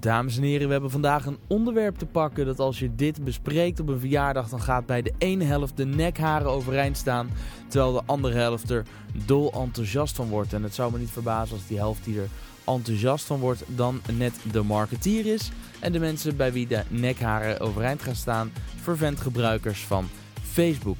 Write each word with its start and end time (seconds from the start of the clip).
Dames 0.00 0.36
en 0.36 0.42
heren, 0.42 0.66
we 0.66 0.72
hebben 0.72 0.90
vandaag 0.90 1.26
een 1.26 1.38
onderwerp 1.46 1.98
te 1.98 2.06
pakken 2.06 2.46
dat 2.46 2.58
als 2.58 2.78
je 2.78 2.94
dit 2.94 3.24
bespreekt 3.24 3.80
op 3.80 3.88
een 3.88 4.00
verjaardag, 4.00 4.48
dan 4.48 4.60
gaat 4.60 4.86
bij 4.86 5.02
de 5.02 5.12
ene 5.18 5.44
helft 5.44 5.76
de 5.76 5.86
nekharen 5.86 6.50
overeind 6.50 6.96
staan, 6.96 7.30
terwijl 7.68 7.92
de 7.92 8.02
andere 8.06 8.34
helft 8.34 8.70
er 8.70 8.84
dol 9.26 9.52
enthousiast 9.52 10.16
van 10.16 10.28
wordt. 10.28 10.52
En 10.52 10.62
het 10.62 10.74
zou 10.74 10.92
me 10.92 10.98
niet 10.98 11.10
verbazen 11.10 11.56
als 11.56 11.66
die 11.66 11.78
helft 11.78 12.04
die 12.04 12.20
er 12.20 12.28
enthousiast 12.64 13.24
van 13.24 13.38
wordt 13.38 13.62
dan 13.66 14.00
net 14.12 14.34
de 14.52 14.62
marketeer 14.62 15.26
is 15.26 15.50
en 15.80 15.92
de 15.92 15.98
mensen 15.98 16.36
bij 16.36 16.52
wie 16.52 16.66
de 16.66 16.82
nekharen 16.88 17.60
overeind 17.60 18.02
gaan 18.02 18.14
staan, 18.14 18.52
vervent 18.76 19.20
gebruikers 19.20 19.84
van 19.84 20.08
Facebook. 20.42 20.98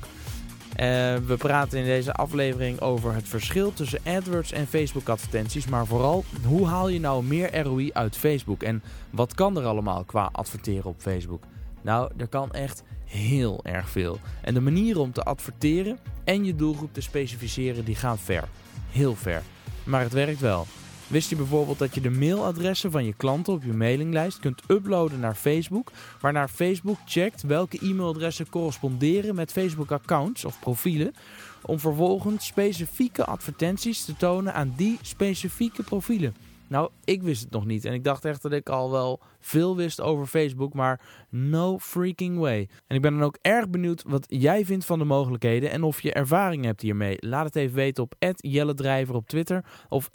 Uh, 0.80 0.84
we 1.16 1.36
praten 1.38 1.78
in 1.78 1.84
deze 1.84 2.12
aflevering 2.12 2.80
over 2.80 3.14
het 3.14 3.28
verschil 3.28 3.72
tussen 3.72 4.00
AdWords 4.06 4.52
en 4.52 4.66
Facebook 4.66 5.08
advertenties. 5.08 5.66
Maar 5.66 5.86
vooral, 5.86 6.24
hoe 6.46 6.66
haal 6.66 6.88
je 6.88 7.00
nou 7.00 7.24
meer 7.24 7.62
ROI 7.62 7.90
uit 7.92 8.16
Facebook? 8.16 8.62
En 8.62 8.82
wat 9.10 9.34
kan 9.34 9.58
er 9.58 9.64
allemaal 9.64 10.04
qua 10.04 10.28
adverteren 10.32 10.84
op 10.84 11.00
Facebook? 11.00 11.42
Nou, 11.82 12.10
er 12.16 12.26
kan 12.26 12.52
echt 12.52 12.82
heel 13.04 13.60
erg 13.62 13.88
veel. 13.88 14.18
En 14.42 14.54
de 14.54 14.60
manieren 14.60 15.00
om 15.00 15.12
te 15.12 15.22
adverteren 15.22 15.98
en 16.24 16.44
je 16.44 16.54
doelgroep 16.54 16.92
te 16.92 17.00
specificeren, 17.00 17.84
die 17.84 17.94
gaan 17.94 18.18
ver. 18.18 18.44
Heel 18.90 19.14
ver. 19.14 19.42
Maar 19.84 20.00
het 20.00 20.12
werkt 20.12 20.40
wel. 20.40 20.66
Wist 21.08 21.30
je 21.30 21.36
bijvoorbeeld 21.36 21.78
dat 21.78 21.94
je 21.94 22.00
de 22.00 22.10
mailadressen 22.10 22.90
van 22.90 23.04
je 23.04 23.12
klanten 23.12 23.52
op 23.52 23.62
je 23.62 23.72
mailinglijst 23.72 24.38
kunt 24.38 24.62
uploaden 24.68 25.20
naar 25.20 25.34
Facebook, 25.34 25.92
waarna 26.20 26.48
Facebook 26.48 26.98
checkt 27.04 27.42
welke 27.42 27.78
e-mailadressen 27.82 28.48
corresponderen 28.48 29.34
met 29.34 29.52
Facebook-accounts 29.52 30.44
of 30.44 30.58
profielen, 30.60 31.14
om 31.62 31.78
vervolgens 31.78 32.46
specifieke 32.46 33.24
advertenties 33.24 34.04
te 34.04 34.16
tonen 34.16 34.54
aan 34.54 34.74
die 34.76 34.98
specifieke 35.02 35.82
profielen. 35.82 36.34
Nou, 36.68 36.90
ik 37.04 37.22
wist 37.22 37.42
het 37.42 37.50
nog 37.50 37.64
niet. 37.64 37.84
En 37.84 37.92
ik 37.92 38.04
dacht 38.04 38.24
echt 38.24 38.42
dat 38.42 38.52
ik 38.52 38.68
al 38.68 38.90
wel 38.90 39.20
veel 39.40 39.76
wist 39.76 40.00
over 40.00 40.26
Facebook, 40.26 40.74
maar 40.74 41.00
no 41.30 41.78
freaking 41.78 42.38
way. 42.38 42.68
En 42.86 42.96
ik 42.96 43.02
ben 43.02 43.12
dan 43.12 43.22
ook 43.22 43.38
erg 43.42 43.68
benieuwd 43.68 44.02
wat 44.06 44.24
jij 44.28 44.64
vindt 44.64 44.84
van 44.84 44.98
de 44.98 45.04
mogelijkheden 45.04 45.70
en 45.70 45.82
of 45.82 46.00
je 46.00 46.12
ervaring 46.12 46.64
hebt 46.64 46.80
hiermee. 46.80 47.16
Laat 47.20 47.44
het 47.44 47.56
even 47.56 47.76
weten 47.76 48.02
op 48.02 48.14
@jelledrijver 48.36 49.14
op 49.14 49.26
Twitter 49.26 49.64
of 49.88 50.10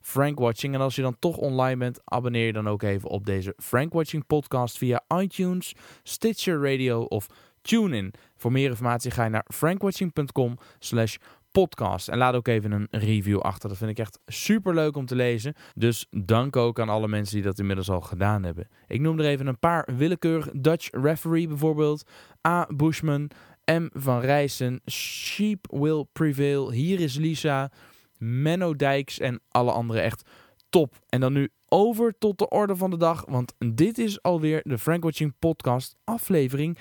@frankwatching. 0.00 0.74
En 0.74 0.80
als 0.80 0.94
je 0.94 1.02
dan 1.02 1.16
toch 1.18 1.36
online 1.36 1.76
bent, 1.76 2.00
abonneer 2.04 2.46
je 2.46 2.52
dan 2.52 2.68
ook 2.68 2.82
even 2.82 3.08
op 3.08 3.26
deze 3.26 3.54
Frankwatching 3.56 4.26
podcast 4.26 4.78
via 4.78 5.04
iTunes, 5.20 5.74
Stitcher 6.02 6.72
Radio 6.72 7.00
of 7.00 7.26
TuneIn. 7.62 8.12
Voor 8.36 8.52
meer 8.52 8.68
informatie 8.68 9.10
ga 9.10 9.24
je 9.24 9.30
naar 9.30 9.44
frankwatching.com 9.48 10.58
slash 10.78 11.16
podcast. 11.50 12.08
En 12.08 12.18
laat 12.18 12.34
ook 12.34 12.48
even 12.48 12.72
een 12.72 12.86
review 12.90 13.38
achter. 13.38 13.68
Dat 13.68 13.78
vind 13.78 13.90
ik 13.90 13.98
echt 13.98 14.18
super 14.26 14.74
leuk 14.74 14.96
om 14.96 15.06
te 15.06 15.14
lezen. 15.14 15.54
Dus 15.74 16.06
dank 16.10 16.56
ook 16.56 16.80
aan 16.80 16.88
alle 16.88 17.08
mensen 17.08 17.34
die 17.34 17.44
dat 17.44 17.58
inmiddels 17.58 17.90
al 17.90 18.00
gedaan 18.00 18.42
hebben. 18.42 18.68
Ik 18.86 19.00
noem 19.00 19.18
er 19.18 19.26
even 19.26 19.46
een 19.46 19.58
paar 19.58 19.88
willekeurig. 19.96 20.48
Dutch 20.52 20.88
Referee 20.90 21.48
bijvoorbeeld. 21.48 22.08
A. 22.48 22.66
Bushman. 22.76 23.30
M. 23.64 23.88
Van 23.92 24.20
Rijssen. 24.20 24.80
Sheep 24.90 25.66
Will 25.70 26.04
Prevail. 26.12 26.70
Hier 26.70 27.00
is 27.00 27.16
Lisa. 27.16 27.70
Menno 28.18 28.74
Dijks 28.74 29.18
en 29.18 29.40
alle 29.48 29.72
andere 29.72 30.00
echt 30.00 30.28
top. 30.70 30.94
En 31.08 31.20
dan 31.20 31.32
nu 31.32 31.48
over 31.68 32.14
tot 32.18 32.38
de 32.38 32.48
orde 32.48 32.76
van 32.76 32.90
de 32.90 32.96
dag. 32.96 33.24
Want 33.28 33.54
dit 33.58 33.98
is 33.98 34.22
alweer 34.22 34.60
de 34.64 34.78
Frank 34.78 35.02
Watching 35.02 35.34
Podcast 35.38 35.96
aflevering 36.04 36.78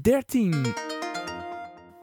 13. 0.00 0.97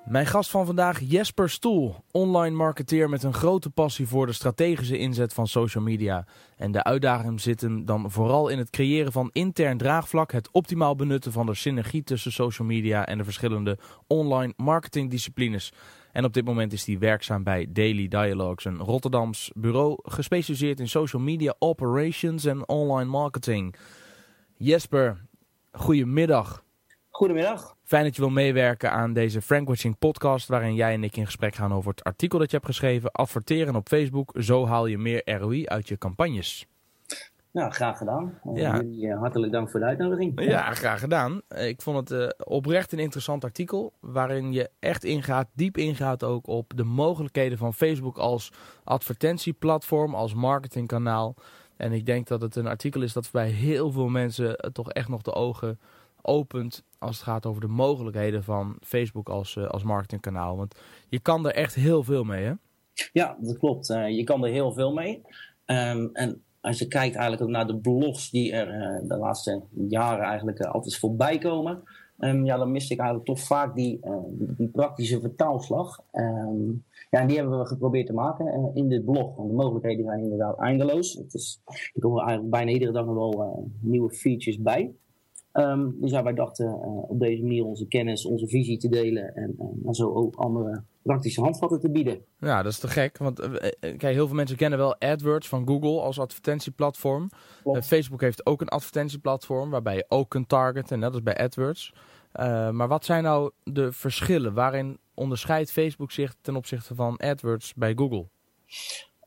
Mijn 0.05 0.25
gast 0.25 0.49
van 0.49 0.65
vandaag, 0.65 0.99
Jesper 0.99 1.49
Stoel, 1.49 1.95
online 2.11 2.55
marketeer 2.55 3.09
met 3.09 3.23
een 3.23 3.33
grote 3.33 3.69
passie 3.69 4.07
voor 4.07 4.25
de 4.25 4.33
strategische 4.33 4.97
inzet 4.97 5.33
van 5.33 5.47
social 5.47 5.83
media. 5.83 6.25
En 6.57 6.71
de 6.71 6.83
uitdaging 6.83 7.41
zit 7.41 7.61
hem 7.61 7.85
dan 7.85 8.11
vooral 8.11 8.47
in 8.49 8.57
het 8.57 8.69
creëren 8.69 9.11
van 9.11 9.29
intern 9.31 9.77
draagvlak, 9.77 10.31
het 10.31 10.49
optimaal 10.51 10.95
benutten 10.95 11.31
van 11.31 11.45
de 11.45 11.53
synergie 11.53 12.03
tussen 12.03 12.31
social 12.31 12.67
media 12.67 13.05
en 13.05 13.17
de 13.17 13.23
verschillende 13.23 13.77
online 14.07 14.53
marketingdisciplines. 14.57 15.73
En 16.11 16.25
op 16.25 16.33
dit 16.33 16.45
moment 16.45 16.73
is 16.73 16.85
hij 16.85 16.99
werkzaam 16.99 17.43
bij 17.43 17.67
Daily 17.69 18.07
Dialogues, 18.07 18.65
een 18.65 18.77
Rotterdams 18.77 19.51
bureau 19.55 19.97
gespecialiseerd 20.03 20.79
in 20.79 20.87
social 20.89 21.21
media 21.21 21.55
operations 21.59 22.45
en 22.45 22.67
online 22.67 23.09
marketing. 23.09 23.75
Jesper, 24.57 25.25
goedemiddag. 25.71 26.64
Goedemiddag. 27.15 27.75
Fijn 27.83 28.03
dat 28.03 28.15
je 28.15 28.21
wil 28.21 28.29
meewerken 28.29 28.91
aan 28.91 29.13
deze 29.13 29.41
Frankwatching 29.41 29.97
podcast, 29.97 30.47
waarin 30.47 30.75
jij 30.75 30.93
en 30.93 31.03
ik 31.03 31.17
in 31.17 31.25
gesprek 31.25 31.55
gaan 31.55 31.73
over 31.73 31.89
het 31.89 32.03
artikel 32.03 32.39
dat 32.39 32.49
je 32.49 32.55
hebt 32.55 32.69
geschreven, 32.69 33.11
adverteren 33.11 33.75
op 33.75 33.87
Facebook, 33.87 34.33
zo 34.39 34.65
haal 34.65 34.85
je 34.85 34.97
meer 34.97 35.37
ROI 35.39 35.65
uit 35.65 35.87
je 35.87 35.97
campagnes. 35.97 36.67
Nou, 37.51 37.71
graag 37.71 37.97
gedaan. 37.97 38.39
Eh, 38.43 38.55
ja. 38.55 38.81
Uh, 38.81 39.19
hartelijk 39.19 39.51
dank 39.51 39.69
voor 39.69 39.79
de 39.79 39.85
uitnodiging. 39.85 40.41
Ja, 40.41 40.73
graag 40.73 40.99
gedaan. 40.99 41.41
Eh, 41.47 41.67
ik 41.67 41.81
vond 41.81 42.09
het 42.09 42.21
uh, 42.21 42.29
oprecht 42.37 42.91
een 42.91 42.99
interessant 42.99 43.43
artikel, 43.43 43.93
waarin 43.99 44.53
je 44.53 44.69
echt 44.79 45.03
ingaat, 45.03 45.47
diep 45.53 45.77
ingaat 45.77 46.23
ook 46.23 46.47
op 46.47 46.71
de 46.75 46.83
mogelijkheden 46.83 47.57
van 47.57 47.73
Facebook 47.73 48.17
als 48.17 48.51
advertentieplatform, 48.83 50.15
als 50.15 50.33
marketingkanaal. 50.33 51.35
En 51.77 51.91
ik 51.91 52.05
denk 52.05 52.27
dat 52.27 52.41
het 52.41 52.55
een 52.55 52.67
artikel 52.67 53.01
is 53.01 53.13
dat 53.13 53.29
bij 53.31 53.49
heel 53.49 53.91
veel 53.91 54.07
mensen 54.07 54.71
toch 54.73 54.91
echt 54.91 55.09
nog 55.09 55.21
de 55.21 55.33
ogen 55.33 55.79
opent 56.25 56.83
als 56.99 57.15
het 57.15 57.25
gaat 57.25 57.45
over 57.45 57.61
de 57.61 57.67
mogelijkheden 57.67 58.43
van 58.43 58.77
Facebook 58.81 59.29
als, 59.29 59.55
uh, 59.55 59.67
als 59.67 59.83
marketingkanaal. 59.83 60.57
Want 60.57 60.75
je 61.09 61.19
kan 61.19 61.45
er 61.45 61.53
echt 61.53 61.75
heel 61.75 62.03
veel 62.03 62.23
mee, 62.23 62.43
hè? 62.43 62.53
Ja, 63.13 63.37
dat 63.39 63.57
klopt. 63.57 63.89
Uh, 63.89 64.09
je 64.09 64.23
kan 64.23 64.45
er 64.45 64.51
heel 64.51 64.73
veel 64.73 64.93
mee. 64.93 65.21
Um, 65.65 66.09
en 66.13 66.43
als 66.61 66.79
je 66.79 66.87
kijkt 66.87 67.15
eigenlijk 67.15 67.43
ook 67.43 67.49
naar 67.49 67.67
de 67.67 67.77
blogs 67.77 68.29
die 68.29 68.51
er 68.51 68.67
uh, 68.67 69.09
de 69.09 69.17
laatste 69.17 69.61
jaren 69.87 70.25
eigenlijk 70.25 70.61
altijd 70.61 70.97
voorbij 70.97 71.37
komen. 71.37 71.83
Um, 72.19 72.45
ja, 72.45 72.57
dan 72.57 72.71
miste 72.71 72.93
ik 72.93 72.99
eigenlijk 72.99 73.29
toch 73.29 73.39
vaak 73.39 73.75
die, 73.75 73.99
die, 74.37 74.67
praktische 74.67 75.19
vertaalslag. 75.19 76.03
Um, 76.13 76.83
ja, 77.09 77.19
en 77.19 77.27
die 77.27 77.37
hebben 77.37 77.59
we 77.59 77.65
geprobeerd 77.65 78.07
te 78.07 78.13
maken 78.13 78.71
in 78.73 78.89
dit 78.89 79.05
blog. 79.05 79.35
Want 79.35 79.49
de 79.49 79.55
mogelijkheden 79.55 80.05
zijn 80.05 80.23
inderdaad 80.23 80.59
eindeloos. 80.59 81.13
Het 81.13 81.33
is, 81.33 81.61
er 81.93 82.01
komen 82.01 82.19
eigenlijk 82.19 82.49
bijna 82.49 82.71
iedere 82.71 82.91
dag 82.91 83.05
nog 83.05 83.15
wel 83.15 83.71
nieuwe 83.79 84.13
features 84.13 84.61
bij. 84.61 84.95
Um, 85.57 85.95
dus 86.01 86.11
ja, 86.11 86.23
wij 86.23 86.33
dachten 86.33 86.65
uh, 86.65 87.09
op 87.09 87.19
deze 87.19 87.41
manier 87.41 87.65
onze 87.65 87.87
kennis, 87.87 88.25
onze 88.25 88.47
visie 88.47 88.77
te 88.77 88.89
delen 88.89 89.35
en 89.35 89.55
uh, 89.59 89.91
zo 89.91 90.13
ook 90.13 90.35
andere 90.35 90.83
praktische 91.01 91.41
handvatten 91.41 91.79
te 91.79 91.91
bieden. 91.91 92.21
Ja, 92.39 92.63
dat 92.63 92.71
is 92.71 92.79
te 92.79 92.87
gek. 92.87 93.17
Want 93.17 93.39
uh, 93.39 93.47
kijk, 93.79 94.01
heel 94.01 94.27
veel 94.27 94.35
mensen 94.35 94.57
kennen 94.57 94.79
wel 94.79 94.95
AdWords 94.99 95.47
van 95.47 95.67
Google 95.67 96.01
als 96.01 96.19
advertentieplatform. 96.19 97.29
Facebook 97.83 98.21
heeft 98.21 98.45
ook 98.45 98.61
een 98.61 98.67
advertentieplatform 98.67 99.69
waarbij 99.69 99.95
je 99.95 100.05
ook 100.07 100.29
kunt 100.29 100.49
targeten, 100.49 100.99
net 100.99 101.13
als 101.13 101.23
bij 101.23 101.37
AdWords. 101.37 101.93
maar 102.71 102.87
wat 102.87 103.05
zijn 103.05 103.23
nou 103.23 103.51
de 103.63 103.91
verschillen? 103.91 104.53
Waarin 104.53 104.97
onderscheidt 105.13 105.71
Facebook 105.71 106.11
zich 106.11 106.35
ten 106.41 106.55
opzichte 106.55 106.95
van 106.95 107.17
AdWords 107.17 107.73
bij 107.73 107.93
Google? 107.95 108.27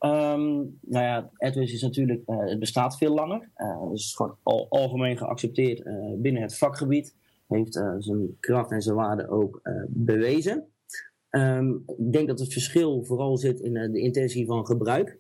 Um, 0.01 0.79
nou 0.81 1.05
ja, 1.05 1.31
AdWords 1.37 1.73
is 1.73 1.83
natuurlijk, 1.83 2.23
uh, 2.27 2.39
het 2.39 2.59
bestaat 2.59 2.97
veel 2.97 3.15
langer. 3.15 3.49
Uh, 3.57 3.83
het 3.83 3.99
is 3.99 4.15
gewoon 4.15 4.37
al, 4.43 4.67
algemeen 4.69 5.17
geaccepteerd 5.17 5.87
uh, 5.87 5.95
binnen 6.17 6.43
het 6.43 6.59
vakgebied. 6.59 7.15
Heeft 7.47 7.73
zijn 7.99 8.37
kracht 8.41 8.71
en 8.71 8.83
zijn 8.83 8.97
waarde 8.97 9.29
ook 9.29 9.61
bewezen. 9.89 10.65
Um, 11.31 11.83
ik 11.87 12.13
denk 12.13 12.29
dat 12.29 12.39
het 12.39 12.53
verschil 12.53 13.05
vooral 13.05 13.37
zit 13.37 13.61
in 13.61 13.73
de 13.73 14.01
intentie 14.01 14.47
van 14.47 14.67
gebruik. 14.67 15.19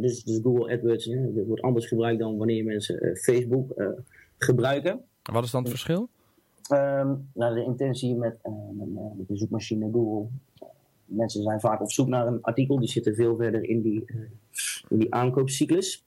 dus, 0.00 0.24
dus 0.24 0.40
Google 0.42 0.74
AdWords 0.74 1.06
dat 1.06 1.46
wordt 1.46 1.62
anders 1.62 1.86
gebruikt 1.86 2.18
dan 2.18 2.36
wanneer 2.36 2.64
mensen 2.64 3.16
Facebook 3.16 3.74
gebruiken. 4.38 5.00
Wat 5.22 5.44
is 5.44 5.50
dan 5.50 5.60
het 5.60 5.70
verschil? 5.70 6.08
Um, 6.72 7.28
nou, 7.34 7.54
de 7.54 7.64
intentie 7.64 8.14
met, 8.14 8.36
met, 8.72 9.16
met 9.16 9.28
de 9.28 9.36
zoekmachine 9.36 9.90
Google 9.92 10.28
mensen 11.08 11.42
zijn 11.42 11.60
vaak 11.60 11.80
op 11.80 11.92
zoek 11.92 12.08
naar 12.08 12.26
een 12.26 12.42
artikel. 12.42 12.78
Die 12.78 12.88
zitten 12.88 13.14
veel 13.14 13.36
verder 13.36 13.68
in 13.68 13.82
die, 13.82 14.02
uh, 14.06 14.20
in 14.88 14.98
die 14.98 15.14
aankoopcyclus. 15.14 16.04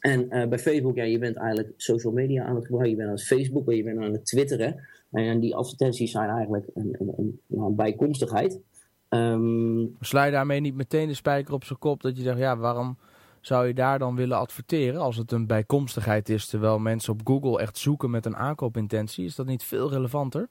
En 0.00 0.36
uh, 0.36 0.48
bij 0.48 0.58
Facebook, 0.58 0.96
ja, 0.96 1.04
je 1.04 1.18
bent 1.18 1.36
eigenlijk 1.36 1.74
social 1.76 2.12
media 2.12 2.44
aan 2.44 2.54
het 2.54 2.64
gebruiken. 2.64 2.90
Je 2.90 2.96
bent 2.96 3.08
aan 3.08 3.14
het 3.14 3.26
Facebook, 3.26 3.72
je 3.72 3.84
bent 3.84 3.98
aan 3.98 4.12
het 4.12 4.26
twitteren. 4.26 4.88
En 5.10 5.40
die 5.40 5.54
advertenties 5.54 6.10
zijn 6.10 6.28
eigenlijk 6.28 6.66
een, 6.74 6.96
een, 6.98 7.12
een, 7.16 7.40
een 7.48 7.74
bijkomstigheid. 7.74 8.60
Um, 9.08 9.96
Sla 10.00 10.24
je 10.24 10.32
daarmee 10.32 10.60
niet 10.60 10.74
meteen 10.74 11.08
de 11.08 11.14
spijker 11.14 11.54
op 11.54 11.64
zijn 11.64 11.78
kop 11.78 12.02
dat 12.02 12.16
je 12.16 12.22
zegt, 12.22 12.38
ja, 12.38 12.56
waarom 12.56 12.98
zou 13.40 13.66
je 13.66 13.74
daar 13.74 13.98
dan 13.98 14.16
willen 14.16 14.38
adverteren 14.38 15.00
als 15.00 15.16
het 15.16 15.32
een 15.32 15.46
bijkomstigheid 15.46 16.28
is, 16.28 16.46
terwijl 16.46 16.78
mensen 16.78 17.12
op 17.12 17.20
Google 17.24 17.60
echt 17.60 17.78
zoeken 17.78 18.10
met 18.10 18.26
een 18.26 18.36
aankoopintentie? 18.36 19.24
Is 19.24 19.34
dat 19.34 19.46
niet 19.46 19.62
veel 19.62 19.90
relevanter? 19.90 20.48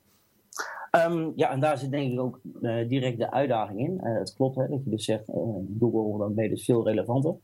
Um, 0.92 1.34
ja, 1.36 1.52
en 1.52 1.60
daar 1.60 1.78
zit 1.78 1.92
denk 1.92 2.12
ik 2.12 2.20
ook 2.20 2.40
uh, 2.62 2.88
direct 2.88 3.18
de 3.18 3.32
uitdaging 3.32 3.80
in. 3.80 3.94
Uh, 4.04 4.18
het 4.18 4.34
klopt 4.34 4.56
hè, 4.56 4.68
dat 4.68 4.84
je 4.84 4.90
dus 4.90 5.06
zegt, 5.06 5.30
uh, 5.30 5.36
Google, 5.80 6.18
dan 6.18 6.34
ben 6.34 6.44
je 6.44 6.50
dus 6.50 6.66
veel 6.66 6.88
relevanter. 6.88 7.36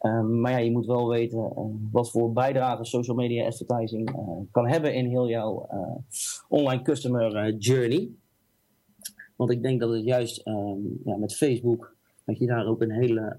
Um, 0.00 0.40
maar 0.40 0.52
ja, 0.52 0.58
je 0.58 0.70
moet 0.70 0.86
wel 0.86 1.08
weten 1.08 1.52
wat 1.92 2.10
voor 2.10 2.32
bijdrage 2.32 2.84
social 2.84 3.16
media 3.16 3.46
advertising 3.46 4.16
kan 4.50 4.68
hebben 4.68 4.94
in 4.94 5.06
heel 5.06 5.28
jouw 5.28 5.68
online 6.48 6.82
customer 6.82 7.54
journey. 7.54 8.08
Want 9.36 9.50
ik 9.50 9.62
denk 9.62 9.80
dat 9.80 9.92
het 9.92 10.04
juist 10.04 10.46
um, 10.46 11.00
ja, 11.04 11.16
met 11.16 11.36
Facebook, 11.36 11.94
dat 12.24 12.38
je 12.38 12.46
daar 12.46 12.66
ook 12.66 12.82
een 12.82 12.92
hele 12.92 13.36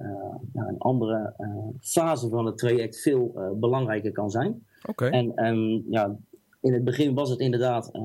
ja, 0.54 0.68
een 0.68 0.78
andere 0.78 1.34
fase 1.82 2.30
van 2.30 2.46
het 2.46 2.58
traject 2.58 3.02
veel 3.02 3.54
belangrijker 3.56 4.12
kan 4.12 4.30
zijn. 4.30 4.66
Oké. 4.86 5.06
En 5.06 5.36
ehm, 5.36 5.82
ja, 5.90 6.16
in 6.64 6.74
het 6.74 6.84
begin 6.84 7.14
was 7.14 7.30
het 7.30 7.40
inderdaad 7.40 7.90
ehm, 7.92 8.04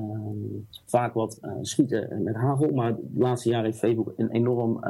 vaak 0.85 1.13
wat 1.13 1.39
schieten 1.61 2.23
met 2.23 2.35
hagel, 2.35 2.69
maar 2.69 2.95
de 2.95 3.09
laatste 3.15 3.49
jaren 3.49 3.65
heeft 3.65 3.79
Facebook 3.79 4.13
een 4.17 4.31
enorm 4.31 4.83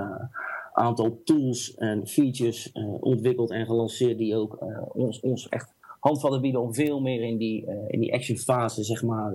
aantal 0.74 1.22
tools 1.24 1.76
en 1.76 2.08
features 2.08 2.72
ontwikkeld 3.00 3.52
en 3.52 3.66
gelanceerd 3.66 4.18
die 4.18 4.36
ook 4.36 4.58
ons, 4.94 5.20
ons 5.20 5.50
echt 5.50 5.74
handvatten 6.00 6.42
bieden 6.42 6.62
om 6.62 6.74
veel 6.74 7.02
meer 7.02 7.22
in 7.22 7.38
die, 7.38 7.66
in 7.88 8.00
die 8.00 8.14
action 8.14 8.38
fase 8.38 8.84
zeg 8.84 9.04
maar, 9.04 9.34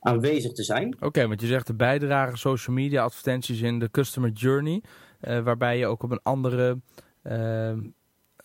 aanwezig 0.00 0.52
te 0.52 0.62
zijn. 0.62 0.96
Oké, 1.00 1.28
want 1.28 1.40
je 1.40 1.46
zegt 1.46 1.66
de 1.66 1.74
bijdrage 1.74 2.36
social 2.36 2.76
media 2.76 3.02
advertenties 3.02 3.60
in 3.60 3.78
de 3.78 3.90
customer 3.90 4.30
journey, 4.30 4.82
waarbij 5.20 5.78
je 5.78 5.86
ook 5.86 6.02
op 6.02 6.10
een 6.10 6.22
andere, 6.22 6.78
uh, 7.22 7.72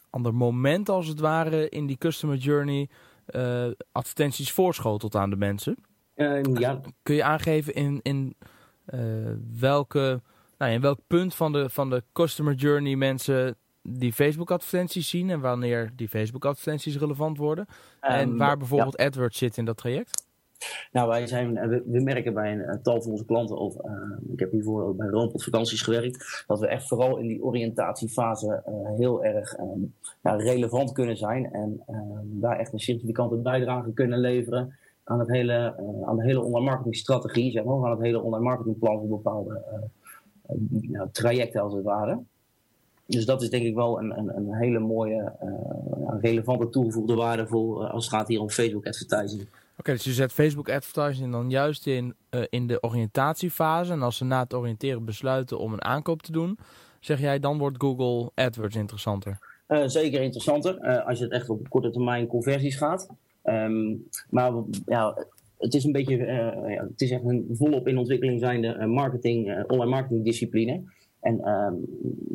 ander 0.10 0.34
moment 0.34 0.90
als 0.90 1.08
het 1.08 1.20
ware 1.20 1.70
in 1.70 1.86
die 1.86 1.98
customer 1.98 2.38
journey 2.38 2.90
uh, 3.36 3.66
advertenties 3.92 4.52
voorschotelt 4.52 5.16
aan 5.16 5.30
de 5.30 5.36
mensen. 5.36 5.76
Ehm, 6.16 6.58
ja. 6.58 6.80
Kun 7.04 7.16
je 7.16 7.24
aangeven 7.24 7.74
in, 7.74 8.00
in 8.02 8.36
welke, 9.60 10.22
nou, 10.58 10.72
in 10.72 10.82
welk 10.82 11.00
punt 11.08 11.36
van 11.36 11.52
de, 11.52 11.70
van 11.70 11.90
de 11.90 12.04
customer 12.14 12.54
journey 12.54 12.96
mensen 12.96 13.56
die 13.82 14.14
Facebook 14.14 14.52
advertenties 14.52 15.10
zien 15.10 15.30
en 15.30 15.40
wanneer 15.40 15.92
die 15.96 16.10
Facebook 16.10 16.46
advertenties 16.46 16.98
relevant 16.98 17.38
worden? 17.38 17.66
en 18.00 18.30
ehm, 18.30 18.38
waar 18.38 18.58
bijvoorbeeld 18.58 18.98
AdWords 18.98 19.38
zit 19.38 19.58
in 19.58 19.66
dat 19.66 19.78
traject? 19.78 20.26
Nou, 20.92 21.07
wij 21.07 21.27
zijn, 21.27 21.57
eh, 21.57 21.80
we, 21.86 22.00
merken 22.00 22.33
bij 22.33 22.51
een, 22.51 22.81
tal 22.81 23.01
van 23.01 23.12
onze 23.12 23.25
klanten, 23.25 23.57
of 23.57 23.75
uh, 23.75 23.92
ik 24.33 24.39
heb 24.39 24.51
hiervoor 24.51 24.83
ook 24.83 24.98
bij 24.98 25.07
Roompot 25.07 25.44
Vakanties 25.44 25.81
gewerkt, 25.81 26.44
dat 26.48 26.60
we 26.60 26.68
echt 26.68 26.88
vooral 26.88 27.18
in 27.18 27.27
die 27.27 27.44
oriëntatiefase 27.44 28.63
heel 28.98 29.24
erg 29.24 29.60
um, 29.60 29.94
ja, 30.21 30.36
relevant 30.36 30.92
kunnen 30.92 31.18
zijn 31.18 31.51
en 31.51 31.83
um, 31.89 32.39
daar 32.39 32.60
echt 32.60 32.74
een 32.74 32.80
significante 32.80 33.36
bijdrage 33.36 33.94
kunnen 33.94 34.19
leveren 34.19 34.77
aan, 35.04 35.19
het 35.19 35.30
hele, 35.30 35.75
aan 36.06 36.15
de 36.15 36.24
hele 36.24 36.42
online 36.42 36.65
marketing 36.65 36.95
strategie, 36.95 37.51
zeg 37.51 37.63
maar, 37.63 37.83
aan 37.83 37.92
het 37.92 38.01
hele 38.01 38.21
online 38.21 38.44
marketingplan 38.44 39.00
voor 39.00 39.07
bepaalde 39.07 39.62
nou, 40.69 41.07
trajecten 41.12 41.62
als 41.62 41.74
het 41.74 41.83
ware. 41.83 42.19
Dus 43.06 43.25
dat 43.25 43.42
is 43.42 43.50
denk 43.50 43.63
ik 43.63 43.75
wel 43.75 44.00
een, 44.00 44.18
een, 44.18 44.38
een 44.38 44.54
hele 44.54 44.80
mooie, 44.80 45.31
relevante 46.21 46.69
toegevoegde 46.69 47.15
waarde 47.15 47.48
voor 47.48 47.88
als 47.88 48.06
het 48.06 48.13
gaat 48.13 48.27
hier 48.27 48.42
om 48.42 48.50
Facebook 48.50 48.88
advertising. 48.88 49.48
Oké, 49.78 49.92
dus 49.92 50.04
je 50.04 50.12
zet 50.12 50.34
Facebook 50.34 50.70
advertising 50.70 51.31
dan 51.31 51.50
juist 51.50 51.88
in, 51.88 52.16
uh, 52.31 52.44
in 52.50 52.68
de 52.68 52.81
oriëntatiefase. 52.81 53.92
En 53.92 54.02
als 54.02 54.18
ze 54.18 54.25
na 54.25 54.44
het 54.44 54.54
oriënteren 54.54 55.06
besluiten 55.06 55.60
om 55.60 55.74
een 55.74 55.84
aankoop 55.84 56.22
te 56.22 56.31
doen, 56.31 56.58
zeg 57.00 57.20
jij 57.20 57.40
dan 57.40 57.58
wordt 57.58 57.81
Google 57.81 58.31
AdWords 58.36 58.75
interessanter? 58.75 59.38
Uh, 59.68 59.84
zeker 59.86 60.22
interessanter, 60.22 60.78
uh, 60.81 61.08
als 61.08 61.18
je 61.18 61.24
het 61.24 61.34
echt 61.34 61.50
op 61.50 61.70
korte 61.70 61.90
termijn 61.90 62.28
conversies 62.28 62.75
gaat. 62.75 63.10
Um, 63.44 64.08
maar 64.30 64.52
ja, 64.86 65.28
het 65.58 65.74
is 65.74 65.84
een 65.84 65.92
beetje, 65.92 66.18
ja, 66.68 66.88
het 66.90 67.02
is 67.02 67.12
echt 67.12 67.24
een 67.24 67.48
volop 67.52 67.88
in 67.88 67.98
ontwikkeling 67.98 68.40
zijnde 68.40 68.86
marketing, 68.86 69.64
online 69.68 69.90
marketing 69.90 70.24
discipline. 70.24 70.84
En 71.24 71.50
um, 71.50 71.86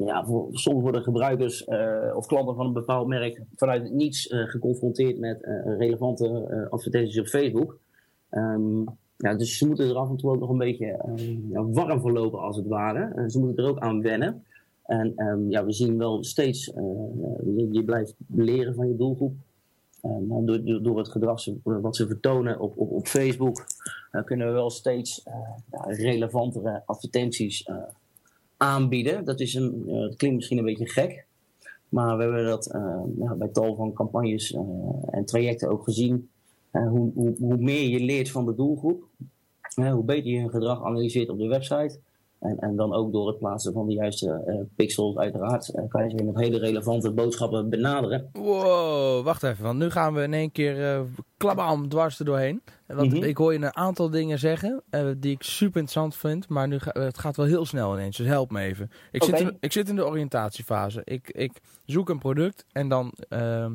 ja, 0.06 0.25
voor, 0.25 0.49
soms 0.50 0.82
worden 0.82 1.02
gebruikers 1.02 1.67
uh, 1.67 2.17
of 2.17 2.26
klanten 2.26 2.55
van 2.55 2.67
een 2.67 2.73
bepaald 2.73 3.06
merk 3.06 3.43
vanuit 3.56 3.93
niets 3.93 4.31
uh, 4.31 4.49
geconfronteerd 4.49 5.19
met 5.19 5.43
uh, 5.43 5.76
relevante 5.79 6.67
advertenties 6.70 7.20
op 7.20 7.26
Facebook. 7.26 7.79
Um, 8.31 8.85
ja, 9.17 9.35
dus 9.35 9.58
ze 9.58 9.67
moeten 9.67 9.88
er 9.88 9.96
af 9.96 10.11
en 10.11 10.17
toe 10.17 10.31
ook 10.31 10.40
nog 10.40 10.50
een 10.50 10.58
beetje 10.58 10.87
ja, 11.50 11.64
warm 11.64 12.00
voor 12.00 12.12
lopen, 12.12 12.40
als 12.40 12.56
het 12.56 12.67
ware. 12.67 13.31
ze 13.31 13.38
moeten 13.38 13.64
er 13.64 13.70
ook 13.70 13.79
aan 13.79 14.02
wennen. 14.02 14.44
En 14.87 15.14
ja, 15.49 15.64
we 15.64 15.73
zien 15.73 15.99
wel 15.99 16.25
steeds, 16.25 16.64
je, 17.70 17.82
blijft 17.85 18.14
leren 18.26 18.75
van 18.75 18.88
je 18.88 18.96
doelgroep. 18.96 19.35
door, 20.00 20.64
door, 20.64 20.82
door, 20.82 20.99
het 20.99 21.08
gedrag 21.08 21.44
wat 21.62 21.96
ze 21.96 22.06
vertonen 22.06 22.61
op, 22.61 22.79
op, 22.79 22.90
op 22.90 23.06
Facebook, 23.06 23.67
kunnen 24.25 24.46
we 24.46 24.52
wel 24.52 24.70
steeds 24.70 25.26
relevantere 25.87 26.82
advertenties 26.87 27.69
aanbieden. 28.58 29.25
Dat, 29.25 29.40
is 29.40 29.55
een, 29.55 29.87
dat 29.87 30.16
klinkt 30.16 30.37
misschien 30.37 30.58
een 30.58 30.64
beetje 30.64 30.88
gek. 30.88 31.26
Maar 31.88 32.16
we 32.16 32.22
hebben 32.22 32.46
dat 32.46 32.75
uh, 32.75 33.00
ja, 33.19 33.34
bij 33.34 33.49
tal 33.49 33.75
van 33.75 33.93
campagnes 33.93 34.52
uh, 34.52 34.60
en 35.10 35.25
trajecten 35.25 35.69
ook 35.69 35.84
gezien. 35.84 36.31
Hoe, 36.70 37.12
hoe, 37.14 37.34
hoe, 37.38 37.56
meer 37.56 37.88
je 37.88 38.00
leert 38.00 38.31
van 38.31 38.46
de 38.46 38.55
doelgroep, 38.55 39.05
hoe 39.75 40.05
beter 40.05 40.31
je 40.31 40.38
hun 40.38 40.50
gedrag 40.50 40.84
analyseert 40.84 41.28
op 41.28 41.38
de 41.38 41.46
website, 41.46 42.00
en, 42.38 42.58
en 42.58 42.76
dan 42.76 42.93
ook 42.93 43.12
door 43.12 43.29
het 43.29 43.38
plaatsen 43.38 43.73
van 43.73 43.87
de 43.87 43.93
juiste 43.93 44.44
uh, 44.46 44.61
pixels, 44.76 45.17
uiteraard, 45.17 45.73
uh, 45.75 45.82
kan 45.88 46.05
je 46.08 46.17
ze 46.17 46.25
met 46.25 46.37
hele 46.37 46.58
relevante 46.58 47.12
boodschappen 47.12 47.70
benaderen. 47.70 48.29
Wow, 48.32 49.25
wacht 49.25 49.43
even, 49.43 49.64
want 49.64 49.79
nu 49.79 49.90
gaan 49.90 50.14
we 50.14 50.23
in 50.23 50.35
één 50.35 50.52
keer 50.52 50.79
uh, 50.79 51.00
klabam 51.37 51.88
dwars 51.88 52.19
er 52.19 52.25
doorheen. 52.25 52.62
Want 52.87 53.12
mhm. 53.12 53.23
ik 53.23 53.37
hoor 53.37 53.52
je 53.52 53.58
een 53.58 53.76
aantal 53.76 54.11
dingen 54.11 54.38
zeggen 54.38 54.82
die 55.19 55.32
ik 55.32 55.43
super 55.43 55.81
interessant 55.81 56.17
vind, 56.17 56.49
maar 56.49 56.69
nu 56.69 56.79
het 56.82 57.19
gaat 57.19 57.37
wel 57.37 57.46
heel 57.46 57.64
snel 57.64 57.94
ineens, 57.94 58.17
dus 58.17 58.26
help 58.26 58.50
me 58.50 58.61
even. 58.61 58.90
Ik, 59.12 59.23
zit, 59.23 59.40
in, 59.40 59.56
ik 59.61 59.73
zit 59.73 59.88
in 59.88 59.96
de 59.96 60.06
oriëntatiefase. 60.06 61.00
Ik, 61.05 61.31
ik 61.31 61.61
zoek 61.85 62.08
een 62.08 62.19
product 62.19 62.64
en 62.73 62.88
dan 62.88 63.12
ehm, 63.29 63.43
eh, 63.43 63.70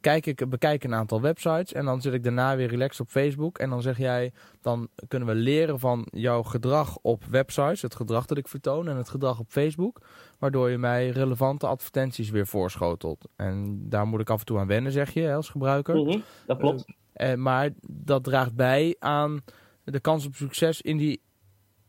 kijk 0.00 0.26
ik, 0.26 0.48
bekijk 0.48 0.84
een 0.84 0.94
aantal 0.94 1.20
websites 1.20 1.72
en 1.72 1.84
dan 1.84 2.00
zit 2.00 2.12
ik 2.12 2.22
daarna 2.22 2.56
weer 2.56 2.68
relaxed 2.68 3.00
op 3.00 3.08
Facebook. 3.08 3.58
En 3.58 3.70
dan 3.70 3.82
zeg 3.82 3.98
jij, 3.98 4.32
dan 4.60 4.88
kunnen 5.08 5.28
we 5.28 5.34
leren 5.34 5.78
van 5.78 6.06
jouw 6.10 6.42
gedrag 6.42 6.98
op 7.02 7.24
websites, 7.24 7.82
het 7.82 7.94
gedrag 7.94 8.26
dat 8.26 8.38
ik 8.38 8.48
vertoon 8.48 8.88
en 8.88 8.96
het 8.96 9.08
gedrag 9.08 9.38
op 9.38 9.46
Facebook. 9.48 10.00
Waardoor 10.38 10.70
je 10.70 10.78
mij 10.78 11.08
relevante 11.08 11.66
advertenties 11.66 12.30
weer 12.30 12.46
voorschotelt. 12.46 13.28
En 13.36 13.80
daar 13.88 14.06
moet 14.06 14.20
ik 14.20 14.30
af 14.30 14.40
en 14.40 14.46
toe 14.46 14.58
aan 14.58 14.66
wennen, 14.66 14.92
zeg 14.92 15.10
je, 15.10 15.34
als 15.34 15.48
gebruiker. 15.48 15.96
Mm 15.96 16.22
dat 16.46 16.58
klopt. 16.58 16.84
Uh, 17.16 17.34
maar 17.34 17.70
dat 17.90 18.24
draagt 18.24 18.54
bij 18.54 18.96
aan 18.98 19.44
de 19.84 20.00
kans 20.00 20.26
op 20.26 20.34
succes 20.34 20.80
in 20.80 20.96
die 20.96 21.22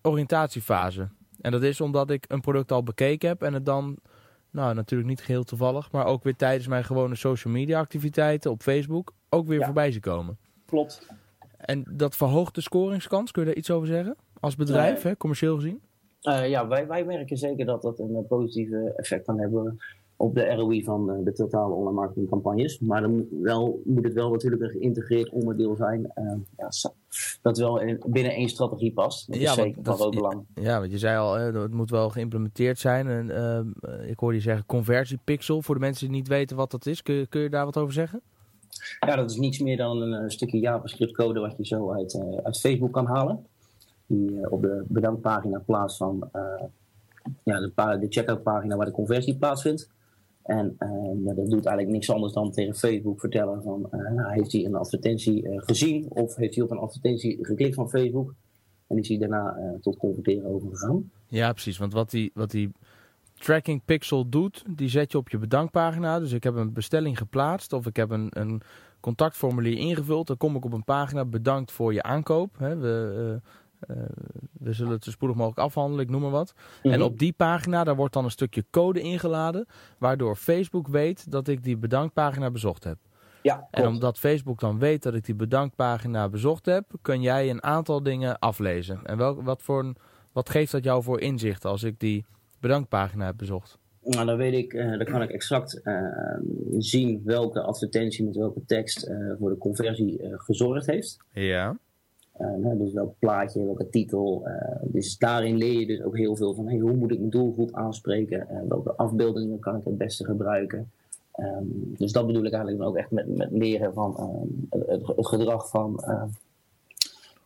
oriëntatiefase. 0.02 1.10
En 1.42 1.52
dat 1.52 1.64
is 1.64 1.82
omdat 1.82 2.10
ik 2.10 2.26
een 2.28 2.42
product 2.42 2.72
al 2.72 2.84
bekeken 2.84 3.30
heb 3.30 3.42
en 3.42 3.54
het 3.54 3.66
dan 3.66 3.98
nou, 4.56 4.74
natuurlijk 4.74 5.10
niet 5.10 5.22
geheel 5.22 5.44
toevallig, 5.44 5.92
maar 5.92 6.06
ook 6.06 6.24
weer 6.24 6.36
tijdens 6.36 6.68
mijn 6.68 6.84
gewone 6.84 7.16
social 7.16 7.54
media 7.54 7.80
activiteiten 7.80 8.52
op 8.52 8.62
Facebook 8.62 9.14
ook 9.30 9.48
weer 9.48 9.64
voorbij 9.64 9.92
zien 9.92 10.02
komen. 10.02 10.38
Klopt. 10.66 11.08
En 11.58 11.84
dat 11.92 12.16
verhoogt 12.16 12.56
de 12.56 12.62
scoringskans, 12.62 13.32
kun 13.32 13.42
je 13.42 13.48
daar 13.48 13.58
iets 13.58 13.72
over 13.72 13.88
zeggen? 13.88 14.16
Als 14.40 14.56
bedrijf, 14.56 15.02
hè, 15.02 15.18
commercieel 15.18 15.56
gezien? 15.56 15.82
Uh, 16.22 16.50
ja, 16.50 16.68
wij, 16.68 16.88
wij 16.88 17.06
merken 17.06 17.38
zeker 17.38 17.66
dat 17.66 17.82
dat 17.82 18.00
een 18.00 18.26
positieve 18.28 18.94
effect 18.96 19.26
kan 19.26 19.40
hebben 19.40 19.80
op 20.16 20.36
de 20.36 20.54
ROI 20.54 20.84
van 20.84 21.12
eh, 21.12 21.24
de 21.24 21.32
totale 21.32 21.74
online 21.74 21.96
marketingcampagnes. 21.96 22.80
Maar 22.80 23.02
dan 23.02 23.28
wel, 23.42 23.82
moet 23.86 24.04
het 24.04 24.14
wel 24.14 24.32
natuurlijk 24.32 24.62
een 24.62 24.70
geïntegreerd 24.70 25.30
onderdeel 25.30 25.76
zijn. 25.76 26.12
Uh, 26.16 26.34
ja, 26.58 26.70
dat 27.42 27.58
wel 27.58 27.80
in, 27.80 28.02
binnen 28.06 28.32
één 28.32 28.50
strategie 28.50 28.94
past. 28.94 29.28
Dat 29.28 29.42
ja, 29.42 29.50
is 29.50 29.56
zeker 29.56 29.84
van 29.84 29.96
groot 29.96 30.16
belang. 30.16 30.46
Ja, 30.56 30.80
want 30.80 30.92
je 30.92 30.98
zei 30.98 31.18
al, 31.18 31.34
het 31.34 31.74
moet 31.74 31.90
wel 31.90 32.10
geïmplementeerd 32.10 32.80
zijn. 32.80 33.08
En, 33.08 33.30
uh, 33.30 34.10
ik 34.10 34.20
hoorde 34.20 34.36
je 34.36 34.42
zeggen 34.42 34.66
conversiepixel. 34.66 35.62
Voor 35.62 35.76
de 35.76 35.82
mensen 35.82 36.08
die 36.08 36.16
niet 36.16 36.28
weten 36.28 36.58
wat 36.58 36.72
dat 36.72 36.86
is, 36.86 37.02
kun 37.02 37.16
je, 37.16 37.28
kun 37.28 37.42
je 37.42 37.50
daar 37.50 37.66
wat 37.66 37.78
over 37.78 37.94
zeggen? 37.94 38.22
Ja, 39.00 39.16
dat 39.16 39.32
is 39.32 39.38
niets 39.38 39.60
meer 39.60 39.78
dan 39.78 40.02
een, 40.02 40.12
een 40.12 40.32
stukje 40.32 40.60
JavaScript 40.60 41.16
code 41.16 41.40
wat 41.40 41.54
je 41.58 41.66
zo 41.66 41.92
uit, 41.92 42.20
uit 42.44 42.60
Facebook 42.60 42.94
kan 42.94 43.06
halen. 43.06 43.46
Die 44.08 44.52
op 44.52 44.62
de 44.62 44.86
bedankpagina 44.88 45.62
plaats 45.66 45.98
van 45.98 46.30
ja, 47.44 47.60
de, 47.60 47.98
de 48.00 48.08
checkout 48.10 48.44
pagina 48.44 48.76
waar 48.76 48.86
de 48.86 48.92
conversie 48.92 49.36
plaatsvindt. 49.36 49.90
En 50.46 50.76
ja, 51.26 51.34
dat 51.34 51.50
doet 51.50 51.66
eigenlijk 51.66 51.90
niks 51.90 52.12
anders 52.12 52.34
dan 52.34 52.52
tegen 52.52 52.76
Facebook 52.76 53.20
vertellen 53.20 53.64
van 53.64 53.90
uh, 53.92 54.30
heeft 54.32 54.52
hij 54.52 54.66
een 54.66 54.76
advertentie 54.76 55.44
uh, 55.44 55.62
gezien 55.62 56.06
of 56.10 56.36
heeft 56.36 56.56
hij 56.56 56.64
op 56.64 56.72
een 56.72 56.78
advertentie 56.78 57.38
geklikt 57.46 57.76
van 57.76 57.90
Facebook 57.90 58.34
en 58.88 58.98
is 58.98 59.08
hij 59.08 59.18
daarna 59.18 59.78
tot 59.82 59.98
converteren 59.98 60.46
overgegaan. 60.46 61.12
Ja, 61.28 61.52
precies. 61.52 61.78
Want 61.78 61.94
wat 61.94 62.10
die, 62.10 62.32
wat 62.34 62.52
die 62.52 62.72
tracking 63.34 63.82
pixel 63.86 64.30
doet, 64.30 64.64
die 64.76 64.90
zet 64.90 65.12
je 65.12 65.18
op 65.18 65.30
je 65.30 65.38
bedankpagina. 65.38 66.20
Dus 66.20 66.32
ik 66.32 66.44
heb 66.44 66.56
een 66.56 66.74
bestelling 66.74 67.18
geplaatst 67.18 67.74
of 67.74 67.86
ik 67.86 67.96
heb 67.96 68.10
een, 68.10 68.28
een 68.30 68.62
contactformulier 69.00 69.78
ingevuld. 69.78 70.28
Dan 70.28 70.38
kom 70.38 70.56
ik 70.56 70.66
op 70.66 70.74
een 70.74 70.84
pagina 70.84 71.26
bedankt 71.26 71.72
voor 71.72 71.94
je 71.94 72.04
aankoop. 72.04 72.58
We, 72.58 73.42
we 74.60 74.74
zullen 74.74 74.92
het 74.92 75.04
zo 75.04 75.12
spoedig 75.12 75.38
mogelijk 75.38 75.60
afhandelen, 75.60 76.06
ik 76.06 76.12
noem 76.12 76.22
maar 76.22 76.32
wat. 76.32 76.54
En 76.82 76.90
mhm. 76.90 77.02
op 77.02 77.20
die 77.20 77.34
pagina, 77.34 77.84
daar 77.84 77.96
wordt 77.96 78.14
dan 78.14 78.24
een 78.24 78.32
stukje 78.32 78.66
code 78.70 79.02
ingeladen, 79.02 79.66
waardoor 79.98 80.36
Facebook 80.36 80.88
weet 80.88 81.32
dat 81.32 81.48
ik 81.48 81.64
die 81.64 81.78
bedankpagina 81.78 82.52
bezocht 82.52 82.84
heb. 82.84 82.98
Ja, 83.42 83.68
en 83.72 83.88
omdat 83.88 84.20
Facebook 84.20 84.60
dan 84.60 84.80
weet 84.80 85.04
dat 85.04 85.14
ik 85.14 85.26
die 85.26 85.36
bedankpagina 85.36 86.30
bezocht 86.30 86.66
heb, 86.66 86.86
kun 87.02 87.22
jij 87.22 87.50
een 87.50 87.64
aantal 87.64 88.04
dingen 88.04 88.40
aflezen. 88.40 89.00
En 89.04 89.18
wel, 89.18 89.44
wat, 89.44 89.62
voor 89.62 89.80
een, 89.80 89.96
wat 90.32 90.50
geeft 90.50 90.72
dat 90.72 90.84
jou 90.84 91.04
voor 91.04 91.20
inzicht 91.20 91.66
als 91.66 91.84
ik 91.84 92.00
die 92.00 92.26
bedankpagina 92.60 93.26
heb 93.26 93.38
bezocht? 93.38 93.78
Nou, 94.02 94.26
dan 94.26 94.38
weet 94.38 94.54
ik, 94.54 94.74
uh, 94.74 94.98
dan 94.98 95.06
kan 95.06 95.22
ik 95.22 95.30
exact 95.30 95.82
uh, 95.84 95.96
zien 96.78 97.22
welke 97.24 97.62
advertentie 97.62 98.26
met 98.26 98.36
welke 98.36 98.66
tekst 98.66 99.08
uh, 99.08 99.34
voor 99.40 99.50
de 99.50 99.58
conversie 99.58 100.20
gezorgd 100.22 100.86
heeft. 100.86 101.18
Ja. 101.32 101.78
Dus 102.78 102.94
welk 102.94 103.14
plaatje, 103.20 103.66
welke 103.66 103.90
titel. 103.90 104.48
dus 104.82 105.18
daarin 105.18 105.58
leer 105.58 105.80
je 105.80 105.86
dus 105.86 106.04
ook 106.04 106.18
heel 106.18 106.36
veel 106.36 106.54
van 106.54 106.68
hey, 106.68 106.78
hoe 106.78 106.94
moet 106.94 107.12
ik 107.12 107.18
mijn 107.20 107.30
doelgroep 107.30 107.70
aanspreken? 107.74 108.48
welke 108.68 108.96
afbeeldingen 108.96 109.60
kan 109.60 109.76
ik 109.76 109.86
het 109.86 109.98
beste 109.98 110.26
gebruiken? 110.26 110.92
Ehm, 111.36 111.64
dus 111.98 112.12
dat 112.12 112.28
bedoel 112.28 112.46
ik 112.46 112.54
eigenlijk 112.54 112.84
ook 112.84 112.96
echt 112.96 113.12
met, 113.12 113.38
met 113.38 113.52
leren 113.52 113.94
van 113.94 114.18
ehm, 114.18 114.82
het, 114.90 115.08
het, 115.08 115.28
gedrag 115.28 115.70
van 115.70 116.04
ehm, 116.04 116.28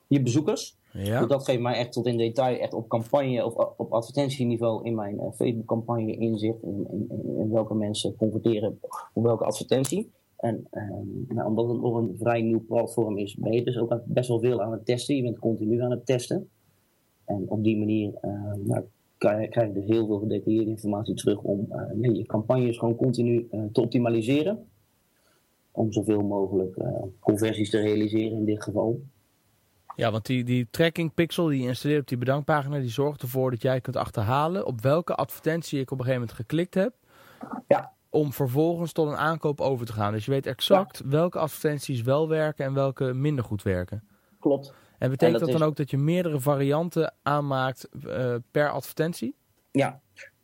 je 0.08 0.22
bezoekers. 0.22 0.78
Ja. 0.92 1.20
Dus 1.20 1.28
dat 1.28 1.44
geeft 1.44 1.62
mij 1.62 1.76
echt 1.76 1.92
tot 1.92 2.06
in 2.06 2.18
detail, 2.18 2.60
echt 2.60 2.74
op 2.74 2.88
campagne 2.88 3.46
of 3.46 3.54
op 3.78 3.94
advertentieniveau 3.94 4.86
in 4.86 4.96
mijn 4.96 5.16
uh, 5.16 5.32
Facebook-campagne 5.36 6.18
inzicht. 6.18 6.64
In, 6.64 6.88
in, 7.38 7.52
welke 7.52 7.74
mensen 7.74 8.16
converteren 8.16 8.80
op 9.14 9.24
welke 9.24 9.44
advertentie. 9.44 10.12
En 10.40 10.68
nou, 11.28 11.48
omdat 11.48 11.70
het 11.70 11.82
nog 11.82 11.96
een 11.96 12.16
vrij 12.20 12.42
nieuw 12.42 12.66
platform 12.66 13.18
is, 13.18 13.36
ben 13.36 13.52
je 13.52 13.64
dus 13.64 13.78
ook 13.78 14.02
best 14.06 14.28
wel 14.28 14.40
veel 14.40 14.62
aan 14.62 14.72
het 14.72 14.86
testen. 14.86 15.16
Je 15.16 15.24
bent 15.24 15.40
continu 15.40 15.82
aan 15.82 15.92
het 15.92 16.06
testen. 16.06 16.50
En 17.26 17.46
op 17.48 17.64
die 17.64 17.78
manier 17.78 18.14
nou, 18.64 18.84
krijg 19.20 19.54
je 19.54 19.72
dus 19.74 19.86
heel 19.86 20.06
veel 20.06 20.20
gedetailleerde 20.20 20.70
informatie 20.70 21.16
terug 21.16 21.42
om 21.42 21.68
uh, 21.72 22.16
je 22.16 22.26
campagnes 22.26 22.78
gewoon 22.78 22.96
continu 22.96 23.48
uh, 23.52 23.64
te 23.72 23.82
optimaliseren. 23.82 24.68
Om 25.72 25.92
zoveel 25.92 26.22
mogelijk 26.22 26.78
uh, 26.78 26.88
conversies 27.20 27.70
te 27.70 27.80
realiseren 27.80 28.38
in 28.38 28.46
dit 28.46 28.64
geval. 28.64 29.02
Ja, 29.96 30.12
want 30.12 30.26
die, 30.26 30.44
die 30.44 30.68
tracking 30.72 31.14
pixel 31.14 31.48
die 31.48 31.62
je 31.62 31.68
installeert 31.68 32.02
op 32.02 32.08
die 32.08 32.18
bedankpagina, 32.18 32.80
die 32.80 32.90
zorgt 32.90 33.22
ervoor 33.22 33.52
dat 33.52 33.62
jij 33.62 33.82
kunt 33.82 33.96
achterhalen 33.96 34.66
op 34.66 34.82
welke 34.82 35.16
advertentie 35.16 35.80
ik 35.80 35.92
op 35.92 36.00
een 36.00 36.06
gegeven 36.06 36.28
moment 36.28 36.40
geklikt 36.40 36.74
heb. 36.74 36.94
Ja. 37.68 37.94
Om 38.10 38.34
vervolgens 38.34 38.92
tot 38.92 39.08
een 39.08 39.18
aankoop 39.18 39.62
over 39.62 39.86
te 39.86 39.94
gaan. 39.94 40.12
Dus 40.12 40.26
je 40.26 40.32
weet 40.32 40.46
exact 40.46 41.02
welke 41.06 41.40
advertenties 41.40 42.02
wel 42.02 42.28
werken 42.28 42.66
en 42.66 42.74
welke 42.74 43.14
minder 43.14 43.44
goed 43.44 43.64
werken. 43.64 44.04
Klopt. 44.40 44.74
En 44.98 45.10
betekent 45.10 45.40
dat, 45.40 45.52
dan 45.52 45.62
ook 45.62 45.76
dat 45.76 45.90
je 45.90 45.98
meerdere 45.98 46.40
varianten 46.40 47.14
aanmaakt 47.24 47.90
uh, 48.06 48.36
per 48.52 48.70
advertentie? 48.70 49.36
Ja, 49.72 50.02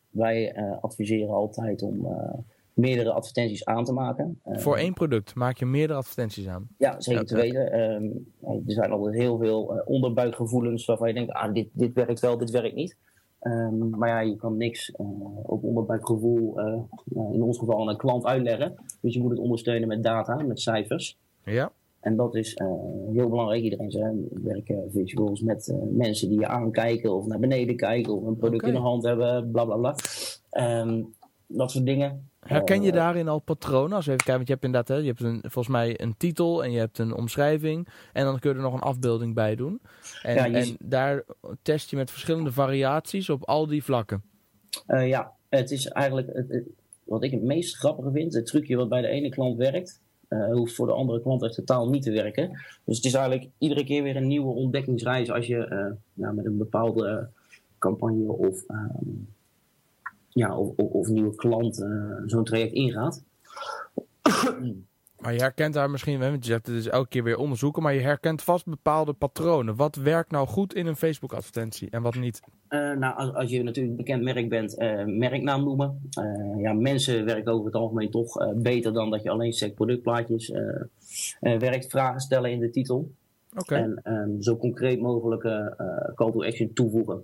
wij 0.10 0.58
uh, 0.58 0.78
adviseren 0.82 1.34
altijd 1.34 1.82
om 1.82 2.06
uh, 2.06 2.34
meerdere 2.74 3.12
advertenties 3.12 3.66
aan 3.66 3.84
te 3.84 3.94
maken. 3.94 4.40
Voor 4.44 4.78
één 4.78 4.94
product 4.94 5.36
maak 5.36 5.58
je 5.58 5.66
meerdere 5.66 6.00
advertenties 6.00 6.48
aan? 6.48 6.68
Ja, 6.78 7.02
zeker 7.02 7.22
ja, 7.22 7.28
te 7.28 7.36
weten. 7.36 7.80
Um, 7.80 8.34
er 8.42 8.74
zijn 8.74 8.92
altijd 8.92 9.16
heel 9.16 9.38
veel 9.38 9.84
onderbuikgevoelens 9.86 10.86
waarvan 10.86 11.08
je 11.08 11.14
denkt, 11.14 11.32
ah, 11.32 11.54
dit, 11.54 11.68
dit 11.72 11.94
werkt 11.94 12.20
wel, 12.20 12.38
dit 12.38 12.50
werkt 12.50 12.76
niet. 12.76 12.98
Um, 13.48 13.90
maar 13.90 14.10
ja, 14.10 14.20
je 14.20 14.36
kan 14.36 14.58
niks 14.58 14.92
op 15.44 15.64
onderbuikgevoel, 15.64 16.60
in 17.32 17.42
ons 17.42 17.58
geval 17.58 17.82
aan 17.82 17.90
een 17.90 17.98
klant 17.98 18.26
uitleggen. 18.26 18.76
Dus 19.02 19.14
je 19.14 19.22
moet 19.22 19.32
het 19.32 19.40
ondersteunen 19.40 19.88
met 19.88 20.04
data, 20.04 20.36
met 20.36 20.60
cijfers. 20.60 21.20
Ja. 21.44 21.72
En 22.00 22.16
dat 22.16 22.36
is 22.36 22.56
uh, 22.62 22.68
heel 23.14 23.30
belangrijk. 23.30 23.64
Iedereen 23.64 23.92
zijn 23.92 24.28
werken 24.44 24.92
visuals 24.92 25.42
met 25.42 25.68
uh, 25.68 25.78
mensen 25.90 26.30
die 26.30 26.40
je 26.40 26.48
aankijken 26.48 27.14
of 27.14 27.26
naar 27.26 27.40
beneden 27.40 27.76
kijken 27.76 28.14
of 28.14 28.24
een 28.24 28.38
product 28.38 28.62
okay. 28.62 28.70
in 28.70 28.82
de 28.82 28.88
hand 28.88 29.04
hebben, 29.04 29.52
bla 29.52 29.66
bla 29.66 29.78
bla. 29.78 29.96
Um, 30.82 31.15
dat 31.48 31.72
soort 31.72 31.86
dingen. 31.86 32.30
Herken 32.40 32.82
je 32.82 32.90
uh, 32.90 32.96
daarin 32.96 33.28
al 33.28 33.40
patronen? 33.40 33.96
Als 33.96 34.06
we 34.06 34.12
even 34.12 34.26
kijken, 34.26 34.34
want 34.34 34.48
je 34.48 34.54
hebt 34.54 34.66
inderdaad, 34.66 34.88
hè, 34.88 34.96
je 34.96 35.08
hebt 35.08 35.22
een, 35.22 35.40
volgens 35.42 35.68
mij 35.68 36.02
een 36.02 36.18
titel 36.18 36.64
en 36.64 36.72
je 36.72 36.80
hebt 36.80 36.98
een 36.98 37.14
omschrijving 37.14 37.88
en 38.14 38.26
dan 38.26 38.40
kun 38.40 38.50
je 38.50 38.56
er 38.56 38.62
nog 38.62 38.74
een 38.74 38.80
afbeelding 38.80 39.34
bij 39.34 39.56
doen. 39.56 39.82
En, 40.22 40.36
ja, 40.36 40.60
en 40.60 40.76
daar 40.80 41.24
test 41.62 41.90
je 41.90 41.96
met 41.96 42.12
verschillende 42.12 42.52
variaties 42.52 43.30
op 43.30 43.44
al 43.44 43.68
die 43.68 43.84
vlakken. 43.84 44.24
ja, 44.88 45.32
het 45.50 45.72
is 45.72 45.88
eigenlijk 45.88 46.28
het, 46.34 46.50
het, 46.50 46.64
wat 47.04 47.24
ik 47.24 47.32
het 47.32 47.44
meest 47.44 47.78
grappige 47.78 48.12
vind, 48.12 48.34
het 48.34 48.46
trucje 48.46 48.76
wat 48.76 48.90
bij 48.90 49.02
de 49.02 49.08
ene 49.08 49.30
klant 49.30 49.58
werkt, 49.58 50.02
uh, 50.30 50.52
hoeft 50.52 50.76
voor 50.76 50.88
de 50.88 50.94
andere 50.94 51.22
klant 51.22 51.44
echt 51.44 51.56
totaal 51.56 51.90
niet 51.90 52.04
te 52.04 52.12
werken. 52.12 52.50
Dus 52.86 52.96
het 52.96 53.06
is 53.06 53.14
eigenlijk 53.14 53.50
iedere 53.58 53.84
keer 53.84 54.04
weer 54.04 54.16
een 54.16 54.28
nieuwe 54.28 54.54
ontdekkingsreis 54.54 55.32
als 55.32 55.48
je 55.48 55.58
uh, 55.58 55.98
ja, 56.14 56.32
met 56.32 56.46
een 56.46 56.58
bepaalde 56.58 57.30
campagne 57.78 58.32
of, 58.32 58.64
um, 58.68 59.35
ja, 60.36 60.58
of, 60.58 60.70
of, 60.76 60.92
of, 60.92 61.08
nieuwe 61.08 61.36
klant 61.36 61.80
uh, 61.80 61.88
zo'n 62.26 62.44
traject 62.44 62.74
ingaat. 62.74 63.24
Maar 65.20 65.34
je 65.34 65.40
herkent 65.40 65.74
daar 65.74 65.90
misschien, 65.90 66.20
want 66.20 66.46
je 66.46 66.52
zegt 66.52 66.68
het 66.68 66.76
is 66.76 66.88
elke 66.88 67.08
keer 67.08 67.24
weer 67.24 67.38
onderzoeken, 67.38 67.84
maar 67.84 67.94
je 67.94 68.02
herkent 68.02 68.42
vast 68.42 68.66
bepaalde 68.66 69.14
patronen. 69.14 69.76
Wat 69.76 69.96
werkt 69.96 70.32
nou 70.32 70.48
goed 70.48 70.74
in 70.74 70.88
een 70.88 70.96
Facebook-advertentie 70.96 71.90
en 71.90 72.02
wat 72.02 72.16
niet? 72.16 72.42
Uh, 72.70 72.92
nou, 72.92 73.16
als, 73.16 73.34
als, 73.34 73.50
je 73.50 73.64
natuurlijk 73.64 73.96
bekend 73.96 74.24
merk 74.24 74.50
bent, 74.50 74.82
uh, 74.82 75.04
merknaam 75.06 75.64
noemen. 75.64 76.10
Uh, 76.20 76.62
ja, 76.62 76.74
mensen 76.74 77.26
werken 77.26 77.52
over 77.52 77.66
het 77.66 77.76
algemeen 77.76 78.12
toch 78.12 78.54
beter 78.56 78.94
dan 78.94 79.10
dat 79.10 79.24
je 79.24 79.30
alleen 79.30 79.54
sec 79.54 79.76
productplaatjes 79.76 80.52
werkt. 81.40 81.90
Vragen 81.90 82.20
stellen 82.20 82.52
in 82.52 82.60
de 82.60 82.70
titel. 82.70 83.12
Okay. 83.58 83.82
En 83.82 84.02
um, 84.04 84.42
zo 84.42 84.58
concreet 84.58 85.00
mogelijke 85.00 85.74
call 86.16 86.32
to 86.32 86.44
action 86.44 86.74
toevoegen. 86.74 87.24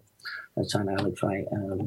Dat 0.53 0.69
zijn 0.69 0.88
eigenlijk 0.88 1.17
vrij 1.17 1.47
um, 1.51 1.77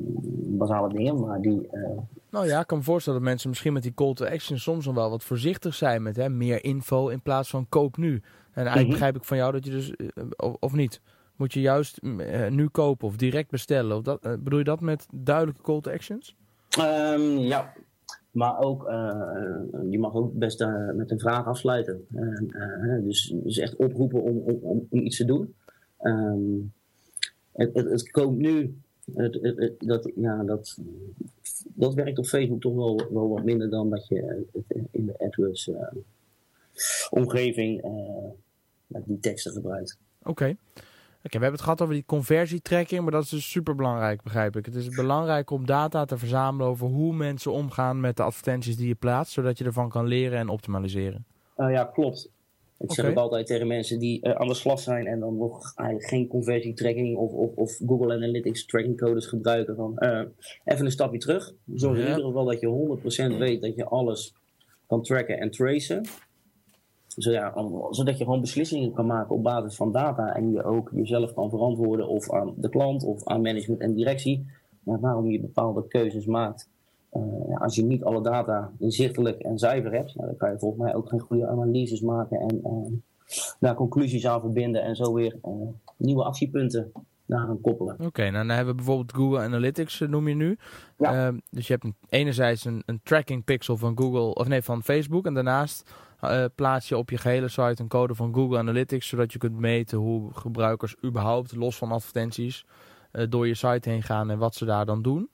basale 0.57 0.89
dingen, 0.89 1.21
maar 1.21 1.41
die... 1.41 1.69
Uh... 1.73 1.99
Nou 2.31 2.47
ja, 2.47 2.61
ik 2.61 2.67
kan 2.67 2.79
me 2.79 2.85
voorstellen 2.85 3.19
dat 3.19 3.29
mensen 3.29 3.49
misschien 3.49 3.73
met 3.73 3.83
die 3.83 3.95
call 3.95 4.15
to 4.15 4.25
action 4.25 4.59
soms 4.59 4.87
nog 4.87 4.95
wel 4.95 5.11
wat 5.11 5.25
voorzichtig 5.25 5.75
zijn 5.75 6.03
met 6.03 6.17
hè, 6.17 6.29
meer 6.29 6.65
info 6.65 7.09
in 7.09 7.23
plaats 7.23 7.51
van 7.51 7.69
koop 7.69 7.97
nu. 7.97 8.13
En 8.15 8.23
eigenlijk 8.55 8.75
mm 8.75 8.81
-hmm. 8.81 8.91
begrijp 8.91 9.17
ik 9.17 9.25
van 9.25 9.37
jou 9.37 9.53
dat 9.53 9.65
je 9.65 9.71
dus, 9.71 9.93
uh, 9.97 10.07
of, 10.37 10.57
of, 10.61 10.73
niet, 10.73 11.01
moet 11.37 11.53
je 11.53 11.61
juist 11.61 11.99
uh, 12.03 12.49
nu 12.49 12.69
kopen 12.69 13.07
of 13.07 13.17
direct 13.17 13.51
bestellen? 13.51 13.97
Of 13.97 14.03
dat, 14.03 14.21
bedoel 14.21 14.59
je 14.59 14.65
dat 14.65 14.81
met 14.81 15.07
duidelijke 15.13 15.63
call 15.63 15.81
to 15.81 15.91
actions? 15.91 16.37
Um, 16.79 17.39
ja, 17.39 17.73
maar 18.31 18.59
ook, 18.59 18.83
je 19.91 19.99
mag 19.99 20.15
ook 20.15 20.33
best 20.33 20.67
met 20.95 21.11
een 21.11 21.21
vraag 21.21 21.47
afsluiten. 21.47 22.07
dus, 23.05 23.35
dus 23.43 23.59
echt 23.59 23.77
oproepen 23.77 24.23
om, 24.23 24.39
om, 24.39 24.59
om, 24.63 24.87
om 24.91 25.01
iets 25.01 25.17
te 25.17 25.25
doen. 25.25 25.55
Um, 26.01 26.73
het, 27.55 27.75
het, 27.75 27.91
het 27.91 28.11
komt 28.11 28.39
nu, 28.39 28.79
het, 29.15 29.75
dat, 29.79 30.11
ja, 30.15 30.43
dat, 30.43 30.79
dat 31.65 31.95
werkt 31.95 32.19
op 32.19 32.27
Facebook 32.27 32.61
toch 32.61 32.75
wel, 32.75 33.09
wel 33.11 33.29
wat 33.29 33.45
minder 33.45 33.71
dan 33.71 33.91
dat 33.91 34.09
je 34.09 34.47
in 34.91 35.07
de 35.07 35.19
AdWords 35.19 35.67
uh, 35.67 35.77
omgeving 37.11 37.85
uh, 37.85 39.01
die 39.05 39.19
teksten 39.19 39.53
gebruikt. 39.53 39.99
Oké. 40.21 40.31
Okay. 40.31 40.57
Okay, 41.27 41.41
we 41.41 41.47
hebben 41.47 41.61
het 41.61 41.71
gehad 41.71 41.83
over 41.83 41.95
die 41.95 42.05
conversietracking, 42.07 43.03
maar 43.03 43.13
dat 43.13 43.23
is 43.23 43.29
dus 43.29 43.51
super 43.51 43.75
belangrijk, 43.75 44.23
begrijp 44.23 44.57
ik. 44.57 44.67
Het 44.67 44.75
is 44.75 44.89
belangrijk 44.89 45.51
om 45.51 45.67
data 45.67 46.05
te 46.05 46.19
verzamelen 46.19 46.67
over 46.67 46.87
hoe 46.87 47.15
mensen 47.15 47.53
omgaan 47.53 48.01
met 48.01 48.17
de 48.17 48.23
advertenties 48.23 48.77
die 48.77 48.89
je 48.89 48.95
plaatst, 48.95 49.33
zodat 49.33 49.59
je 49.59 49.65
ervan 49.65 49.89
kan 49.89 50.07
leren 50.07 50.39
en 50.39 50.49
optimaliseren. 50.49 51.25
Uh, 51.57 51.71
ja, 51.71 51.85
klopt. 51.85 52.31
Ik 52.79 52.93
zeg 52.93 53.11
ook 53.11 53.17
altijd 53.17 53.47
tegen 53.47 53.67
mensen 53.67 53.99
die 53.99 54.27
uh, 54.27 54.33
aan 54.33 54.49
de 54.49 54.55
slag 54.55 54.81
zijn 54.81 55.07
en 55.07 55.21
dan 55.21 55.37
nog 55.37 55.73
eigenlijk 55.77 56.09
geen 56.09 56.27
conversietracking 56.27 57.17
of, 57.17 57.33
of, 57.33 57.55
of 57.55 57.81
Google 57.87 58.15
Analytics 58.15 58.67
tracking 58.67 58.97
codes 58.97 59.27
gebruiken. 59.27 59.77
Van, 59.77 59.93
uh, 59.99 60.21
even 60.65 60.85
een 60.85 60.91
stapje 60.91 61.19
terug. 61.19 61.53
Zorg 61.75 61.97
ja. 61.97 62.03
in 62.03 62.09
ieder 62.09 62.25
geval 62.25 62.45
dat 62.45 62.61
je 62.61 63.33
100% 63.35 63.39
weet 63.39 63.63
dat 63.63 63.75
je 63.75 63.85
alles 63.85 64.35
kan 64.87 65.03
tracken 65.03 65.39
en 65.39 65.51
tracen. 65.51 66.07
zodat 67.17 68.19
je 68.19 68.25
gewoon 68.25 68.41
beslissingen 68.41 68.93
kan 68.93 69.07
maken 69.07 69.35
op 69.35 69.43
basis 69.43 69.77
van 69.77 69.93
data 69.93 70.35
en 70.35 70.53
je 70.53 70.65
ook 70.65 70.91
jezelf 70.95 71.35
kan 71.35 71.51
verantwoorden 71.51 72.09
of 72.09 72.31
aan 72.33 72.55
de 72.57 72.69
klant 72.69 73.05
of 73.05 73.25
aan 73.25 73.41
management 73.41 73.81
en 73.81 73.95
directie. 73.95 74.47
Ja, 74.85 74.99
waarom 74.99 75.31
je 75.31 75.41
bepaalde 75.41 75.87
keuzes 75.89 76.27
maakt. 76.27 76.69
Ja, 77.49 77.57
als 77.57 77.75
je 77.75 77.85
niet 77.85 78.05
alle 78.05 78.23
data 78.23 78.73
inzichtelijk 78.79 79.41
en 79.41 79.59
zuiver 79.59 79.93
hebt, 79.93 80.15
nou, 80.15 80.29
dan 80.29 80.37
kan 80.37 80.51
je 80.51 80.59
volgens 80.59 80.83
mij 80.83 80.95
ook 80.95 81.09
geen 81.09 81.21
goede 81.21 81.47
analyses 81.47 82.01
maken 82.01 82.41
en 82.41 82.61
uh, 82.65 82.99
daar 83.61 83.75
conclusies 83.75 84.27
aan 84.27 84.41
verbinden 84.41 84.83
en 84.83 84.97
zo 84.97 85.15
weer 85.15 85.39
uh, 85.45 85.69
nieuwe 85.97 86.25
actiepunten 86.25 86.93
naar 87.27 87.47
koppelen. 87.63 87.95
Oké, 87.95 88.05
okay, 88.05 88.29
nou 88.29 88.47
dan 88.47 88.57
hebben 88.57 88.77
we 88.77 88.83
bijvoorbeeld 88.83 89.15
Google 89.15 89.41
Analytics, 89.41 89.99
noem 89.99 90.29
je 90.29 90.35
nu. 90.35 90.59
Ja. 90.99 91.27
Ehm, 91.27 91.39
dus 91.51 91.67
je 91.67 91.73
hebt 91.73 91.85
een, 91.85 91.97
enerzijds 92.09 92.65
een, 92.65 92.83
een, 92.87 93.01
tracking 93.03 93.45
pixel 93.45 93.77
van 93.77 93.99
Google, 93.99 94.35
of 94.35 94.49
nee, 94.49 94.63
van 94.63 94.83
Facebook. 94.83 95.27
En 95.27 95.35
daarnaast 95.35 95.91
plaats 96.55 96.89
je 96.89 96.97
op 96.97 97.11
je 97.11 97.19
gehele 97.19 97.49
site 97.49 97.83
een 97.83 97.89
code 97.89 98.15
van 98.15 98.35
Google 98.35 98.59
Analytics, 98.59 99.09
zodat 99.09 99.33
je 99.33 99.39
kunt 99.39 99.59
meten 99.59 99.99
hoe 99.99 100.33
gebruikers 100.33 100.97
überhaupt, 101.05 101.57
los 101.57 101.77
van 101.77 101.93
advertenties, 101.93 102.67
door 103.29 103.47
je 103.47 103.55
site 103.55 103.91
heen 103.91 104.03
gaan 104.03 104.31
en 104.31 104.39
wat 104.39 104.55
ze 104.55 104.65
daar 104.65 104.87
dan 104.87 105.03
doen. 105.03 105.31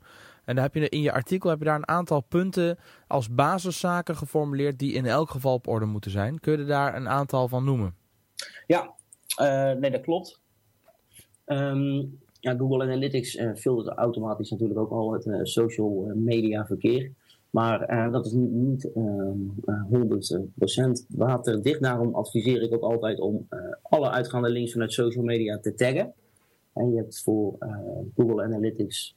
En 0.50 0.56
dan 0.56 0.64
heb 0.64 0.74
je 0.74 0.88
in 0.88 1.00
je 1.00 1.12
artikel 1.12 1.50
heb 1.50 1.58
je 1.58 1.64
daar 1.64 1.76
een 1.76 1.88
aantal 1.88 2.20
punten 2.20 2.78
als 3.06 3.34
basiszaken 3.34 4.16
geformuleerd 4.16 4.78
die 4.78 4.92
in 4.92 5.06
elk 5.06 5.30
geval 5.30 5.54
op 5.54 5.68
orde 5.68 5.86
moeten 5.86 6.10
zijn. 6.10 6.40
Kun 6.40 6.58
je 6.58 6.64
daar 6.64 6.96
een 6.96 7.08
aantal 7.08 7.48
van 7.48 7.64
noemen? 7.64 7.94
Ja, 8.66 8.94
uh, 9.40 9.72
nee, 9.80 9.90
dat 9.90 10.00
klopt. 10.00 10.40
Um, 11.46 12.18
ja, 12.40 12.56
Google 12.56 12.82
Analytics 12.82 13.34
uh, 13.34 13.54
filtert 13.54 13.96
automatisch 13.96 14.50
natuurlijk 14.50 14.80
ook 14.80 14.90
al 14.90 15.12
het 15.12 15.26
uh, 15.26 15.38
social 15.42 16.12
media 16.14 16.66
verkeer. 16.66 17.12
Maar 17.50 18.10
dat 18.10 18.26
is 18.26 18.32
niet, 18.32 18.52
niet 18.52 18.88
100% 18.88 18.94
ehm, 20.58 20.94
waterdicht. 21.08 21.82
Daarom 21.82 22.14
adviseer 22.14 22.62
ik 22.62 22.74
ook 22.74 22.82
altijd 22.82 23.20
om 23.20 23.48
alle 23.82 24.10
uitgaande 24.10 24.50
links 24.50 24.72
vanuit 24.72 24.92
social 24.92 25.24
media 25.24 25.58
te 25.58 25.74
taggen. 25.74 26.12
En 26.72 26.90
je 26.90 26.96
hebt 26.96 27.22
voor 27.22 27.56
Google 28.14 28.42
Analytics 28.42 29.14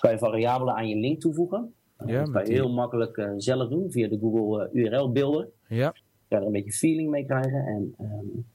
kan 0.00 0.10
je 0.10 0.18
variabelen 0.18 0.74
aan 0.74 0.88
je 0.88 0.96
link 0.96 1.20
toevoegen. 1.20 1.72
Ja, 2.06 2.20
dat 2.20 2.30
kan 2.30 2.46
je 2.46 2.52
heel 2.52 2.72
makkelijk 2.72 3.16
uh, 3.16 3.30
zelf 3.36 3.68
doen 3.68 3.90
via 3.90 4.08
de 4.08 4.18
Google 4.18 4.70
uh, 4.72 4.84
URL 4.84 5.12
builder. 5.12 5.48
Ja. 5.68 5.94
Daar 6.28 6.42
een 6.42 6.52
beetje 6.52 6.72
feeling 6.72 7.10
mee 7.10 7.24
krijgen. 7.24 7.66
En 7.66 7.94
um, 8.00 8.46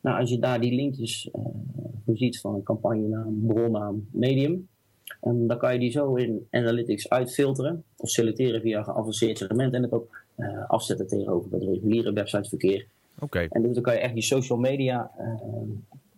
Nou, 0.00 0.20
als 0.20 0.30
je 0.30 0.38
daar 0.38 0.60
die 0.60 0.74
linkjes 0.74 1.30
uh, 1.34 2.16
ziet 2.16 2.40
van 2.40 2.62
campagnenaam, 2.62 3.46
bronnaam, 3.46 4.08
medium, 4.10 4.68
en 5.20 5.46
dan 5.46 5.58
kan 5.58 5.72
je 5.72 5.78
die 5.78 5.90
zo 5.90 6.14
in 6.14 6.46
Analytics 6.50 7.08
uitfilteren 7.08 7.84
of 7.96 8.08
selecteren 8.08 8.60
via 8.60 8.82
geavanceerd 8.82 9.38
segment 9.38 9.74
en 9.74 9.82
het 9.82 9.92
ook 9.92 10.26
afzetten 10.66 11.06
tegenover 11.06 11.52
het 11.52 11.62
reguliere 11.62 12.12
websiteverkeer. 12.12 12.86
Oké. 13.18 13.46
En 13.50 13.62
dus 13.62 13.74
dan 13.74 13.82
kan 13.82 13.94
je 13.94 14.00
echt 14.00 14.14
die 14.14 14.22
social 14.22 14.58
media, 14.58 15.10
uh, 15.18 15.62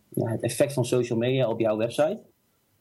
ja, 0.09 0.31
het 0.31 0.43
effect 0.43 0.73
van 0.73 0.85
social 0.85 1.19
media 1.19 1.49
op 1.49 1.61
jouw 1.61 1.77
website, 1.77 2.19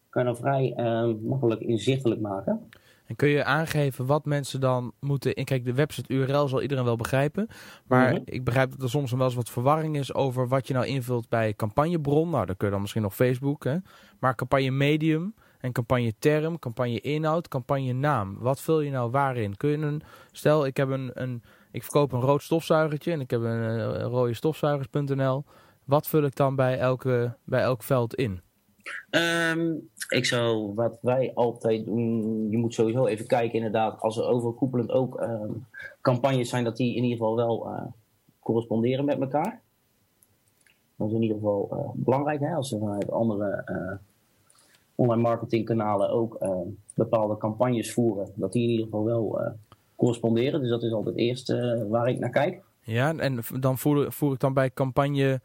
kan 0.10 0.22
je 0.24 0.28
dan 0.28 0.38
vrij 0.38 0.74
uh, 0.78 1.13
makkelijk 1.22 1.62
inzichtelijk 1.62 2.22
maken. 2.22 2.70
En 3.06 3.16
kun 3.16 3.30
je 3.30 3.44
aangeven 3.44 4.06
wat 4.06 4.25
mensen 4.25 4.60
dan 4.60 4.92
moeten... 5.00 5.34
In, 5.34 5.46
kijk, 5.46 5.66
de 5.66 5.74
website 5.74 6.13
URL 6.13 6.48
zal 6.48 6.62
iedereen 6.62 6.84
wel 6.84 6.96
begrijpen. 6.96 7.48
Maar 7.88 8.13
Mhm. 8.13 8.22
ik 8.25 8.44
begrijp 8.44 8.72
dat 8.72 8.82
er 8.82 8.89
soms 8.89 9.12
wel 9.12 9.25
eens 9.25 9.36
wat 9.36 9.50
verwarring 9.50 9.98
is 9.98 10.13
over 10.13 10.48
wat 10.48 10.68
je 10.68 10.74
nou 10.74 10.86
invult 10.86 11.30
bij 11.30 11.54
campagnebron. 11.54 12.30
Nou, 12.30 12.46
dan 12.46 12.58
kun 12.58 12.66
je 12.68 12.74
dan 12.74 12.82
misschien 12.82 13.01
nog 13.01 13.16
Facebook. 13.16 13.63
Hè? 13.63 13.78
Maar 14.20 14.36
campagne 14.36 14.72
medium 14.72 15.34
en 15.60 15.72
campagne 15.72 16.13
term, 16.20 16.60
campagne 16.60 17.00
inhoud, 17.01 17.48
campagne 17.48 17.94
naam. 17.94 18.38
Wat 18.39 18.62
vul 18.62 18.82
je 18.82 18.92
nou 18.92 19.12
waarin? 19.12 19.58
Kun 19.58 19.70
je 19.70 19.78
een... 19.78 20.01
Stel, 20.32 20.66
ik 20.66 20.78
heb 20.78 20.89
een... 20.89 21.12
een 21.13 21.44
ik 21.72 21.84
verkoop 21.84 22.12
een 22.12 22.22
rood 22.22 22.44
stofzuigertje 22.44 23.12
en 23.12 23.20
ik 23.20 23.30
heb 23.30 23.42
een, 23.42 23.78
uh, 23.78 24.01
rode 24.01 24.34
stofzuigers.nl. 24.34 25.44
Wat 25.86 26.08
vul 26.08 26.24
ik 26.24 26.36
dan 26.36 26.56
bij, 26.56 26.78
elke, 26.78 27.36
bij 27.46 27.62
elk 27.62 27.84
veld 27.84 28.16
in? 28.16 28.42
Um, 29.51 29.89
ik 30.10 30.25
zou, 30.25 30.74
wat 30.74 30.98
wij 31.01 31.31
altijd 31.34 31.86
doen, 31.86 32.48
je 32.50 32.58
moet 32.58 32.74
sowieso 32.74 33.05
even 33.05 33.27
kijken 33.27 33.55
inderdaad, 33.55 34.01
als 34.01 34.17
er 34.17 34.24
overkoepelend 34.24 34.91
ook 34.91 35.22
um, 35.22 35.65
campagnes 36.01 36.50
zijn, 36.50 36.63
dat 36.63 36.77
die 36.77 36.96
in 36.96 37.03
ieder 37.03 37.17
geval 37.17 37.36
wel 37.36 37.67
uh, 37.67 37.81
corresponderen 38.39 39.05
met 39.05 39.22
elkaar. 39.22 39.62
Dat 40.96 41.08
is 41.08 41.13
in 41.13 41.22
ieder 41.22 41.38
geval 41.38 41.69
uh, 41.74 41.89
belangrijk, 41.93 42.39
hè, 42.39 42.53
als 42.53 42.72
er 42.72 42.79
vanuit 42.79 43.12
andere 43.12 43.63
uh, 43.65 43.98
online 44.96 45.22
marketingkanalen 45.22 46.10
ook 46.10 46.38
bepaalde 46.96 47.38
campagnes 47.38 47.93
voeren, 47.93 48.31
dat 48.36 48.51
die 48.53 48.63
in 48.63 48.69
ieder 48.69 48.86
geval 48.86 49.05
wel 49.05 49.41
corresponderen. 49.96 50.60
Dus 50.60 50.69
dat 50.69 50.84
is 50.84 50.91
altijd 50.91 51.15
eerste 51.15 51.86
waar 51.89 52.10
ik 52.10 52.19
naar 52.19 52.29
kijk. 52.29 52.62
Ja, 52.81 53.15
en 53.17 53.39
dan 53.60 53.77
voer, 53.77 54.34
ik 54.34 54.39
dan 54.39 54.53
bij 54.53 54.72
campagne 54.72 55.41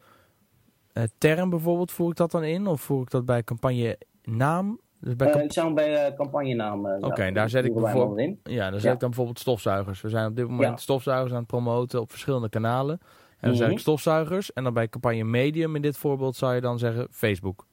term 1.17 1.49
bijvoorbeeld, 1.49 1.91
voer 1.91 2.09
ik 2.09 2.17
dat 2.17 2.31
dan 2.31 2.43
in? 2.43 2.67
Of 2.67 2.81
voer 2.81 3.01
ik 3.01 3.09
dat 3.09 3.25
bij 3.25 3.43
campagne 3.43 3.97
naam? 4.23 4.79
Dus 5.05 5.15
bij 5.15 5.35
uh, 5.35 5.43
ik 5.43 5.53
zou 5.53 5.65
hem 5.65 5.75
bij 5.75 6.09
uh, 6.09 6.15
campagnenaam. 6.15 6.85
Oké, 6.85 7.05
okay, 7.05 7.31
daar 7.31 7.49
zet 7.49 7.65
ik 7.65 7.73
bijvoorbeeld 7.73 8.17
in. 8.17 8.39
Ja, 8.43 8.63
daar 8.69 8.79
zet 8.79 8.83
ja. 8.83 8.91
ik 8.91 8.99
dan 8.99 9.09
bijvoorbeeld 9.09 9.39
stofzuigers. 9.39 10.01
We 10.01 10.09
zijn 10.09 10.27
op 10.27 10.35
dit 10.35 10.47
moment 10.47 10.69
ja. 10.69 10.77
stofzuigers 10.77 11.31
aan 11.31 11.37
het 11.37 11.47
promoten 11.47 12.01
op 12.01 12.11
verschillende 12.11 12.49
kanalen. 12.49 12.99
En 12.99 13.07
dan 13.39 13.49
mm 13.49 13.55
-hmm. 13.55 13.65
zeg 13.65 13.71
ik 13.71 13.79
stofzuigers. 13.79 14.53
En 14.53 14.63
dan 14.63 14.73
bij 14.73 14.89
campagne 14.89 15.23
medium 15.23 15.75
in 15.75 15.81
dit 15.81 15.97
voorbeeld 15.97 16.35
zou 16.35 16.55
je 16.55 16.61
dan 16.61 16.79
zeggen 16.79 17.07
Facebook. 17.11 17.65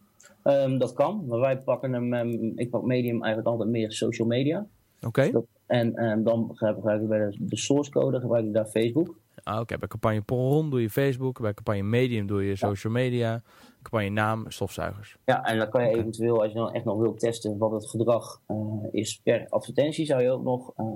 Um, 0.45 0.79
dat 0.79 0.93
kan, 0.93 1.25
maar 1.29 1.38
wij 1.38 1.59
pakken 1.59 1.93
hem. 1.93 2.14
Um, 2.14 2.52
ik 2.57 2.71
pak 2.71 2.83
medium 2.83 3.23
eigenlijk 3.23 3.47
altijd 3.47 3.69
meer 3.69 3.93
social 3.93 4.29
media. 4.29 4.67
Oké. 5.07 5.26
Okay. 5.26 5.43
En 5.67 6.05
um, 6.05 6.25
dan 6.25 6.50
gebruik 6.55 7.02
ik 7.02 7.09
bij 7.09 7.19
de, 7.19 7.37
de 7.38 7.57
source 7.57 7.91
code 7.91 8.21
gebruik 8.21 8.45
ik 8.45 8.52
daar 8.52 8.67
Facebook. 8.67 9.17
Ah, 9.43 9.53
Oké, 9.53 9.62
okay. 9.62 9.79
bij 9.79 9.89
campagne 9.89 10.21
Polron 10.21 10.71
doe 10.71 10.81
je 10.81 10.91
Facebook, 10.91 11.41
bij 11.41 11.55
campagne 11.55 11.83
Medium 11.83 12.27
doe 12.27 12.45
je 12.45 12.57
social 12.57 12.93
media, 12.93 13.43
campagne 13.83 14.09
naam, 14.09 14.51
stofzuigers. 14.51 15.17
Ja, 15.25 15.45
en 15.45 15.59
dan 15.59 15.69
kan 15.69 15.83
je 15.83 15.89
okay. 15.89 16.01
eventueel, 16.01 16.43
als 16.43 16.53
je 16.53 16.59
dan 16.59 16.73
echt 16.73 16.85
nog 16.85 16.99
wilt 16.99 17.19
testen 17.19 17.59
wat 17.59 17.71
het 17.71 17.89
gedrag 17.89 18.41
uh, 18.49 18.57
is 18.91 19.21
per 19.23 19.47
advertentie, 19.49 20.07
zou 20.07 20.23
je 20.23 20.31
ook 20.31 20.43
nog 20.43 20.73
uh, 20.79 20.87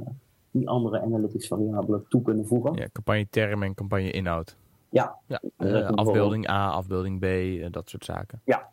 die 0.51 0.69
andere 0.69 1.01
analytics 1.01 1.47
variabelen 1.47 2.05
toe 2.09 2.23
kunnen 2.23 2.47
voegen. 2.47 2.75
Ja, 2.75 2.89
campagne 2.93 3.27
term 3.31 3.63
en 3.63 3.75
campagne 3.75 4.11
inhoud. 4.11 4.57
Ja. 4.89 5.19
ja 5.27 5.41
uh, 5.59 5.91
afbeelding 5.91 6.49
A, 6.49 6.71
afbeelding 6.71 7.21
B, 7.21 7.27
dat 7.73 7.89
soort 7.89 8.05
zaken. 8.05 8.41
Ja. 8.45 8.69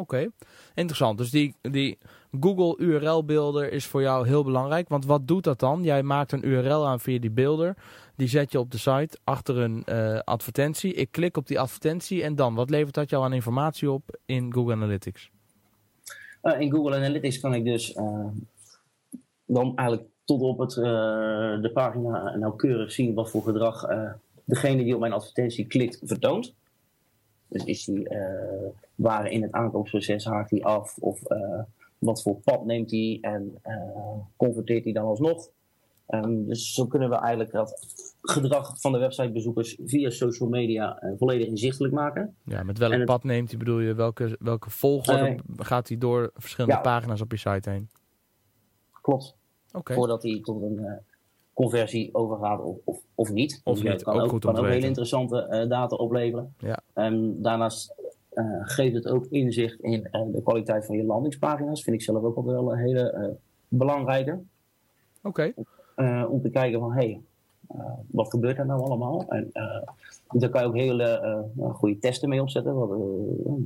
Oké, 0.00 0.14
okay. 0.16 0.30
interessant. 0.74 1.18
Dus 1.18 1.30
die, 1.30 1.54
die 1.62 1.98
Google 2.40 2.84
URL-beelder 2.84 3.72
is 3.72 3.86
voor 3.86 4.02
jou 4.02 4.26
heel 4.26 4.44
belangrijk. 4.44 4.88
Want 4.88 5.04
wat 5.04 5.28
doet 5.28 5.44
dat 5.44 5.58
dan? 5.58 5.82
Jij 5.82 6.02
maakt 6.02 6.32
een 6.32 6.48
URL 6.48 6.86
aan 6.86 7.00
via 7.00 7.18
die 7.18 7.30
beelder. 7.30 7.76
Die 8.18 8.28
zet 8.28 8.52
je 8.52 8.58
op 8.58 8.70
de 8.70 8.78
site 8.78 9.18
achter 9.24 9.58
een 9.58 9.82
uh, 9.86 10.18
advertentie. 10.18 10.94
Ik 10.94 11.10
klik 11.10 11.36
op 11.36 11.46
die 11.46 11.60
advertentie 11.60 12.22
en 12.22 12.34
dan? 12.34 12.54
Wat 12.54 12.70
levert 12.70 12.94
dat 12.94 13.10
jou 13.10 13.24
aan 13.24 13.32
informatie 13.32 13.90
op 13.90 14.18
in 14.26 14.52
Google 14.52 14.72
Analytics? 14.72 15.30
Uh, 16.42 16.60
in 16.60 16.70
Google 16.70 16.96
Analytics 16.96 17.40
kan 17.40 17.54
ik 17.54 17.64
dus 17.64 17.94
uh, 17.94 18.26
dan 19.44 19.76
eigenlijk 19.76 20.08
tot 20.24 20.40
op 20.40 20.58
het, 20.58 20.70
de 21.62 21.70
pagina 21.72 22.36
nauwkeurig 22.36 22.92
zien 22.92 23.14
wat 23.14 23.30
voor 23.30 23.42
gedrag 23.42 23.86
degene 24.44 24.84
die 24.84 24.94
op 24.94 25.00
mijn 25.00 25.12
advertentie 25.12 25.66
klikt 25.66 26.00
vertoont. 26.02 26.54
Dus 27.48 27.64
is 27.64 27.84
die 27.84 28.08
waar 28.94 29.30
in 29.30 29.42
het 29.42 29.52
aankoopsproces 29.52 30.24
haakt 30.24 30.50
hij 30.50 30.62
af 30.62 30.96
of 30.98 31.20
wat 31.98 32.22
voor 32.22 32.36
pad 32.36 32.64
neemt 32.64 32.90
hij 32.90 33.18
en 33.20 33.62
converteert 34.36 34.84
hij 34.84 34.92
dan 34.92 35.04
alsnog. 35.04 35.48
Um, 36.10 36.46
dus 36.46 36.74
zo 36.74 36.86
kunnen 36.86 37.08
we 37.08 37.16
eigenlijk 37.16 37.52
dat 37.52 37.72
gedrag 38.22 38.80
van 38.80 38.92
de 38.92 38.98
websitebezoekers 38.98 39.78
via 39.84 40.10
social 40.10 40.48
media 40.48 41.02
volledig 41.18 41.46
inzichtelijk 41.46 41.94
maken. 41.94 42.36
Ja, 42.44 42.62
met 42.62 42.78
welk 42.78 43.04
pad 43.04 43.24
neemt 43.24 43.48
hij 43.48 43.58
bedoel 43.58 43.78
je? 43.78 43.94
Welke, 43.94 44.36
welke 44.40 44.70
volgorde 44.70 45.38
gaat 45.56 45.88
hij 45.88 45.98
door 45.98 46.30
verschillende 46.34 46.76
ja, 46.76 46.82
pagina's 46.82 47.20
op 47.20 47.30
je 47.30 47.36
site 47.36 47.70
heen? 47.70 47.88
Klopt. 49.00 49.36
Okay. 49.72 49.96
Voordat 49.96 50.22
hij 50.22 50.40
tot 50.42 50.62
een 50.62 51.00
conversie 51.52 52.14
overgaat 52.14 52.60
of, 52.60 52.76
of, 52.84 53.00
of 53.14 53.30
niet. 53.30 53.60
Of 53.64 53.80
dus 53.80 53.92
niet, 53.92 54.02
kan 54.02 54.14
ook, 54.14 54.22
ook, 54.22 54.28
goed 54.28 54.44
kan 54.44 54.50
om 54.50 54.56
te 54.56 54.66
ook 54.66 54.72
hele 54.72 54.86
interessante 54.86 55.66
data 55.68 55.96
opleveren. 55.96 56.54
Ja. 56.58 56.80
Um, 56.94 57.42
daarnaast 57.42 57.94
geeft 58.62 58.94
het 58.94 59.08
ook 59.08 59.26
inzicht 59.26 59.80
in 59.80 60.08
de 60.32 60.42
kwaliteit 60.42 60.86
van 60.86 60.96
je 60.96 61.04
landingspagina's. 61.04 61.82
Vind 61.82 61.96
ik 61.96 62.02
zelf 62.02 62.22
ook 62.22 62.44
wel 62.44 62.72
een 62.72 62.78
hele 62.78 63.36
belangrijke. 63.68 64.40
Oké. 65.22 65.52
Okay. 65.94 66.22
om 66.22 66.40
te 66.40 66.50
kijken 66.50 66.80
van, 66.80 66.92
hé, 66.92 66.96
hey, 66.96 67.20
wat 68.10 68.30
gebeurt 68.30 68.58
er 68.58 68.66
nou 68.66 68.80
allemaal? 68.80 69.24
En 69.28 69.50
daar 70.28 70.50
kan 70.50 70.62
je 70.62 70.66
ook 70.66 70.76
hele 70.76 71.20
nou, 71.54 71.72
goede 71.72 71.98
testen 71.98 72.28
mee 72.28 72.42
opzetten. 72.42 72.74
Wat, 72.74 72.88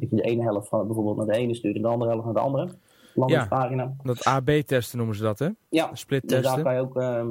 dat 0.00 0.10
je 0.10 0.16
de 0.16 0.22
ene 0.22 0.42
helft 0.42 0.68
van 0.68 0.86
bijvoorbeeld 0.86 1.16
naar 1.16 1.26
de 1.26 1.40
ene 1.40 1.54
stuurt 1.54 1.76
en 1.76 1.82
de 1.82 1.88
andere 1.88 2.10
helft 2.10 2.24
naar 2.24 2.34
de 2.34 2.40
andere 2.40 2.68
landingspagina. 3.14 3.82
Ja, 3.82 3.94
dat 4.02 4.24
AB-testen 4.24 4.98
noemen 4.98 5.16
ze 5.16 5.22
dat, 5.22 5.38
hè? 5.38 5.48
Ja, 5.68 5.94
split 5.94 6.22
dus 6.22 6.30
testen. 6.30 6.54
daar 6.54 6.64
kan 6.64 6.74
je 6.74 6.80
ook... 6.80 6.96
ehm, 6.96 7.30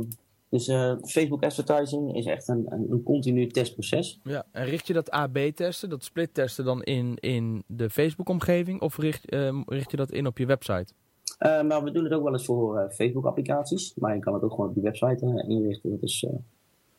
dus 0.49 0.67
uh, 0.67 0.93
Facebook 1.03 1.43
advertising 1.43 2.15
is 2.15 2.25
echt 2.25 2.47
een, 2.47 2.65
een, 2.69 2.87
een, 2.89 3.03
continu 3.03 3.47
testproces. 3.47 4.19
Ja, 4.23 4.45
en 4.51 4.65
richt 4.65 4.87
je 4.87 4.93
dat 4.93 5.11
AB-testen, 5.11 5.89
dat 5.89 6.03
split-testen 6.03 6.65
dan 6.65 6.83
in, 6.83 7.15
in 7.19 7.63
de 7.67 7.89
Facebook-omgeving 7.89 8.81
of 8.81 8.97
richt, 8.97 9.33
uh, 9.33 9.61
richt 9.65 9.91
je 9.91 9.97
dat 9.97 10.11
in 10.11 10.27
op 10.27 10.37
je 10.37 10.45
website? 10.45 10.93
Uh, 11.39 11.61
maar 11.61 11.83
we 11.83 11.91
doen 11.91 12.03
het 12.03 12.13
ook 12.13 12.23
wel 12.23 12.33
eens 12.33 12.45
voor 12.45 12.91
Facebook-applicaties, 12.93 13.93
maar 13.95 14.15
je 14.15 14.21
kan 14.21 14.33
het 14.33 14.43
ook 14.43 14.51
gewoon 14.51 14.69
op 14.69 14.75
je 14.75 14.81
website 14.81 15.45
inrichten. 15.47 15.97
Is 16.01 16.25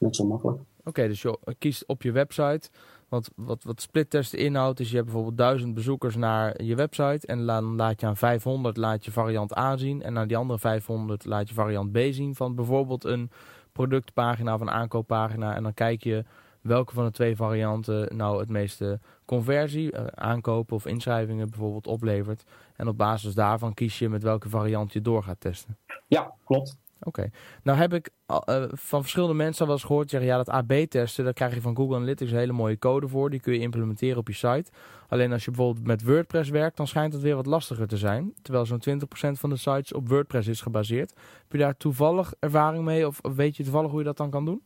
net 0.02 0.16
zo 0.16 0.26
makkelijk. 0.26 0.58
Oké, 0.58 0.88
okay, 0.88 1.08
dus 1.08 1.22
je 1.22 1.38
kiest 1.58 1.86
op 1.86 2.02
je 2.02 2.12
website. 2.12 2.70
Want 3.08 3.30
wat, 3.36 3.64
wat 3.64 3.80
split-testen 3.80 4.38
inhoudt, 4.38 4.80
is 4.80 4.88
je 4.88 4.94
hebt 4.94 5.06
bijvoorbeeld 5.06 5.36
1000 5.36 5.74
bezoekers 5.74 6.16
naar 6.16 6.62
je 6.62 6.74
website. 6.74 7.26
En 7.26 7.46
dan 7.46 7.76
laat 7.76 8.00
je 8.00 8.06
aan 8.06 8.16
500 8.16 8.76
laat 8.76 9.04
je 9.04 9.10
variant 9.10 9.56
A 9.56 9.76
zien. 9.76 10.02
En 10.02 10.18
aan 10.18 10.28
die 10.28 10.36
andere 10.36 10.58
500 10.58 11.24
laat 11.24 11.48
je 11.48 11.54
variant 11.54 11.92
B 11.92 11.98
zien. 12.10 12.34
Van 12.34 12.54
bijvoorbeeld 12.54 13.04
een 13.04 13.30
productpagina 13.72 14.54
of 14.54 14.60
een 14.60 14.70
aankooppagina. 14.70 15.54
En 15.54 15.62
dan 15.62 15.74
kijk 15.74 16.02
je 16.02 16.24
welke 16.60 16.94
van 16.94 17.04
de 17.04 17.10
twee 17.10 17.36
varianten 17.36 18.16
nou 18.16 18.40
het 18.40 18.48
meeste 18.48 19.00
conversie, 19.24 19.92
uh, 19.92 20.06
aankopen 20.06 20.76
of 20.76 20.86
inschrijvingen 20.86 21.50
bijvoorbeeld 21.50 21.86
oplevert. 21.86 22.44
En 22.76 22.88
op 22.88 22.96
basis 22.96 23.34
daarvan 23.34 23.74
kies 23.74 23.98
je 23.98 24.08
met 24.08 24.22
welke 24.22 24.48
variant 24.48 24.92
je 24.92 25.00
door 25.00 25.22
gaat 25.22 25.40
testen. 25.40 25.78
Ja, 26.08 26.34
klopt. 26.44 26.78
Oké. 27.04 27.20
Okay. 27.20 27.32
Nou 27.62 27.78
heb 27.78 27.94
ik 27.94 28.10
uh, 28.30 28.64
van 28.68 29.00
verschillende 29.00 29.34
mensen 29.34 29.66
wel 29.66 29.74
eens 29.74 29.84
gehoord 29.84 30.10
zeggen... 30.10 30.28
ja, 30.28 30.36
dat 30.36 30.48
AB-testen, 30.48 31.24
daar 31.24 31.32
krijg 31.32 31.54
je 31.54 31.60
van 31.60 31.76
Google 31.76 31.96
Analytics 31.96 32.30
een 32.30 32.38
hele 32.38 32.52
mooie 32.52 32.78
code 32.78 33.08
voor. 33.08 33.30
Die 33.30 33.40
kun 33.40 33.52
je 33.52 33.58
implementeren 33.58 34.18
op 34.18 34.28
je 34.28 34.34
site. 34.34 34.64
Alleen 35.08 35.32
als 35.32 35.44
je 35.44 35.50
bijvoorbeeld 35.50 35.86
met 35.86 36.02
WordPress 36.02 36.50
werkt... 36.50 36.76
dan 36.76 36.86
schijnt 36.86 37.12
het 37.12 37.22
weer 37.22 37.34
wat 37.34 37.46
lastiger 37.46 37.88
te 37.88 37.96
zijn. 37.96 38.32
Terwijl 38.42 38.66
zo'n 38.66 38.82
20% 38.88 38.98
van 39.32 39.50
de 39.50 39.56
sites 39.56 39.92
op 39.92 40.08
WordPress 40.08 40.48
is 40.48 40.60
gebaseerd. 40.60 41.10
Heb 41.10 41.52
je 41.52 41.58
daar 41.58 41.76
toevallig 41.76 42.34
ervaring 42.38 42.84
mee? 42.84 43.06
Of 43.06 43.20
weet 43.34 43.56
je 43.56 43.62
toevallig 43.62 43.90
hoe 43.90 43.98
je 43.98 44.06
dat 44.06 44.16
dan 44.16 44.30
kan 44.30 44.44
doen? 44.44 44.62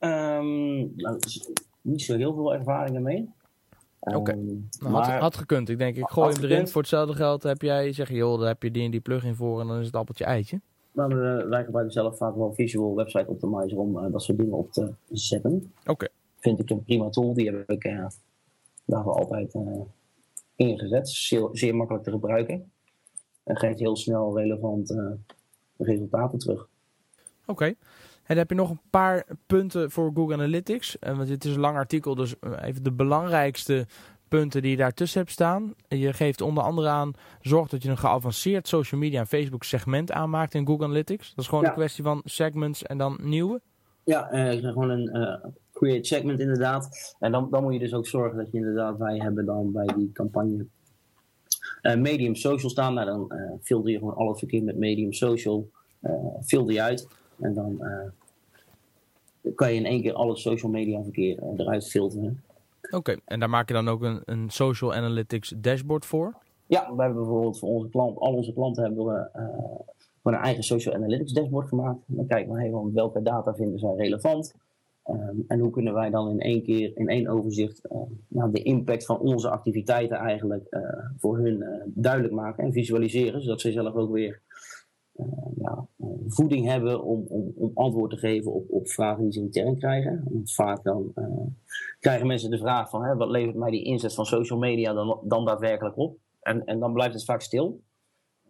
Um, 0.00 0.92
nou, 0.96 1.18
niet 1.80 2.02
zo 2.02 2.16
heel 2.16 2.34
veel 2.34 2.54
ervaringen 2.54 3.02
mee. 3.02 3.30
Oké, 4.00 4.16
okay. 4.16 4.34
um, 4.34 4.68
nou, 4.78 4.94
had, 4.94 5.06
had 5.06 5.36
gekund. 5.36 5.68
Ik 5.68 5.78
denk, 5.78 5.96
ik 5.96 6.08
gooi 6.08 6.34
hem 6.34 6.44
erin. 6.44 6.68
Voor 6.68 6.80
hetzelfde 6.80 7.14
geld 7.14 7.42
heb 7.42 7.62
jij, 7.62 7.92
zeg 7.92 8.08
je, 8.08 8.14
joh, 8.14 8.38
daar 8.38 8.48
heb 8.48 8.62
je 8.62 8.70
die 8.70 8.84
en 8.84 8.90
die 8.90 9.00
plugin 9.00 9.34
voor... 9.34 9.60
en 9.60 9.66
dan 9.66 9.78
is 9.78 9.86
het 9.86 9.96
appeltje 9.96 10.24
eitje. 10.24 10.60
Maar 10.92 11.10
uh, 11.10 11.48
wij 11.48 11.64
gebruiken 11.64 11.92
zelf 11.92 12.16
vaak 12.16 12.34
wel 12.36 12.52
Visual 12.52 12.94
Website 12.94 13.26
Optimizer 13.26 13.78
om 13.78 13.96
uh, 13.96 14.12
dat 14.12 14.22
soort 14.22 14.38
dingen 14.38 14.52
op 14.52 14.72
te 14.72 14.92
zetten. 15.10 15.72
Oké. 15.80 15.90
Okay. 15.90 16.08
Vind 16.38 16.58
ik 16.60 16.70
een 16.70 16.84
prima 16.84 17.08
tool. 17.08 17.34
Die 17.34 17.50
heb 17.50 17.70
ik 17.70 17.84
uh, 17.84 18.06
daarvoor 18.84 19.12
altijd 19.12 19.54
ingezet. 20.56 21.08
Zeer, 21.08 21.48
zeer 21.52 21.76
makkelijk 21.76 22.04
te 22.04 22.10
gebruiken. 22.10 22.70
En 23.44 23.56
geeft 23.56 23.78
heel 23.78 23.96
snel 23.96 24.38
relevant 24.38 24.94
resultaten 25.76 26.38
terug. 26.38 26.68
Oké. 27.46 27.50
Okay. 27.50 27.76
dan 28.26 28.36
heb 28.36 28.48
je 28.48 28.54
nog 28.54 28.70
een 28.70 28.80
paar 28.90 29.26
punten 29.46 29.90
voor 29.90 30.10
Google 30.14 30.34
Analytics. 30.34 30.96
Want 31.00 31.28
het 31.28 31.44
is 31.44 31.54
een 31.54 31.60
lang 31.60 31.76
artikel, 31.76 32.14
dus 32.14 32.34
even 32.62 32.82
de 32.82 32.92
belangrijkste 32.92 33.86
punten 34.38 34.62
die 34.62 34.70
je 34.70 34.76
daartussen 34.76 35.20
hebt 35.20 35.32
staan. 35.32 35.74
Je 35.88 36.12
geeft 36.12 36.40
onder 36.40 36.62
andere 36.62 36.88
aan, 36.88 37.12
zorg 37.40 37.68
dat 37.68 37.82
je 37.82 37.88
een 37.88 37.98
geavanceerd 37.98 38.68
social 38.68 39.00
media 39.00 39.20
en 39.20 39.26
Facebook 39.26 39.64
segment 39.64 40.12
aanmaakt 40.12 40.54
in 40.54 40.66
Google 40.66 40.84
Analytics. 40.84 41.28
Dat 41.28 41.44
is 41.44 41.50
gewoon 41.50 41.64
een 41.64 41.72
kwestie 41.72 42.04
van 42.04 42.20
segments 42.24 42.82
en 42.82 42.98
dan 42.98 43.18
nieuwe. 43.22 43.60
Ja, 44.04 44.32
uh, 44.32 44.72
gewoon 44.72 44.90
een 44.90 45.16
uh, 45.16 45.50
create 45.72 46.06
segment 46.06 46.40
inderdaad. 46.40 47.14
En 47.18 47.32
dan, 47.32 47.50
dan 47.50 47.62
moet 47.62 47.72
je 47.72 47.78
dus 47.78 47.94
ook 47.94 48.06
zorgen 48.06 48.38
dat 48.38 48.50
je 48.50 48.58
inderdaad, 48.58 48.98
wij 48.98 49.18
hebben 49.18 49.44
dan 49.44 49.72
bij 49.72 49.86
die 49.96 50.10
campagne 50.12 50.66
uh, 51.82 51.96
medium 51.96 52.34
social 52.34 52.70
staan. 52.70 52.94
Nou, 52.94 53.06
dan 53.06 53.32
filter 53.62 53.90
je 53.90 53.98
gewoon 53.98 54.14
al 54.14 54.28
het 54.28 54.38
verkeer 54.38 54.62
met 54.62 54.76
medium 54.76 55.12
social, 55.12 55.70
filter 56.44 56.74
je 56.74 56.82
uit. 56.82 57.08
En 57.40 57.54
dan 57.54 57.82
kan 59.54 59.72
je 59.72 59.78
in 59.78 59.86
één 59.86 60.02
keer 60.02 60.12
al 60.12 60.28
het 60.28 60.38
social 60.38 60.70
media 60.70 61.02
verkeer 61.02 61.38
eruit 61.56 61.88
filteren. 61.88 62.42
Oké, 62.92 63.16
en 63.24 63.40
daar 63.40 63.50
maak 63.50 63.68
je 63.68 63.74
dan 63.74 63.88
ook 63.88 64.02
een, 64.02 64.22
een 64.24 64.50
social 64.50 64.94
analytics 64.94 65.54
dashboard 65.56 66.06
voor? 66.06 66.34
Ja, 66.66 66.94
wij 66.96 67.04
hebben 67.04 67.22
bijvoorbeeld 67.22 67.58
voor 67.58 67.68
onze 67.68 67.88
klant, 67.88 68.18
al 68.18 68.34
onze 68.34 68.52
klanten 68.52 68.84
hebben 68.84 69.04
we 69.04 69.28
uh, 69.36 69.44
een 70.22 70.34
eigen 70.34 70.62
social 70.62 70.94
analytics 70.94 71.32
dashboard 71.32 71.68
gemaakt. 71.68 71.98
Dan 72.06 72.26
kijken 72.26 72.52
we 72.52 72.60
helemaal 72.60 72.92
welke 72.92 73.22
data 73.22 73.54
vinden 73.54 73.78
zij 73.78 73.94
relevant. 73.96 74.54
Um, 75.06 75.44
en 75.48 75.58
hoe 75.58 75.70
kunnen 75.70 75.94
wij 75.94 76.10
dan 76.10 76.30
in 76.30 76.40
één 76.40 76.62
keer, 76.62 76.96
in 76.96 77.08
één 77.08 77.28
overzicht, 77.28 77.80
uh, 77.92 78.00
nou, 78.28 78.52
de 78.52 78.62
impact 78.62 79.04
van 79.04 79.18
onze 79.18 79.50
activiteiten 79.50 80.16
eigenlijk 80.16 80.66
uh, 80.70 80.80
voor 81.18 81.38
hun 81.38 81.64
duidelijk 81.86 82.34
maken 82.34 82.64
en 82.64 82.72
visualiseren. 82.72 83.42
Zodat 83.42 83.60
zij 83.60 83.72
zelf 83.72 83.94
ook 83.94 84.12
weer 84.12 84.40
voeding 86.26 86.66
hebben 86.66 87.02
om, 87.02 87.24
om, 87.28 87.52
om, 87.56 87.70
antwoord 87.74 88.10
te 88.10 88.16
geven 88.16 88.52
op, 88.52 88.70
op 88.70 88.88
vragen 88.88 89.22
die 89.22 89.32
ze 89.32 89.40
intern 89.40 89.78
krijgen. 89.78 90.24
Want 90.30 90.54
vaak 90.54 90.82
dan 90.82 91.12
krijgen 92.02 92.26
mensen 92.26 92.50
de 92.50 92.58
vraag 92.58 92.90
van 92.90 93.04
hè, 93.04 93.16
wat 93.16 93.28
levert 93.28 93.56
mij 93.56 93.70
die 93.70 93.84
inzet 93.84 94.14
van 94.14 94.26
social 94.26 94.58
media 94.58 94.92
dan, 94.92 95.20
dan 95.24 95.44
daadwerkelijk 95.44 95.96
op? 95.96 96.16
En, 96.40 96.64
en 96.64 96.78
dan 96.78 96.92
blijft 96.92 97.14
het 97.14 97.24
vaak 97.24 97.40
stil. 97.40 97.82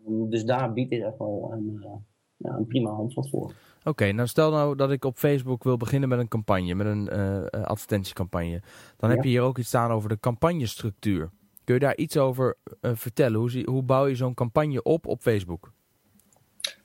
Dus 0.07 0.45
daar 0.45 0.73
biedt 0.73 0.91
dit 0.91 1.03
echt 1.03 1.19
wel 1.19 1.51
een, 1.53 1.71
uh, 1.75 1.91
ja, 2.37 2.57
een 2.57 2.67
prima 2.67 2.91
handvat 2.91 3.29
voor. 3.29 3.53
Oké, 3.85 4.13
nou 4.13 4.29
stel 4.29 4.51
nou 4.51 4.77
dat 4.77 4.91
ik 4.91 5.05
op 5.05 5.17
Facebook 5.17 5.65
wil 5.65 5.77
beginnen 5.77 6.09
met 6.09 6.19
een 6.19 6.29
campagne, 6.29 6.75
met 6.75 6.87
een 6.87 7.09
uh, 7.13 7.63
advertentiecampagne. 7.63 8.63
Dan 8.97 9.11
heb 9.11 9.23
je 9.23 9.29
hier 9.29 9.43
ook 9.43 9.59
iets 9.59 9.69
staan 9.69 9.91
over 9.91 10.09
de 10.09 10.21
campagnestructuur. 10.21 11.31
Kun 11.65 11.75
je 11.75 11.81
daar 11.81 11.97
iets 11.97 12.17
over 12.17 12.57
uh, 12.81 12.91
vertellen? 12.95 13.39
Hoe, 13.39 13.51
zie, 13.51 13.71
hoe 13.71 13.83
bouw 13.83 14.07
je 14.07 14.15
zo'n 14.15 14.35
campagne 14.35 14.83
op 14.83 15.07
op 15.07 15.21
Facebook? 15.21 15.73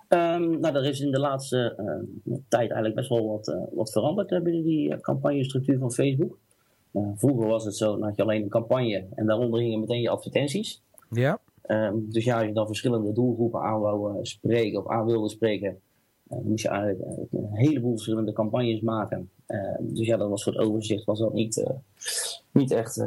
Um, 0.09 0.59
nou, 0.59 0.75
er 0.75 0.85
is 0.85 0.99
in 0.99 1.11
de 1.11 1.19
laatste 1.19 1.75
tijd 2.47 2.71
eigenlijk 2.71 2.95
best 2.95 3.09
wel 3.09 3.27
wat, 3.27 3.57
wat 3.71 3.91
veranderd 3.91 4.43
binnen 4.43 4.63
die 4.63 4.99
campagnestructuur 4.99 5.79
van 5.79 5.91
Facebook. 5.91 6.37
Vroeger 7.15 7.47
was 7.47 7.65
het 7.65 7.75
zo, 7.75 7.91
dan 7.91 8.03
had 8.03 8.15
je 8.15 8.21
alleen 8.21 8.43
een 8.43 8.49
campagne 8.49 9.05
en 9.15 9.25
daaronder 9.25 9.59
gingen 9.59 9.79
meteen 9.79 10.01
je 10.01 10.09
advertenties. 10.09 10.81
Ja. 11.09 11.39
Um, 11.67 12.11
dus 12.11 12.23
ja, 12.23 12.37
als 12.37 12.47
je 12.47 12.53
dan 12.53 12.65
verschillende 12.65 13.13
doelgroepen 13.13 13.61
aan 13.61 13.79
wou 13.79 14.13
uh, 14.13 14.19
spreken 14.21 14.79
of 14.79 14.87
aan 14.87 15.05
wilde 15.05 15.29
spreken, 15.29 15.79
uh, 16.29 16.37
moest 16.43 16.63
je 16.63 16.69
eigenlijk 16.69 17.11
uh, 17.11 17.41
een 17.41 17.55
heleboel 17.55 17.91
verschillende 17.91 18.33
campagnes 18.33 18.81
maken. 18.81 19.29
dus 19.79 20.07
ja, 20.07 20.17
dat 20.17 20.29
was 20.29 20.43
voor 20.43 20.53
het 20.53 20.61
overzicht 20.61 21.05
was 21.05 21.19
dat 21.19 21.33
niet, 21.33 21.65
niet, 22.51 22.71
echt, 22.71 23.03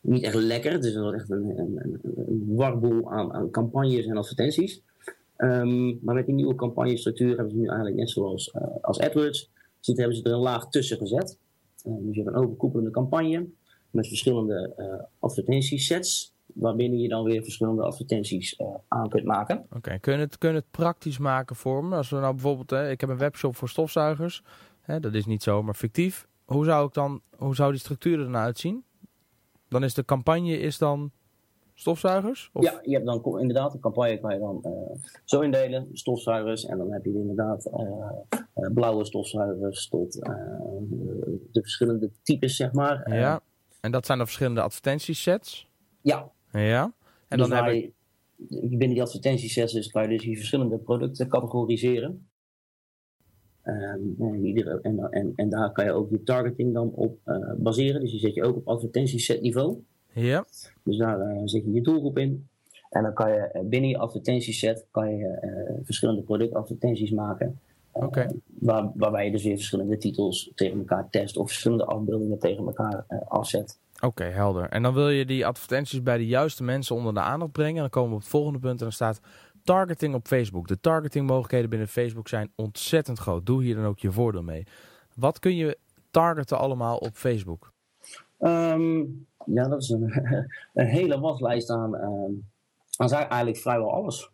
niet 0.00 0.22
echt 0.22 0.34
lekker. 0.34 0.80
Dus 0.80 0.94
dat 0.94 1.04
was 1.04 1.14
echt 1.14 1.30
een, 1.30 1.58
een, 1.58 1.98
een 2.04 2.44
warboel 2.46 3.10
aan, 3.10 3.32
aan, 3.32 3.50
campagnes 3.50 4.06
en 4.06 4.16
advertenties. 4.16 4.82
Um, 5.36 5.98
maar 6.02 6.14
met 6.14 6.26
die 6.26 6.34
nieuwe 6.34 6.54
campagnestructuur 6.54 7.36
hebben 7.36 7.50
ze 7.50 7.56
nu 7.56 7.66
eigenlijk 7.66 7.96
net 7.96 8.10
zoals 8.10 8.54
als 8.80 9.00
AdWords, 9.00 9.50
zit, 9.80 9.96
hebben 9.96 10.16
ze 10.16 10.22
er 10.22 10.32
een 10.32 10.38
laag 10.38 10.68
tussen 10.68 10.98
gezet. 10.98 11.38
Dus 11.82 12.16
je 12.16 12.22
hebt 12.22 12.34
een 12.34 12.42
overkoepelende 12.42 12.90
campagne 12.90 13.46
met 13.90 14.08
verschillende 14.08 14.74
advertentiesets 15.18 16.36
waarbinnen 16.54 16.98
je 16.98 17.08
dan 17.08 17.24
weer 17.24 17.42
verschillende 17.42 17.82
advertenties 17.82 18.58
uh, 18.58 18.66
aan 18.88 19.08
kunt 19.08 19.24
maken. 19.24 19.66
Oké, 19.70 19.98
kun, 19.98 20.12
je 20.12 20.18
het, 20.18 20.38
kun 20.38 20.54
het 20.54 20.70
praktisch 20.70 21.18
maken 21.18 21.56
voor 21.56 21.84
me? 21.84 21.96
Als 21.96 22.10
we 22.10 22.16
nou 22.16 22.32
bijvoorbeeld, 22.32 22.70
hè, 22.70 22.90
ik 22.90 23.00
heb 23.00 23.10
een 23.10 23.18
webshop 23.18 23.56
voor 23.56 23.68
stofzuigers, 23.68 24.42
hè, 24.80 25.00
dat 25.00 25.14
is 25.14 25.26
niet 25.26 25.42
zo, 25.42 25.62
maar 25.62 25.74
fictief. 25.74 26.26
Hoe 26.44 26.64
zou, 26.64 26.86
ik 26.86 26.94
dan, 26.94 27.20
hoe 27.36 27.54
zou 27.54 27.70
die 27.70 27.80
structuur 27.80 28.20
er 28.20 28.30
nou 28.30 28.44
uitzien? 28.44 28.84
Dan 29.68 29.84
is 29.84 29.94
de 29.94 30.04
campagne 30.04 30.58
is 30.58 30.78
dan 30.78 31.10
stofzuigers? 31.78 32.50
Of? 32.52 32.64
Ja, 32.64 32.80
je 32.82 32.92
hebt 32.92 33.06
dan 33.06 33.40
inderdaad, 33.40 33.74
een 33.74 33.80
campagne 33.80 34.20
kan 34.20 34.34
je 34.34 34.40
dan 34.40 34.62
uh, 34.62 34.72
zo 35.24 35.40
indelen, 35.40 35.88
stofzuigers. 35.92 36.64
En 36.64 36.78
dan 36.78 36.92
heb 36.92 37.04
je 37.04 37.12
inderdaad 37.12 37.66
uh, 37.66 38.72
blauwe 38.74 39.04
stofzuigers 39.04 39.88
tot 39.88 40.12
de 40.12 41.60
verschillende 41.60 42.10
types, 42.22 42.56
zeg 42.56 42.72
maar. 42.72 43.14
Ja, 43.14 43.40
en 43.80 43.90
dat 43.90 44.06
zijn 44.06 44.18
de 44.18 44.24
verschillende 44.24 44.60
advertentiesets? 44.60 45.68
Ja, 46.00 46.30
ja. 46.52 46.92
En 47.28 47.38
dus 47.38 47.48
dan 47.48 47.64
heb 47.64 47.74
je... 47.74 47.92
Binnen 48.60 48.88
die 48.88 49.02
advertentiesets 49.02 49.90
kan 49.90 50.02
je 50.02 50.08
dus 50.08 50.22
die 50.22 50.36
verschillende 50.36 50.78
producten 50.78 51.28
categoriseren. 51.28 52.28
Um, 53.64 54.14
en, 54.18 54.44
iedere, 54.44 54.80
en, 54.82 54.98
en, 55.10 55.32
en, 55.34 55.48
daar 55.48 55.72
kan 55.72 55.84
je 55.84 55.92
ook 55.92 56.10
je 56.10 56.22
targeting 56.22 56.74
dan 56.74 56.90
op 56.90 57.18
baseren. 57.56 58.00
Dus 58.00 58.10
die 58.10 58.20
zet 58.20 58.34
je 58.34 58.42
ook 58.42 58.56
op 58.56 58.68
advertentieset 58.68 59.40
niveau. 59.40 59.84
Ja. 60.18 60.44
Dus 60.82 60.96
daar 60.96 61.18
uh, 61.20 61.40
zet 61.44 61.64
je 61.64 61.72
je 61.72 61.82
doelgroep 61.82 62.18
in. 62.18 62.48
En 62.90 63.02
dan 63.02 63.14
kan 63.14 63.32
je 63.32 63.50
uh, 63.52 63.62
binnen 63.68 63.90
je 63.90 63.98
advertentieset 63.98 64.86
kan 64.90 65.16
je, 65.16 65.80
verschillende 65.84 66.22
productadvertenties 66.22 67.10
maken. 67.10 67.60
Okay. 67.92 68.30
Waar, 68.58 68.90
waarbij 68.94 69.24
je 69.24 69.30
dus 69.30 69.44
weer 69.44 69.56
verschillende 69.56 69.98
titels 69.98 70.52
tegen 70.54 70.78
elkaar 70.78 71.10
test 71.10 71.36
of 71.36 71.46
verschillende 71.46 71.84
afbeeldingen 71.84 72.38
tegen 72.38 72.66
elkaar 72.66 73.04
afzet. 73.28 73.78
Oké, 74.00 74.24
helder. 74.24 74.68
En 74.68 74.82
dan 74.82 74.94
wil 74.94 75.08
je 75.08 75.24
die 75.24 75.46
advertenties 75.46 76.02
bij 76.02 76.18
de 76.18 76.26
juiste 76.26 76.64
mensen 76.64 76.96
onder 76.96 77.14
de 77.14 77.20
aandacht 77.20 77.52
brengen. 77.52 77.74
En 77.74 77.80
dan 77.80 77.90
komen 77.90 78.10
we 78.10 78.14
op 78.14 78.20
het 78.20 78.30
volgende 78.30 78.58
punt 78.58 78.78
en 78.78 78.84
dan 78.84 78.92
staat 78.92 79.20
targeting 79.64 80.14
op 80.14 80.26
Facebook. 80.26 80.68
De 80.68 80.80
targetingmogelijkheden 80.80 81.70
binnen 81.70 81.88
Facebook 81.88 82.28
zijn 82.28 82.52
ontzettend 82.56 83.18
groot. 83.18 83.46
Doe 83.46 83.62
hier 83.62 83.74
dan 83.74 83.84
ook 83.84 83.98
je 83.98 84.12
voordeel 84.12 84.42
mee. 84.42 84.66
Wat 85.14 85.38
kun 85.38 85.56
je 85.56 85.78
targeten 86.10 86.58
allemaal 86.58 86.96
op 86.96 87.14
Facebook? 87.14 87.72
Um, 88.38 89.26
ja, 89.54 89.68
dat 89.68 89.82
is 89.82 89.88
een, 89.88 90.02
een 90.74 90.86
hele 90.86 91.20
waslijst 91.20 91.70
aan, 91.70 91.94
um, 91.94 92.44
aan 92.96 93.10
eigenlijk 93.10 93.56
vrijwel 93.56 93.92
alles. 93.92 94.30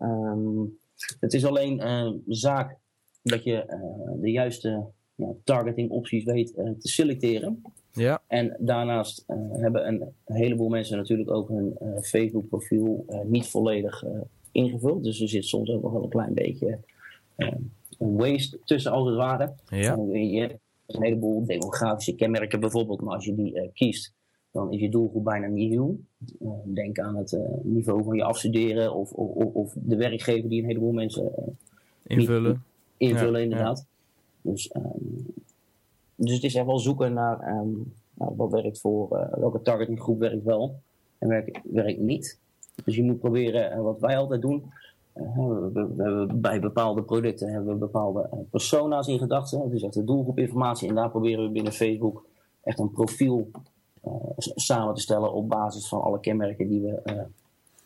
Um, 0.00 0.78
het 1.20 1.34
is 1.34 1.44
alleen 1.44 1.88
een 1.88 2.22
zaak 2.26 2.76
dat 3.22 3.44
je 3.44 3.64
uh, 3.68 4.20
de 4.20 4.30
juiste 4.30 4.86
ja, 5.14 5.32
targeting 5.44 5.90
opties 5.90 6.24
weet 6.24 6.52
uh, 6.56 6.70
te 6.78 6.88
selecteren. 6.88 7.62
Ja. 7.92 8.22
En 8.26 8.56
daarnaast 8.58 9.24
uh, 9.28 9.36
hebben 9.50 9.86
een 9.86 10.12
heleboel 10.24 10.68
mensen 10.68 10.96
natuurlijk 10.96 11.30
ook 11.30 11.48
hun 11.48 11.76
uh, 11.82 11.98
Facebook 12.00 12.48
profiel 12.48 13.04
uh, 13.08 13.20
niet 13.24 13.46
volledig 13.46 14.04
ingevuld. 14.52 15.04
Dus 15.04 15.20
er 15.20 15.28
zit 15.28 15.44
soms 15.44 15.70
ook 15.70 15.82
nog 15.82 15.92
wel 15.92 16.02
een 16.02 16.08
klein 16.08 16.34
beetje 16.34 16.78
waste 17.98 18.58
tussen 18.64 18.92
als 18.92 19.06
het 19.06 19.16
ware. 19.16 19.54
Ja. 19.68 19.96
je 20.12 20.58
een 20.88 21.02
heleboel 21.02 21.44
demografische 21.44 22.14
kenmerken 22.14 22.60
bijvoorbeeld, 22.60 23.00
maar 23.00 23.14
als 23.14 23.24
je 23.24 23.34
die 23.34 23.70
kiest, 23.74 24.14
dan 24.50 24.72
is 24.72 24.80
je 24.80 24.88
doelgroep 24.88 25.24
bijna 25.24 25.46
nieuw. 25.46 25.98
denk 26.64 26.98
aan 26.98 27.16
het 27.16 27.38
niveau 27.62 28.04
van 28.04 28.16
je 28.16 28.24
afstuderen 28.24 28.94
of, 28.94 29.12
of, 29.12 29.54
of, 29.54 29.74
de 29.76 29.96
werkgever 29.96 30.48
die 30.48 30.60
een 30.62 30.68
heleboel 30.68 30.92
mensen 30.92 31.32
invullen. 32.06 32.64
invullen, 32.96 33.38
ja, 33.38 33.44
inderdaad. 33.44 33.86
Ja. 34.42 34.50
Dus 34.50 34.74
um, 34.76 35.26
dus 36.18 36.34
het 36.34 36.42
is 36.42 36.54
echt 36.54 36.66
wel 36.66 36.78
zoeken 36.78 37.12
naar 37.12 37.48
um, 37.48 37.92
nou, 38.14 38.34
wat 38.36 38.50
werkt 38.50 38.80
voor, 38.80 39.08
uh, 39.12 39.34
welke 39.34 39.62
targetinggroep 39.62 40.18
werkt 40.18 40.44
wel 40.44 40.80
en 41.18 41.28
werkt, 41.28 41.60
werkt 41.62 42.00
niet. 42.00 42.38
Dus 42.84 42.96
je 42.96 43.02
moet 43.02 43.18
proberen, 43.18 43.72
uh, 43.72 43.82
wat 43.82 44.00
wij 44.00 44.18
altijd 44.18 44.42
doen, 44.42 44.72
we, 45.72 45.94
hebben 45.96 46.40
bij 46.40 46.60
bepaalde 46.60 47.02
producten 47.02 47.48
hebben 47.48 47.72
we 47.72 47.78
bepaalde 47.78 48.28
persona's 48.50 49.08
in 49.08 49.18
gedachten. 49.18 49.70
Dus 49.70 49.82
echt 49.82 49.94
de 49.94 50.04
doelgroepinformatie 50.04 50.88
en 50.88 50.94
daar 50.94 51.10
proberen 51.10 51.44
we 51.44 51.50
binnen 51.50 51.72
Facebook 51.72 52.24
echt 52.62 52.78
een 52.78 52.90
profiel 52.90 53.50
samen 54.38 54.94
te 54.94 55.00
stellen 55.00 55.32
op 55.32 55.48
basis 55.48 55.88
van 55.88 56.02
alle 56.02 56.20
kenmerken 56.20 56.68
die 56.68 56.80
we, 56.80 57.26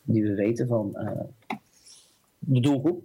die 0.03 0.23
we 0.23 0.35
weten 0.35 0.67
van 0.67 0.97
de 2.39 2.61
doelgroep. 2.61 3.03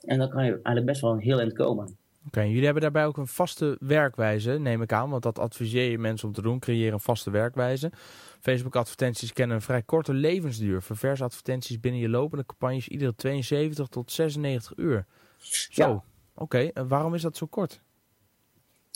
En 0.00 0.18
dan 0.18 0.28
kan 0.28 0.44
je 0.44 0.50
eigenlijk 0.50 0.86
best 0.86 1.00
wel 1.00 1.12
een 1.12 1.18
heel 1.18 1.40
eind 1.40 1.52
komen. 1.52 1.96
Oké, 2.26 2.40
jullie 2.40 2.64
hebben 2.64 2.82
daarbij 2.82 3.06
ook 3.06 3.16
een 3.16 3.26
vaste 3.26 3.76
werkwijze, 3.80 4.52
neem 4.52 4.82
ik 4.82 4.92
aan. 4.92 5.10
Want 5.10 5.22
dat 5.22 5.38
adviseer 5.38 5.90
je 5.90 5.98
mensen 5.98 6.28
om 6.28 6.34
te 6.34 6.42
doen. 6.42 6.58
Creëer 6.58 6.92
een 6.92 7.00
vaste 7.00 7.30
werkwijze. 7.30 7.92
Facebook-advertenties 8.40 9.32
kennen 9.32 9.56
een 9.56 9.62
vrij 9.62 9.82
korte 9.82 10.12
levensduur. 10.12 10.82
Ververs 10.82 11.22
advertenties 11.22 11.80
binnen 11.80 12.00
je 12.00 12.08
lopende 12.08 12.46
campagnes 12.46 12.88
iedere 12.88 13.14
72 13.14 13.86
tot 13.88 14.12
96 14.12 14.72
uur. 14.76 15.06
Zo, 15.38 15.82
ja. 15.82 16.02
oké. 16.34 16.58
En 16.58 16.88
waarom 16.88 17.14
is 17.14 17.22
dat 17.22 17.36
zo 17.36 17.46
kort? 17.46 17.80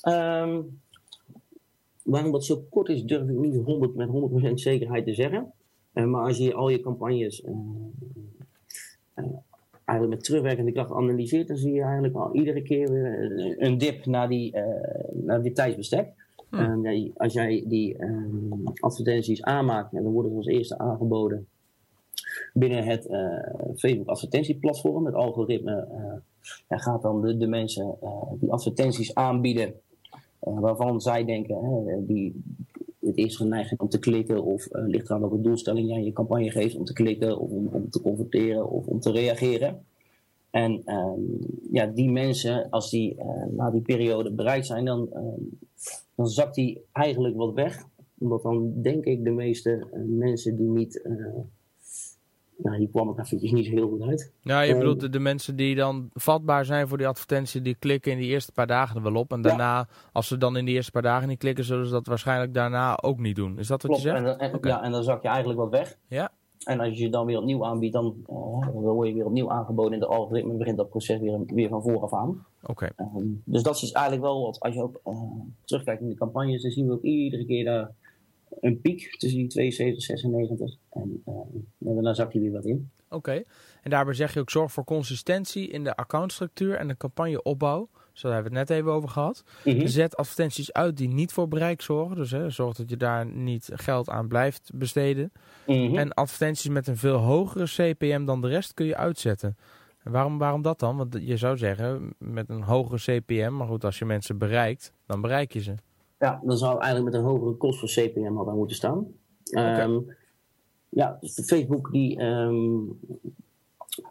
Um, 0.09 0.81
waarom 2.03 2.33
dat 2.33 2.45
zo 2.45 2.67
kort 2.71 2.89
is, 2.89 3.05
durf 3.05 3.29
ik 3.29 3.37
niet 3.37 3.65
100, 3.65 3.95
met 3.95 4.09
100% 4.09 4.53
zekerheid 4.55 5.05
te 5.05 5.15
zeggen. 5.15 5.53
Uh, 5.95 6.05
maar 6.05 6.27
als 6.27 6.37
je 6.37 6.55
al 6.55 6.69
je 6.69 6.81
campagnes 6.81 7.41
uh, 7.41 7.51
uh, 9.17 9.25
eigenlijk 9.91 10.15
met 10.15 10.25
terugwerkende 10.25 10.73
kracht 10.73 10.93
analyseert, 10.93 11.49
dan 11.49 11.57
zie 11.57 11.73
je 11.73 11.83
eigenlijk 11.83 12.15
al 12.15 12.35
iedere 12.35 12.63
keer 12.63 12.91
weer 12.91 13.55
een 13.59 13.79
dip 13.79 14.07
naar 14.07 14.29
die, 14.29 14.57
uh, 14.57 14.65
naar 15.13 15.43
die 15.43 15.53
tijdsbestek. 15.53 16.09
En 16.51 17.13
als 17.17 17.33
jij 17.33 17.65
die 17.67 18.03
um, 18.03 18.63
advertenties 18.81 19.43
aanmaakt, 19.43 19.93
dan 19.93 20.03
worden 20.03 20.31
ze 20.31 20.37
als 20.37 20.47
eerste 20.47 20.79
aangeboden 20.79 21.47
binnen 22.53 22.85
het 22.85 23.07
Facebook 23.77 24.09
advertentieplatform. 24.09 25.07
Het 25.07 25.15
algoritme 25.15 25.89
gaat 26.69 27.03
dan 27.03 27.23
de, 27.23 27.37
de 27.37 27.47
mensen 27.47 27.97
die 28.41 28.53
advertenties 28.53 29.15
aanbieden 29.15 29.75
waarvan 30.39 31.01
zij 31.01 31.25
denken, 31.25 31.59
die, 32.07 32.43
het 33.11 33.19
eerst 33.19 33.37
geneigd 33.37 33.75
om 33.77 33.89
te 33.89 33.99
klikken 33.99 34.45
of 34.45 34.69
uh, 34.73 34.87
ligt 34.87 35.09
eraan 35.09 35.21
welke 35.21 35.41
doelstelling 35.41 35.89
jij 35.89 36.05
je 36.05 36.13
campagne 36.13 36.51
geeft 36.51 36.77
om 36.77 36.85
te 36.85 36.93
klikken 36.93 37.39
of 37.39 37.51
om, 37.51 37.69
om 37.73 37.91
te 37.91 38.01
converteren 38.01 38.71
of 38.71 38.87
om 38.87 39.01
te 39.01 39.11
reageren. 39.11 39.85
En 40.51 40.83
ehm, 40.85 41.21
ja, 41.73 41.87
die 41.87 42.11
mensen, 42.11 42.71
als 42.71 42.91
die 42.91 43.15
uh, 43.15 43.45
na 43.51 43.71
die 43.71 43.81
periode 43.81 44.33
bereikt 44.33 44.67
zijn, 44.67 44.85
dan, 44.85 45.09
uh, 45.13 45.21
dan 46.15 46.29
zakt 46.29 46.55
die 46.55 46.85
eigenlijk 46.93 47.37
wat 47.37 47.55
weg. 47.55 47.85
Omdat 48.19 48.43
dan 48.43 48.83
denk 48.83 49.05
ik 49.05 49.25
de 49.25 49.31
meeste 49.31 49.87
eh, 49.93 50.01
mensen 50.07 50.57
die 50.57 50.69
niet 50.69 51.03
nou, 52.63 52.79
die 52.79 52.89
kwam 52.89 53.11
ik 53.11 53.19
eventjes 53.19 53.53
niet 53.53 53.67
zo 53.67 53.73
heel 53.73 53.89
goed 53.89 54.03
uit. 54.03 54.33
Ja, 54.41 54.61
je 54.61 54.77
bedoelt 54.77 55.01
de, 55.01 55.09
de, 55.09 55.19
mensen 55.19 55.57
die 55.57 55.75
dan 55.75 56.11
vatbaar 56.13 56.65
zijn 56.65 56.89
voor 56.89 56.99
die 56.99 57.07
advertentie, 57.07 57.63
die 57.63 57.75
klikken 57.75 58.13
in 58.13 58.19
die 58.19 58.29
eerste 58.29 58.53
paar 58.53 58.67
dagen 58.67 58.97
er 58.97 59.03
wel 59.03 59.21
op. 59.21 59.33
En 59.33 59.43
daarna, 59.43 59.89
als 60.13 60.29
ze 60.29 60.39
dan 60.39 60.57
in 60.57 60.65
die 60.65 60.75
eerste 60.75 60.91
paar 60.91 61.03
dagen 61.03 61.29
niet 61.29 61.39
klikken, 61.39 61.65
zullen 61.65 61.87
ze 61.87 61.93
dat 61.93 62.07
waarschijnlijk 62.07 62.55
daarna 62.55 62.99
ook 63.03 63.19
niet 63.19 63.37
doen. 63.37 63.59
Is 63.59 63.67
dat 63.67 63.83
wat 63.83 63.97
je 63.97 64.03
zegt? 64.03 64.39
En, 64.39 64.59
Ja, 64.61 64.83
en 64.83 64.91
dan 64.91 65.03
zak 65.03 65.23
je 65.23 65.29
eigenlijk 65.29 65.59
wat 65.59 65.71
weg. 65.71 65.97
Ja. 66.09 66.33
En 66.65 66.81
als 66.81 66.89
je 66.89 67.05
je 67.05 67.11
dan 67.11 67.27
weer 67.27 67.39
opnieuw 67.39 67.65
aanbiedt, 67.65 67.93
dan, 67.93 68.15
uh, 68.31 68.61
dan 68.61 68.83
word 68.83 69.09
je 69.09 69.15
weer 69.15 69.27
opnieuw 69.27 69.51
aangeboden 69.51 69.93
in 69.93 70.01
de 70.01 70.07
algoritme 70.07 70.57
begint 70.57 70.77
dat 70.77 70.89
proces 70.89 71.21
weer, 71.21 71.41
weer 71.47 71.69
van 71.69 71.83
vooraf 71.83 72.15
aan. 72.15 72.47
Oké. 72.63 72.89
Ehm, 72.97 73.27
dus 73.45 73.63
dat 73.63 73.75
is 73.75 73.93
eigenlijk 73.93 74.25
wel 74.25 74.43
wat, 74.43 74.61
als 74.61 74.75
je 74.75 74.83
ook 74.83 75.01
uh, 75.05 75.15
terugkijkt 75.65 76.01
in 76.03 76.09
de 76.09 76.15
campagnes, 76.15 76.63
dan 76.63 76.71
zien 76.71 76.87
we 76.87 76.93
ook 76.93 77.03
iedere 77.03 77.47
keer 77.47 77.65
daar 77.65 77.95
een 78.61 78.81
piek 78.81 79.17
tussen 79.17 79.39
die 79.39 79.49
72 79.49 80.05
96. 80.05 80.77
En 80.91 81.23
uh, 81.27 81.35
daarna 81.79 82.15
zakt 82.15 82.33
hij 82.33 82.43
weer 82.43 82.53
wat 82.53 82.65
in. 82.65 82.91
Oké. 83.09 83.43
En 83.83 83.91
daarbij 83.91 84.15
zeg 84.15 84.35
je 84.35 84.41
ook 84.41 84.51
zorg 84.51 84.73
voor 84.73 84.85
consistentie 84.85 85.69
in 85.69 85.85
de 85.85 85.97
accountstructuur 85.97 86.75
en 86.75 86.89
de 86.89 86.97
campagneopbouw. 86.97 87.89
Zo 88.13 88.31
hebben 88.31 88.53
we 88.53 88.59
het 88.59 88.69
net 88.69 88.79
even 88.79 88.93
over 88.93 89.09
gehad. 89.09 89.45
Mhm. 89.65 89.87
Zet 89.87 90.17
advertenties 90.17 90.73
uit 90.73 90.97
die 90.97 91.09
niet 91.09 91.33
voor 91.33 91.49
bereik 91.49 91.83
zorgen. 91.83 92.17
Dus 92.17 92.31
hè, 92.31 92.51
zorg 92.51 92.77
dat 92.77 92.91
je 92.91 92.97
daar 92.97 93.27
niet 93.27 93.71
geld 93.73 94.09
aan 94.09 94.29
blijft 94.29 94.71
besteden. 94.75 95.33
Mhm. 95.67 95.97
En 95.97 96.13
advertenties 96.13 96.71
met 96.71 96.87
een 96.87 96.97
veel 96.97 97.17
hogere 97.17 97.65
CPM 97.65 98.25
dan 98.25 98.41
de 98.41 98.49
rest 98.49 98.75
kun 98.75 98.87
je 98.87 98.97
uitzetten. 98.97 99.57
En 100.03 100.13
waarom, 100.13 100.39
waarom 100.39 100.63
dat 100.63 100.79
dan? 100.79 100.97
Want 100.97 101.17
je 101.21 101.37
zou 101.37 101.57
zeggen, 101.57 102.15
met 102.19 102.49
een 102.49 102.63
hogere 102.63 103.21
CPM, 103.21 103.57
maar 103.57 103.67
goed, 103.67 103.85
als 103.85 103.99
je 103.99 104.05
mensen 104.05 104.39
bereikt, 104.39 104.93
dan 105.07 105.21
bereik 105.21 105.53
je 105.53 105.61
ze. 105.61 105.75
Ja, 106.21 106.41
dan 106.45 106.59
zou 106.59 106.81
eigenlijk 106.81 107.05
met 107.05 107.15
een 107.15 107.29
hogere 107.29 107.53
kost 107.53 107.79
voor 107.79 107.89
CPM 107.89 108.35
hadden 108.35 108.57
moeten 108.57 108.77
staan. 108.77 109.07
Ehm, 109.45 110.01
ja, 110.89 111.19
Facebook 111.21 111.93
die 111.93 112.19
ehm, 112.19 112.79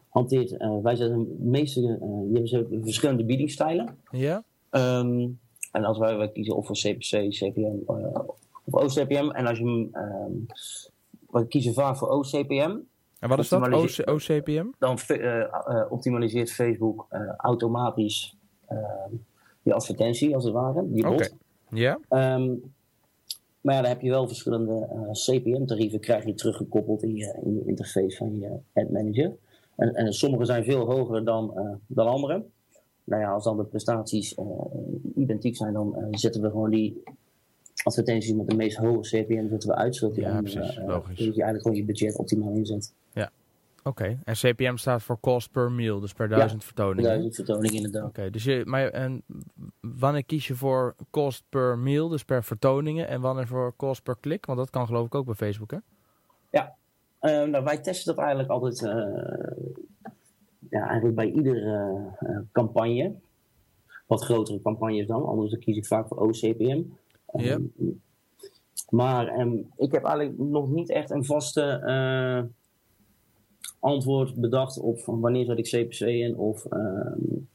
hanteert, 0.10 0.52
uh, 0.52 0.82
wij 0.82 0.96
zetten 0.96 1.38
de 1.38 1.50
meeste, 1.50 1.82
uh, 1.82 2.34
die 2.34 2.56
hebben 2.56 2.84
verschillende 2.84 3.26
biedingsstijlen. 3.26 3.98
Ja. 4.12 4.44
Ehm, 4.70 5.28
en 5.72 5.84
als 5.84 5.98
wij, 5.98 6.18
wij 6.18 6.32
kiezen 6.32 6.56
of 6.56 6.66
voor 6.66 6.76
CPC, 6.76 7.30
CPM 7.30 7.78
uh, 7.88 8.20
of 8.64 8.74
OCPM. 8.74 9.30
En 9.30 9.46
als 9.46 9.58
je 9.58 9.90
wij 11.30 11.46
kiezen 11.46 11.74
vaak 11.74 11.98
voor 11.98 12.10
OCPM. 12.10 12.78
En 13.20 13.30
wat 13.30 13.40
is 13.40 13.50
dat, 13.50 13.74
OC, 13.74 14.10
OCPM? 14.10 14.66
Dan 14.78 14.98
optimaliseert 15.90 16.52
Facebook 16.52 17.08
automatisch 17.38 18.38
die 19.64 19.74
advertentie, 19.74 20.36
als 20.36 20.44
het 20.44 20.54
ware, 20.54 20.84
die 20.92 21.04
bot. 21.04 21.14
Okay. 21.14 21.30
Ja. 21.72 22.00
Um, 22.10 22.74
maar 23.62 23.76
ja, 23.76 23.82
dan 23.82 23.90
heb 23.90 24.02
je 24.02 24.10
wel 24.10 24.28
verschillende 24.28 24.90
uh, 24.94 25.12
CPM-tarieven 25.12 26.00
krijg 26.00 26.26
je 26.26 26.34
teruggekoppeld 26.34 27.04
in 27.04 27.16
je, 27.16 27.40
in 27.44 27.56
je 27.56 27.66
interface 27.66 28.18
van 28.18 28.40
je 28.40 28.58
ad 28.74 28.90
manager. 28.90 29.36
En, 29.76 29.94
en 29.94 30.14
sommige 30.14 30.46
zijn 30.46 30.64
veel 30.64 30.86
hoger 30.86 31.26
dan, 31.26 31.54
uh, 31.56 31.76
dan 31.88 32.08
andere. 32.08 32.44
Nou 33.04 33.22
ja, 33.22 33.32
als 33.32 33.44
dan 33.44 33.58
de 33.58 33.64
prestaties 33.64 34.38
uh, 34.38 34.46
identiek 35.16 35.56
zijn, 35.56 35.74
dan 35.74 36.08
zetten 36.12 36.42
we 36.42 36.50
gewoon 36.50 36.70
die 36.70 37.04
advertenties 37.84 38.34
met 38.34 38.50
de 38.50 38.56
meest 38.56 38.78
hoge 38.78 39.00
CPM 39.02 39.48
zetten 39.50 39.70
we 39.70 39.76
uit. 39.76 39.96
Zodat 39.96 40.16
je, 40.16 40.22
ja, 40.22 40.42
precies, 40.42 40.80
logisch. 40.86 41.18
je 41.18 41.24
eigenlijk 41.24 41.62
gewoon 41.62 41.78
je 41.78 41.86
budget 41.86 42.18
optimaal 42.18 42.54
inzet. 42.54 42.94
Ja, 43.84 43.90
Oké, 43.90 44.20
en 44.24 44.34
CPM 44.34 44.76
staat 44.76 45.04
voor 45.04 45.20
cost 45.20 45.52
per 45.52 45.72
mail, 45.72 46.00
dus 46.00 46.14
per 46.14 46.28
duizend 46.28 46.62
ja, 46.62 46.68
vertoningen. 46.68 47.04
duizend 47.04 47.36
vertoningen 47.36 47.76
inderdaad. 47.76 48.08
Oké, 48.10 48.30
dus 48.30 48.44
je, 48.44 48.62
maar 48.66 48.88
en 48.88 49.24
wanneer 49.80 50.26
kies 50.26 50.48
je 50.48 50.56
voor 50.56 50.96
cost 51.10 51.44
per 51.50 51.78
mail, 51.78 52.08
dus 52.08 52.24
per 52.24 52.44
vertoningen, 52.44 53.08
en 53.08 53.22
wanneer 53.22 53.48
voor 53.48 53.74
cost 53.76 54.04
per 54.04 54.18
klik? 54.20 54.46
Want 54.46 54.58
dat 54.58 54.70
kan 54.70 54.86
geloof 54.86 55.06
ik 55.06 55.16
ook 55.16 55.26
bij 55.26 55.36
Facebook, 55.36 55.72
hè? 55.72 55.78
Ja, 56.50 56.76
uh, 57.22 57.44
nou, 57.44 57.64
wij 57.64 57.78
testen 57.78 58.16
dat 58.16 58.24
eigenlijk 58.24 58.50
altijd, 58.50 58.82
uh, 58.82 58.92
ja, 60.70 60.88
eigenlijk 60.88 61.16
bij 61.16 61.32
iedere 61.32 62.16
uh, 62.20 62.38
campagne. 62.52 63.14
Wat 64.08 64.24
grotere 64.24 64.62
campagnes 64.62 65.08
dan, 65.08 65.26
anders 65.26 65.52
dan 65.52 65.60
kies 65.60 65.78
ik 65.78 65.86
vaak 65.86 66.08
voor 66.08 66.18
OCPM. 66.18 66.82
Ja. 67.34 67.54
Um, 67.54 68.02
maar 68.90 69.40
um, 69.40 69.72
ik 69.78 69.92
heb 69.92 70.04
eigenlijk 70.04 70.38
nog 70.38 70.70
niet 70.70 70.90
echt 70.90 71.10
een 71.10 71.26
vaste 71.26 71.62
antwoord 73.80 74.36
bedacht 74.36 74.80
op 74.80 75.00
van 75.00 75.20
wanneer 75.20 75.46
zet 75.46 75.58
ik 75.58 75.66
CPC 75.66 76.00
in 76.00 76.38
of... 76.38 76.66
Um, 76.72 77.48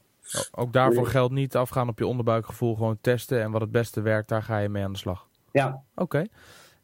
ook 0.54 0.72
daarvoor 0.72 1.06
geldt 1.06 1.34
niet 1.34 1.56
afgaan 1.56 1.88
op 1.88 1.98
je 1.98 2.06
onderbuikgevoel, 2.06 2.74
gewoon 2.74 2.98
testen 3.00 3.42
en 3.42 3.50
wat 3.50 3.60
het 3.60 3.70
beste 3.70 4.00
werkt, 4.00 4.28
daar 4.28 4.42
ga 4.42 4.58
je 4.58 4.68
mee 4.68 4.84
aan 4.84 4.92
de 4.92 4.98
slag. 4.98 5.28
Ja. 5.52 5.82
Oké. 5.94 6.02
Okay. 6.02 6.28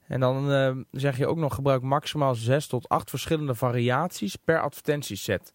En 0.07 0.21
dan 0.21 0.51
uh, 0.51 0.77
zeg 0.91 1.19
je 1.19 1.27
ook 1.27 1.37
nog 1.37 1.55
gebruik 1.55 1.83
maximaal 1.83 2.35
6 2.35 2.67
tot 2.67 2.89
8 2.89 3.11
verschillende 3.11 3.55
variaties 3.55 4.37
per 4.37 4.61
advertentieset. 4.61 5.55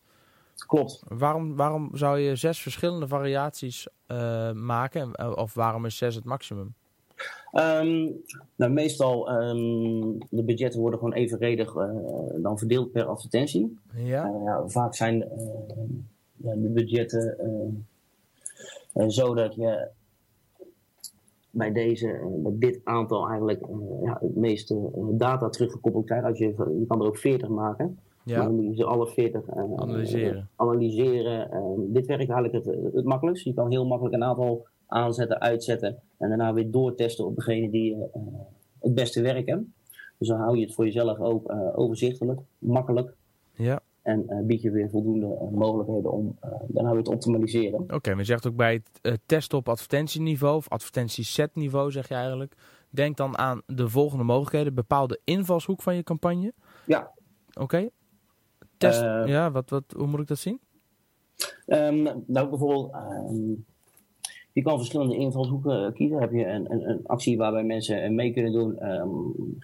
Klopt. 0.67 1.03
Waarom, 1.07 1.55
waarom 1.55 1.89
zou 1.93 2.19
je 2.19 2.35
zes 2.35 2.61
verschillende 2.61 3.07
variaties 3.07 3.87
uh, 4.07 4.51
maken 4.51 5.37
of 5.37 5.53
waarom 5.53 5.85
is 5.85 5.97
6 5.97 6.15
het 6.15 6.23
maximum? 6.23 6.75
Um, 7.55 8.23
nou, 8.55 8.71
meestal 8.71 9.31
um, 9.31 10.17
de 10.29 10.43
budgetten 10.43 10.79
worden 10.79 10.99
gewoon 10.99 11.13
evenredig 11.13 11.75
uh, 11.75 11.89
dan 12.35 12.57
verdeeld 12.57 12.91
per 12.91 13.05
advertentie. 13.05 13.77
Ja. 13.93 14.29
Uh, 14.29 14.43
ja 14.43 14.67
vaak 14.67 14.95
zijn 14.95 15.15
uh, 15.15 15.27
ja, 16.35 16.55
de 16.55 16.69
budgetten 16.69 17.37
zo 19.07 19.33
dat 19.33 19.55
je 19.55 19.87
bij, 21.49 21.71
deze, 21.71 22.19
bij 22.43 22.51
dit 22.55 22.81
aantal 22.83 23.27
eigenlijk 23.27 23.65
ja, 24.03 24.17
het 24.21 24.35
meeste 24.35 24.89
data 25.11 25.49
teruggekoppeld 25.49 26.05
krijgt. 26.05 26.25
Als 26.25 26.37
je, 26.37 26.45
je 26.79 26.85
kan 26.87 27.01
er 27.01 27.07
ook 27.07 27.17
40 27.17 27.49
maken. 27.49 27.99
Ja. 28.23 28.37
Maar 28.37 28.45
dan 28.45 28.55
moet 28.55 28.65
je 28.65 28.75
ze 28.75 28.85
alle 28.85 29.07
40 29.07 29.49
analyseren. 29.51 30.49
analyseren. 30.55 31.49
dit 31.93 32.05
werkt 32.05 32.29
eigenlijk 32.29 32.65
het, 32.65 32.93
het 32.93 33.05
makkelijkst. 33.05 33.43
Je 33.43 33.53
kan 33.53 33.71
heel 33.71 33.85
makkelijk 33.85 34.15
een 34.15 34.23
aantal 34.23 34.65
aanzetten, 34.87 35.39
uitzetten 35.39 35.99
en 36.17 36.29
daarna 36.29 36.53
weer 36.53 36.71
doortesten 36.71 37.25
op 37.25 37.35
degene 37.35 37.69
die 37.69 37.95
uh, 37.95 38.01
het 38.79 38.93
beste 38.93 39.21
werken. 39.21 39.73
Dus 40.17 40.27
dan 40.27 40.39
hou 40.39 40.57
je 40.57 40.65
het 40.65 40.73
voor 40.73 40.85
jezelf 40.85 41.19
ook 41.19 41.51
uh, 41.51 41.77
overzichtelijk, 41.77 42.39
makkelijk. 42.57 43.13
Ja. 43.53 43.79
En 44.01 44.25
uh, 44.27 44.39
bied 44.39 44.61
je 44.61 44.71
weer 44.71 44.89
voldoende 44.89 45.49
mogelijkheden 45.51 46.11
om 46.11 46.37
daarna 46.67 46.93
weer 46.93 47.03
te 47.03 47.11
optimaliseren. 47.11 47.79
Oké, 47.79 47.93
okay, 47.93 48.13
maar 48.13 48.21
je 48.21 48.27
zegt 48.29 48.47
ook 48.47 48.55
bij 48.55 48.81
het 49.01 49.19
testen 49.25 49.57
op 49.57 49.69
advertentieniveau 49.69 50.55
of 50.55 50.69
advertentiesetniveau 50.69 51.91
zeg 51.91 52.07
je 52.07 52.13
eigenlijk. 52.13 52.55
Denk 52.89 53.17
dan 53.17 53.37
aan 53.37 53.61
de 53.65 53.89
volgende 53.89 54.23
mogelijkheden. 54.23 54.73
Bepaal 54.73 55.07
de 55.07 55.19
invalshoek 55.23 55.81
van 55.81 55.95
je 55.95 56.03
campagne. 56.03 56.53
Ja. 56.85 57.11
Oké. 57.49 57.61
Okay. 57.61 57.89
Test, 58.77 59.01
ja, 59.01 59.51
wat, 59.51 59.69
wat, 59.69 59.83
hoe 59.95 60.07
moet 60.07 60.19
ik 60.19 60.27
dat 60.27 60.37
zien? 60.37 60.59
Um, 61.67 62.23
nou, 62.27 62.49
bijvoorbeeld... 62.49 62.93
Um, 63.29 63.65
je 64.55 64.61
kan 64.61 64.77
verschillende 64.77 65.15
invalshoeken 65.15 65.93
kiezen. 65.93 66.19
Heb 66.19 66.31
je 66.31 66.45
een, 66.45 66.71
een, 66.71 66.89
een 66.89 66.99
actie 67.05 67.37
waarbij 67.37 67.63
mensen 67.63 68.15
mee 68.15 68.33
kunnen 68.33 68.51
doen. 68.51 68.91
Um, 68.91 69.57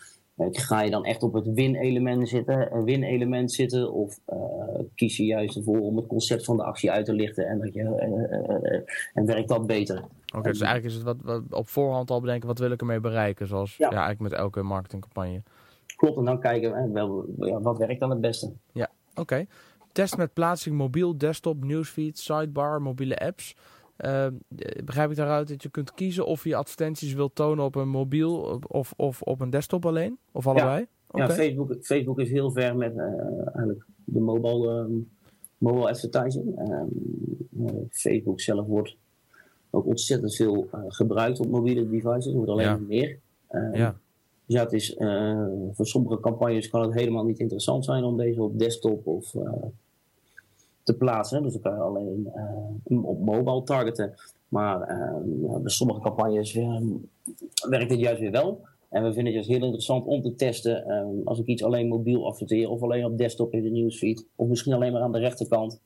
ga 0.51 0.81
je 0.81 0.91
dan 0.91 1.05
echt 1.05 1.23
op 1.23 1.33
het 1.33 1.53
win-element 1.53 2.29
zitten, 2.29 2.83
win-element 2.83 3.51
zitten, 3.51 3.91
of 3.93 4.19
uh, 4.27 4.37
kies 4.95 5.17
je 5.17 5.25
juist 5.25 5.55
ervoor 5.55 5.79
om 5.79 5.97
het 5.97 6.07
concept 6.07 6.45
van 6.45 6.57
de 6.57 6.63
actie 6.63 6.91
uit 6.91 7.05
te 7.05 7.13
lichten 7.13 7.47
en, 7.47 7.59
dat 7.59 7.73
je, 7.73 7.81
uh, 7.81 8.71
uh, 8.71 8.81
en 9.13 9.25
werkt 9.25 9.47
dat 9.47 9.67
beter? 9.67 9.97
Oké, 9.97 10.37
okay, 10.37 10.51
dus 10.51 10.61
eigenlijk 10.61 10.93
is 10.93 10.93
het 10.93 11.03
wat, 11.03 11.17
wat, 11.21 11.41
op 11.49 11.67
voorhand 11.67 12.09
al 12.09 12.21
bedenken 12.21 12.47
wat 12.47 12.59
wil 12.59 12.71
ik 12.71 12.79
ermee 12.79 12.99
bereiken, 12.99 13.47
zoals 13.47 13.77
ja. 13.77 13.89
ja 13.89 13.97
eigenlijk 13.97 14.31
met 14.31 14.39
elke 14.39 14.61
marketingcampagne. 14.61 15.41
Klopt, 15.95 16.17
en 16.17 16.25
dan 16.25 16.39
kijken 16.39 16.93
wel, 16.93 17.25
ja, 17.39 17.61
wat 17.61 17.77
werkt 17.77 17.99
dan 17.99 18.09
het 18.09 18.21
beste. 18.21 18.51
Ja, 18.71 18.89
oké. 19.09 19.21
Okay. 19.21 19.47
Test 19.91 20.17
met 20.17 20.33
plaatsing 20.33 20.75
mobiel, 20.75 21.17
desktop, 21.17 21.63
newsfeed, 21.63 22.19
sidebar, 22.19 22.81
mobiele 22.81 23.17
apps. 23.17 23.55
Uh, 24.05 24.27
begrijp 24.83 25.09
ik 25.09 25.15
daaruit 25.15 25.47
dat 25.47 25.63
je 25.63 25.69
kunt 25.69 25.93
kiezen 25.93 26.25
of 26.25 26.43
je 26.43 26.55
advertenties 26.55 27.13
wilt 27.13 27.35
tonen 27.35 27.65
op 27.65 27.75
een 27.75 27.89
mobiel 27.89 28.61
of, 28.67 28.93
of 28.97 29.21
op 29.21 29.41
een 29.41 29.49
desktop 29.49 29.85
alleen? 29.85 30.17
Of 30.31 30.47
allebei? 30.47 30.79
Ja, 30.79 30.87
okay. 31.07 31.27
ja 31.27 31.33
Facebook, 31.33 31.75
Facebook 31.81 32.19
is 32.19 32.29
heel 32.29 32.51
ver 32.51 32.75
met 32.75 32.95
uh, 32.95 33.03
eigenlijk 33.45 33.85
de 34.03 34.19
mobile 34.19 34.79
um, 34.79 35.09
mobile 35.57 35.89
advertising. 35.89 36.57
Ehm, 36.57 36.87
Facebook 37.89 38.41
zelf 38.41 38.67
wordt 38.67 38.95
ook 39.69 39.85
ontzettend 39.85 40.35
veel 40.35 40.67
gebruikt 40.87 41.39
op 41.39 41.47
mobiele 41.47 41.89
devices. 41.89 42.25
Het 42.25 42.35
wordt 42.35 42.51
alleen 42.51 42.65
ja. 42.65 42.77
meer. 42.77 43.19
Ehm, 43.47 43.75
ja. 43.75 43.99
Dus 44.45 44.55
ja, 44.55 44.63
het 44.63 44.73
is, 44.73 44.95
voor 45.71 45.87
sommige 45.87 46.19
campagnes 46.19 46.69
kan 46.69 46.81
het 46.81 46.93
helemaal 46.93 47.23
niet 47.23 47.39
interessant 47.39 47.85
zijn 47.85 48.03
om 48.03 48.17
deze 48.17 48.41
op 48.41 48.59
desktop 48.59 49.07
of 49.07 49.35
te 50.83 50.97
plaatsen. 50.97 51.43
Dus 51.43 51.53
dan 51.53 51.61
kan 51.61 51.73
je 51.73 51.81
alleen 51.81 52.31
op 53.03 53.19
mobile 53.19 53.63
targeten. 53.63 54.13
Maar 54.47 54.79
bij 55.61 55.71
sommige 55.71 55.99
campagnes 55.99 56.53
werkt 57.69 57.89
dit 57.89 57.99
juist 57.99 58.19
weer 58.19 58.31
wel. 58.31 58.61
En 58.91 59.03
we 59.03 59.13
vinden 59.13 59.33
het 59.33 59.43
dus 59.43 59.55
heel 59.55 59.63
interessant 59.63 60.05
om 60.05 60.21
te 60.21 60.35
testen 60.35 60.85
ehm, 60.85 61.07
als 61.23 61.39
ik 61.39 61.45
iets 61.45 61.63
alleen 61.63 61.87
mobiel 61.87 62.27
adverteer 62.27 62.69
of 62.69 62.81
alleen 62.81 63.05
op 63.05 63.17
desktop 63.17 63.53
in 63.53 63.63
de 63.63 63.69
newsfeed. 63.69 64.25
Of 64.35 64.47
misschien 64.47 64.73
alleen 64.73 64.91
maar 64.91 65.01
aan 65.01 65.11
de 65.11 65.19
rechterkant. 65.19 65.81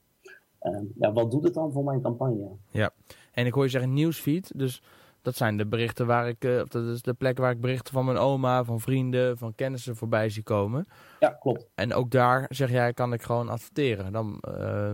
Ehm, 0.59 0.83
ja, 0.99 1.13
wat 1.13 1.31
doet 1.31 1.43
het 1.43 1.53
dan 1.53 1.71
voor 1.71 1.83
mijn 1.83 2.01
campagne? 2.01 2.47
Ja, 2.71 2.91
en 3.31 3.45
ik 3.45 3.53
hoor 3.53 3.63
je 3.63 3.69
zeggen 3.69 3.93
newsfeed. 3.93 4.51
Dus 4.55 4.81
dat 5.25 5.35
zijn 5.35 5.57
de 5.57 5.65
berichten 5.65 6.07
waar 6.07 6.27
ik, 6.27 6.45
uh, 6.45 6.61
dat 6.67 6.83
is 6.83 7.01
de 7.01 7.13
plek 7.13 7.37
waar 7.37 7.51
ik 7.51 7.61
berichten 7.61 7.93
van 7.93 8.05
mijn 8.05 8.17
oma, 8.17 8.63
van 8.63 8.79
vrienden, 8.79 9.37
van 9.37 9.55
kennissen 9.55 9.95
voorbij 9.95 10.29
zie 10.29 10.43
komen. 10.43 10.87
Ja, 11.19 11.29
klopt. 11.29 11.67
En 11.75 11.93
ook 11.93 12.11
daar 12.11 12.45
zeg 12.49 12.71
jij, 12.71 12.93
kan 12.93 13.13
ik 13.13 13.21
gewoon 13.21 13.49
adverteren. 13.49 14.11
Dan, 14.11 14.41
uh, 14.49 14.91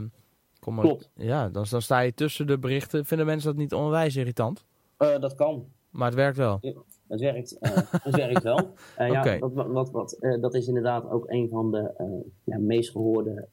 kom 0.60 0.80
klopt. 0.80 1.10
Ja, 1.16 1.50
dan, 1.50 1.66
dan 1.70 1.82
sta 1.82 2.00
je 2.00 2.14
tussen 2.14 2.48
de 2.48 2.60
berichten. 2.60 3.06
Vinden 3.06 3.26
mensen 3.26 3.50
dat 3.50 3.60
niet 3.60 3.74
onwijs 3.74 4.16
irritant? 4.16 4.66
Uh, 5.00 5.20
dat 5.20 5.36
kan. 5.36 5.66
Maar 5.90 6.06
het 6.06 6.16
werkt 6.16 6.38
wel. 6.38 6.60
Het 7.08 7.20
werkt, 7.20 7.58
uh, 7.60 7.72
het 7.92 8.16
werkt 8.16 8.44
wel. 8.44 8.74
Ja, 8.98 9.40
wat, 9.40 9.68
wat, 9.68 9.92
wat, 9.92 10.18
dat 10.42 10.54
is 10.54 10.68
inderdaad 10.68 11.10
ook 11.10 11.30
een 11.30 11.50
van 11.50 11.72
de 11.72 11.94
ja, 12.44 12.58
meest 12.58 12.92
gehoorde 12.92 13.48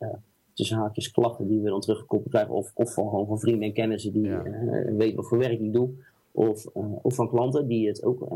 tussen 0.53 0.77
haakjes 0.77 1.11
klachten 1.11 1.49
die 1.49 1.61
we 1.61 1.69
dan 1.69 1.81
teruggekoppeld 1.81 2.31
krijgen. 2.31 2.55
Of, 2.55 2.71
of 2.75 2.95
van, 2.95 3.09
gewoon 3.09 3.27
van 3.27 3.39
vrienden 3.39 3.69
en 3.69 3.75
kennissen 3.75 4.13
die 4.13 4.23
ja. 4.23 4.43
weten 4.97 5.17
wat 5.17 5.29
voor 5.29 5.39
werk 5.39 5.61
ik 5.61 5.73
doe. 5.73 5.91
Of, 6.39 6.67
of 7.03 7.15
van 7.15 7.29
klanten 7.29 7.67
die 7.67 7.89
het 7.89 8.05
ook 8.05 8.27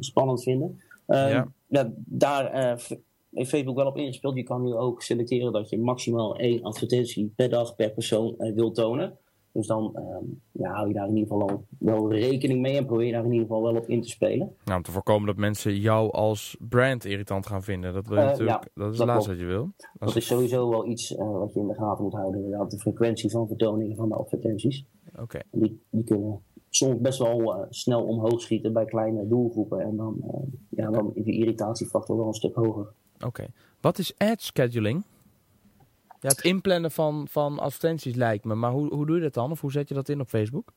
spannend 0.00 0.42
vinden. 0.42 0.80
Ja. 1.06 1.48
ja. 1.68 1.92
daar 1.96 2.74
heeft 2.74 2.96
Facebook 3.32 3.76
wel 3.76 3.86
op 3.86 3.96
ingespeeld. 3.96 4.36
Je 4.36 4.42
kan 4.42 4.62
nu 4.62 4.74
ook 4.74 5.02
selecteren 5.02 5.52
dat 5.52 5.68
je 5.68 5.78
maximaal 5.78 6.36
één 6.36 6.62
advertentie 6.62 7.32
per 7.36 7.48
dag 7.48 7.74
per 7.76 7.90
persoon 7.90 8.34
wil 8.54 8.70
tonen. 8.70 9.18
Dus 9.52 9.66
dan 9.66 9.96
um, 9.96 10.40
ja, 10.52 10.72
hou 10.72 10.88
je 10.88 10.94
daar 10.94 11.08
in 11.08 11.16
ieder 11.16 11.32
geval 11.32 11.64
wel 11.78 12.12
rekening 12.12 12.60
mee 12.60 12.76
en 12.76 12.86
probeer 12.86 13.06
je 13.06 13.12
daar 13.12 13.24
in 13.24 13.32
ieder 13.32 13.46
geval 13.46 13.62
wel 13.62 13.76
op 13.76 13.88
in 13.88 14.02
te 14.02 14.08
spelen. 14.08 14.56
Nou, 14.64 14.76
om 14.76 14.82
te 14.82 14.90
voorkomen 14.90 15.26
dat 15.26 15.36
mensen 15.36 15.76
jou 15.76 16.10
als 16.12 16.56
brand 16.68 17.04
irritant 17.04 17.46
gaan 17.46 17.62
vinden. 17.62 17.92
Dat, 17.94 18.06
wil 18.06 18.16
je 18.16 18.22
uh, 18.22 18.28
natuurlijk, 18.28 18.64
ja, 18.64 18.70
dat 18.74 18.92
is 18.92 18.98
het 18.98 19.06
laatste 19.06 19.30
wat 19.30 19.40
je 19.40 19.46
wil. 19.46 19.70
Dat 19.98 20.16
is 20.16 20.26
sowieso 20.26 20.70
wel 20.70 20.86
iets 20.86 21.12
uh, 21.12 21.38
wat 21.38 21.54
je 21.54 21.60
in 21.60 21.66
de 21.66 21.74
gaten 21.74 22.04
moet 22.04 22.12
houden. 22.12 22.42
Inderdaad, 22.42 22.70
de 22.70 22.78
frequentie 22.78 23.30
van 23.30 23.46
vertoningen 23.46 23.96
van 23.96 24.08
de 24.08 24.14
advertenties. 24.14 24.84
Oké. 25.20 25.40
Die, 25.50 25.80
die 25.90 26.04
kunnen 26.04 26.42
soms 26.70 27.00
best 27.00 27.18
wel 27.18 27.40
uh, 27.40 27.66
snel 27.70 28.04
omhoog 28.04 28.40
schieten 28.40 28.72
bij 28.72 28.84
kleine 28.84 29.28
doelgroepen. 29.28 29.80
En 29.80 29.96
dan, 29.96 30.20
ja, 30.68 30.90
dan 30.90 31.10
is 31.14 31.24
de 31.24 31.32
irritatiefactor 31.32 32.16
wel 32.16 32.26
een 32.26 32.34
stuk 32.34 32.54
hoger. 32.54 32.86
Oké. 33.24 33.46
Wat 33.80 33.98
is 33.98 34.14
ad 34.18 34.42
scheduling? 34.42 35.04
Ja, 36.20 36.28
het 36.28 36.44
inplannen 36.44 36.90
van, 36.90 37.26
van 37.28 37.58
advertenties 37.58 38.14
lijkt 38.14 38.44
me. 38.44 38.54
Maar 38.54 38.70
hoe, 38.70 38.94
hoe 38.94 39.06
doe 39.06 39.16
je 39.16 39.22
dat 39.22 39.34
dan? 39.34 39.50
Of 39.50 39.60
hoe 39.60 39.72
zet 39.72 39.88
je 39.88 39.94
dat 39.94 40.08
in 40.08 40.20
op 40.20 40.28
Facebook? 40.28 40.72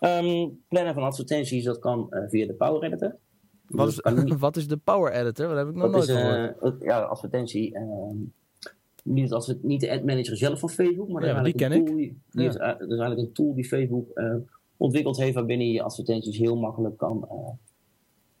Um, 0.00 0.60
plannen 0.68 0.94
van 0.94 1.02
advertenties, 1.02 1.64
dat 1.64 1.78
kan 1.78 2.06
uh, 2.10 2.20
via 2.28 2.46
de 2.46 2.52
Power 2.52 2.82
Editor. 2.82 3.16
Wat 3.66 3.88
is, 3.88 4.00
niet... 4.14 4.38
wat 4.46 4.56
is 4.56 4.68
de 4.68 4.76
Power 4.76 5.12
Editor? 5.12 5.48
Dat 5.48 5.56
heb 5.56 5.68
ik 5.68 5.74
nog 5.74 5.90
nooit 5.90 6.08
is, 6.08 6.14
gehoord. 6.14 6.62
Uh, 6.62 6.86
ja, 6.86 7.00
advertentie. 7.00 7.74
Uh, 7.74 7.82
niet, 9.02 9.32
als 9.32 9.46
het, 9.46 9.62
niet 9.62 9.80
de 9.80 9.90
ad 9.90 10.04
manager 10.04 10.36
zelf 10.36 10.58
van 10.58 10.70
Facebook, 10.70 11.08
maar 11.08 11.26
ja, 11.26 11.42
die 11.42 11.54
ken 11.54 11.72
ik. 11.72 11.86
Die, 11.86 11.96
die 12.30 12.42
ja. 12.42 12.48
is, 12.48 12.54
dat 12.54 12.80
is 12.80 12.98
eigenlijk 12.98 13.20
een 13.20 13.32
tool 13.32 13.54
die 13.54 13.64
Facebook 13.64 14.10
ontwikkeld 14.76 15.16
heeft 15.16 15.34
waarbinnen 15.34 15.70
je 15.70 15.82
advertenties 15.82 16.38
heel 16.38 16.56
makkelijk 16.56 16.96
kan 16.96 17.28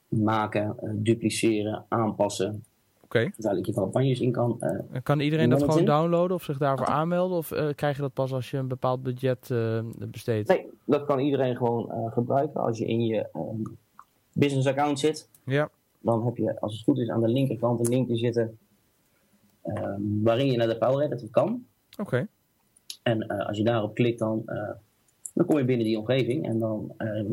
maken, 0.08 0.76
dupliceren, 0.94 1.84
aanpassen. 1.88 2.64
Oké. 3.04 3.18
Okay. 3.18 3.32
Duidelijk 3.36 3.66
je 3.74 3.80
campagnes 3.80 4.20
in 4.20 4.32
kan. 4.32 4.56
Uh, 4.60 5.00
kan 5.02 5.20
iedereen 5.20 5.50
dat 5.50 5.62
gewoon 5.62 5.84
downloaden 5.84 6.36
of 6.36 6.42
zich 6.42 6.58
daarvoor 6.58 6.86
aanmelden? 6.86 7.38
Of 7.38 7.52
uh, 7.52 7.68
krijg 7.74 7.96
je 7.96 8.02
dat 8.02 8.12
pas 8.12 8.32
als 8.32 8.50
je 8.50 8.56
een 8.56 8.68
bepaald 8.68 9.02
budget 9.02 9.50
uh, 9.50 9.80
besteedt? 9.98 10.48
Nee, 10.48 10.66
dat 10.84 11.04
kan 11.04 11.18
iedereen 11.18 11.56
gewoon 11.56 12.10
gebruiken. 12.12 12.60
Als 12.60 12.78
je 12.78 12.86
in 12.86 13.04
je 13.04 13.28
um, 13.34 13.76
business 14.32 14.66
account 14.66 14.98
zit, 14.98 15.28
ja. 15.44 15.70
dan 16.00 16.24
heb 16.24 16.36
je, 16.36 16.60
als 16.60 16.72
het 16.72 16.82
goed 16.82 16.98
is, 16.98 17.08
aan 17.08 17.20
de 17.20 17.28
linkerkant 17.28 17.80
een 17.80 17.92
linkje 17.92 18.16
zitten 18.16 18.58
um, 19.64 20.22
waarin 20.22 20.50
je 20.50 20.56
naar 20.56 20.68
de 20.68 20.78
Power 20.78 21.04
Editor 21.04 21.30
kan. 21.30 21.64
Oké. 21.90 22.00
Okay. 22.00 22.26
En 23.02 23.26
als 23.26 23.56
je 23.56 23.64
daarop 23.64 23.94
klikt, 23.94 24.18
dan, 24.18 24.42
dan 25.36 25.46
kom 25.46 25.58
je 25.58 25.64
binnen 25.64 25.86
die 25.86 25.98
omgeving. 25.98 26.44
En 26.44 26.58
dan 26.58 26.92
ehm, 26.96 27.30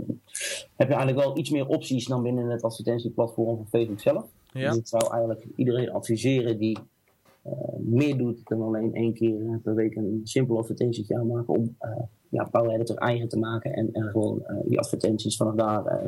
heb 0.75 0.87
je 0.87 0.93
eigenlijk 0.93 1.17
wel 1.17 1.37
iets 1.37 1.49
meer 1.49 1.67
opties 1.67 2.07
dan 2.07 2.23
binnen 2.23 2.49
het 2.49 2.61
advertentieplatform 2.61 3.55
van 3.55 3.67
Facebook 3.67 3.99
zelf. 3.99 4.25
Ja. 4.51 4.69
Dus 4.69 4.79
ik 4.79 4.87
zou 4.87 5.11
eigenlijk 5.11 5.45
iedereen 5.55 5.91
adviseren 5.91 6.57
die 6.57 6.77
uh, 7.45 7.53
meer 7.79 8.17
doet 8.17 8.41
dan 8.43 8.61
alleen 8.61 8.93
één 8.93 9.13
keer 9.13 9.59
per 9.63 9.75
week 9.75 9.95
een 9.95 10.21
simpel 10.23 10.57
advertentietje 10.57 11.17
aanmaken 11.17 11.53
om 11.53 11.75
uh, 11.81 11.89
ja, 12.29 12.43
Power 12.43 12.71
Editor 12.71 12.97
eigen 12.97 13.27
te 13.27 13.39
maken 13.39 13.73
en, 13.73 13.89
en 13.93 14.03
gewoon 14.03 14.43
uh, 14.47 14.57
die 14.65 14.79
advertenties 14.79 15.37
vanaf 15.37 15.55
daar 15.55 16.01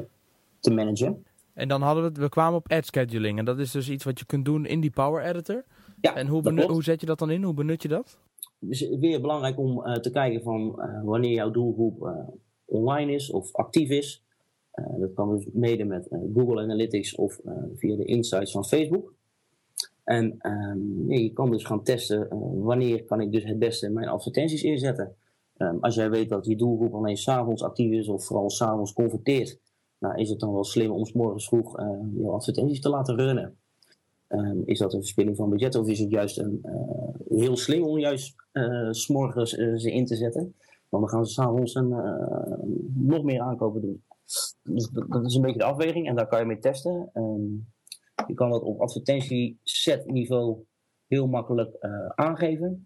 te 0.59 0.71
managen. 0.71 1.25
En 1.53 1.67
dan 1.67 1.81
hadden 1.81 2.03
we 2.03 2.09
het, 2.09 2.17
we 2.17 2.29
kwamen 2.29 2.57
op 2.59 2.71
ad 2.71 2.85
scheduling 2.85 3.39
en 3.39 3.45
dat 3.45 3.59
is 3.59 3.71
dus 3.71 3.89
iets 3.89 4.03
wat 4.03 4.19
je 4.19 4.25
kunt 4.25 4.45
doen 4.45 4.65
in 4.65 4.79
die 4.79 4.91
Power 4.91 5.23
Editor. 5.23 5.63
Ja, 6.01 6.15
en 6.15 6.27
hoe, 6.27 6.63
hoe 6.63 6.83
zet 6.83 6.99
je 6.99 7.05
dat 7.05 7.19
dan 7.19 7.31
in? 7.31 7.43
Hoe 7.43 7.53
benut 7.53 7.81
je 7.81 7.87
dat? 7.87 8.17
Is 8.69 8.89
weer 8.89 9.21
belangrijk 9.21 9.59
om 9.59 9.83
te 10.01 10.09
kijken 10.11 10.41
van 10.41 10.81
wanneer 11.03 11.33
jouw 11.33 11.51
doelgroep 11.51 12.09
online 12.65 13.11
is 13.11 13.31
of 13.31 13.53
actief 13.53 13.89
is. 13.89 14.23
Dat 14.97 15.13
kan 15.13 15.35
dus 15.35 15.45
mede 15.53 15.83
met 15.83 16.07
Google 16.33 16.61
Analytics 16.61 17.15
of 17.15 17.39
via 17.75 17.95
de 17.95 18.05
insights 18.05 18.51
van 18.51 18.65
Facebook. 18.65 19.13
En 20.03 20.37
um, 20.41 21.11
je 21.11 21.33
kan 21.33 21.51
dus 21.51 21.63
gaan 21.63 21.83
testen 21.83 22.27
wanneer 22.63 23.03
kan 23.03 23.21
ik 23.21 23.31
dus 23.31 23.43
het 23.43 23.59
beste 23.59 23.89
mijn 23.89 24.07
advertenties 24.07 24.63
inzetten. 24.63 25.15
Um, 25.57 25.77
als 25.81 25.95
jij 25.95 26.09
weet 26.09 26.29
dat 26.29 26.45
je 26.45 26.55
doelgroep 26.55 26.93
alleen 26.93 27.17
s'avonds 27.17 27.63
actief 27.63 27.91
is 27.91 28.07
of 28.07 28.25
vooral 28.25 28.49
s'avonds 28.49 28.93
converteert, 28.93 29.59
nou, 29.99 30.19
is 30.19 30.29
het 30.29 30.39
dan 30.39 30.53
wel 30.53 30.63
slim 30.63 30.91
om 30.91 31.05
s 31.05 31.13
morgens 31.13 31.47
vroeg 31.47 31.77
je 32.17 32.29
advertenties 32.29 32.81
te 32.81 32.89
laten 32.89 33.15
runnen. 33.15 33.57
Um, 34.29 34.61
is 34.65 34.79
dat 34.79 34.93
een 34.93 34.99
verspilling 34.99 35.35
van 35.35 35.49
budget 35.49 35.75
of 35.75 35.87
is 35.87 35.99
het 35.99 36.09
juist 36.09 36.37
een, 36.37 36.61
heel 37.29 37.57
slim 37.57 37.83
om 37.83 37.99
juist 37.99 38.35
morgens 39.07 39.51
ze 39.51 39.91
in 39.91 40.05
te 40.05 40.15
zetten? 40.15 40.53
Want 40.89 41.03
dan 41.03 41.09
gaan 41.09 41.25
ze 41.25 41.33
s'avonds 41.33 41.73
nog 42.93 43.23
meer 43.23 43.41
aankopen 43.41 43.81
doen. 43.81 44.01
Dus 44.63 44.89
dat, 45.09 45.25
is 45.25 45.35
een 45.35 45.41
beetje 45.41 45.59
de 45.59 45.65
afweging 45.65 46.07
en 46.07 46.15
daar 46.15 46.27
kan 46.27 46.39
je 46.39 46.45
mee 46.45 46.59
testen. 46.59 47.09
Um, 47.13 47.67
je 48.27 48.33
kan 48.33 48.49
dat 48.49 48.61
op 48.61 48.81
advertentie-set 48.81 50.05
niveau 50.05 50.57
heel 51.07 51.27
makkelijk 51.27 51.75
uh, 51.81 52.07
aangeven. 52.07 52.83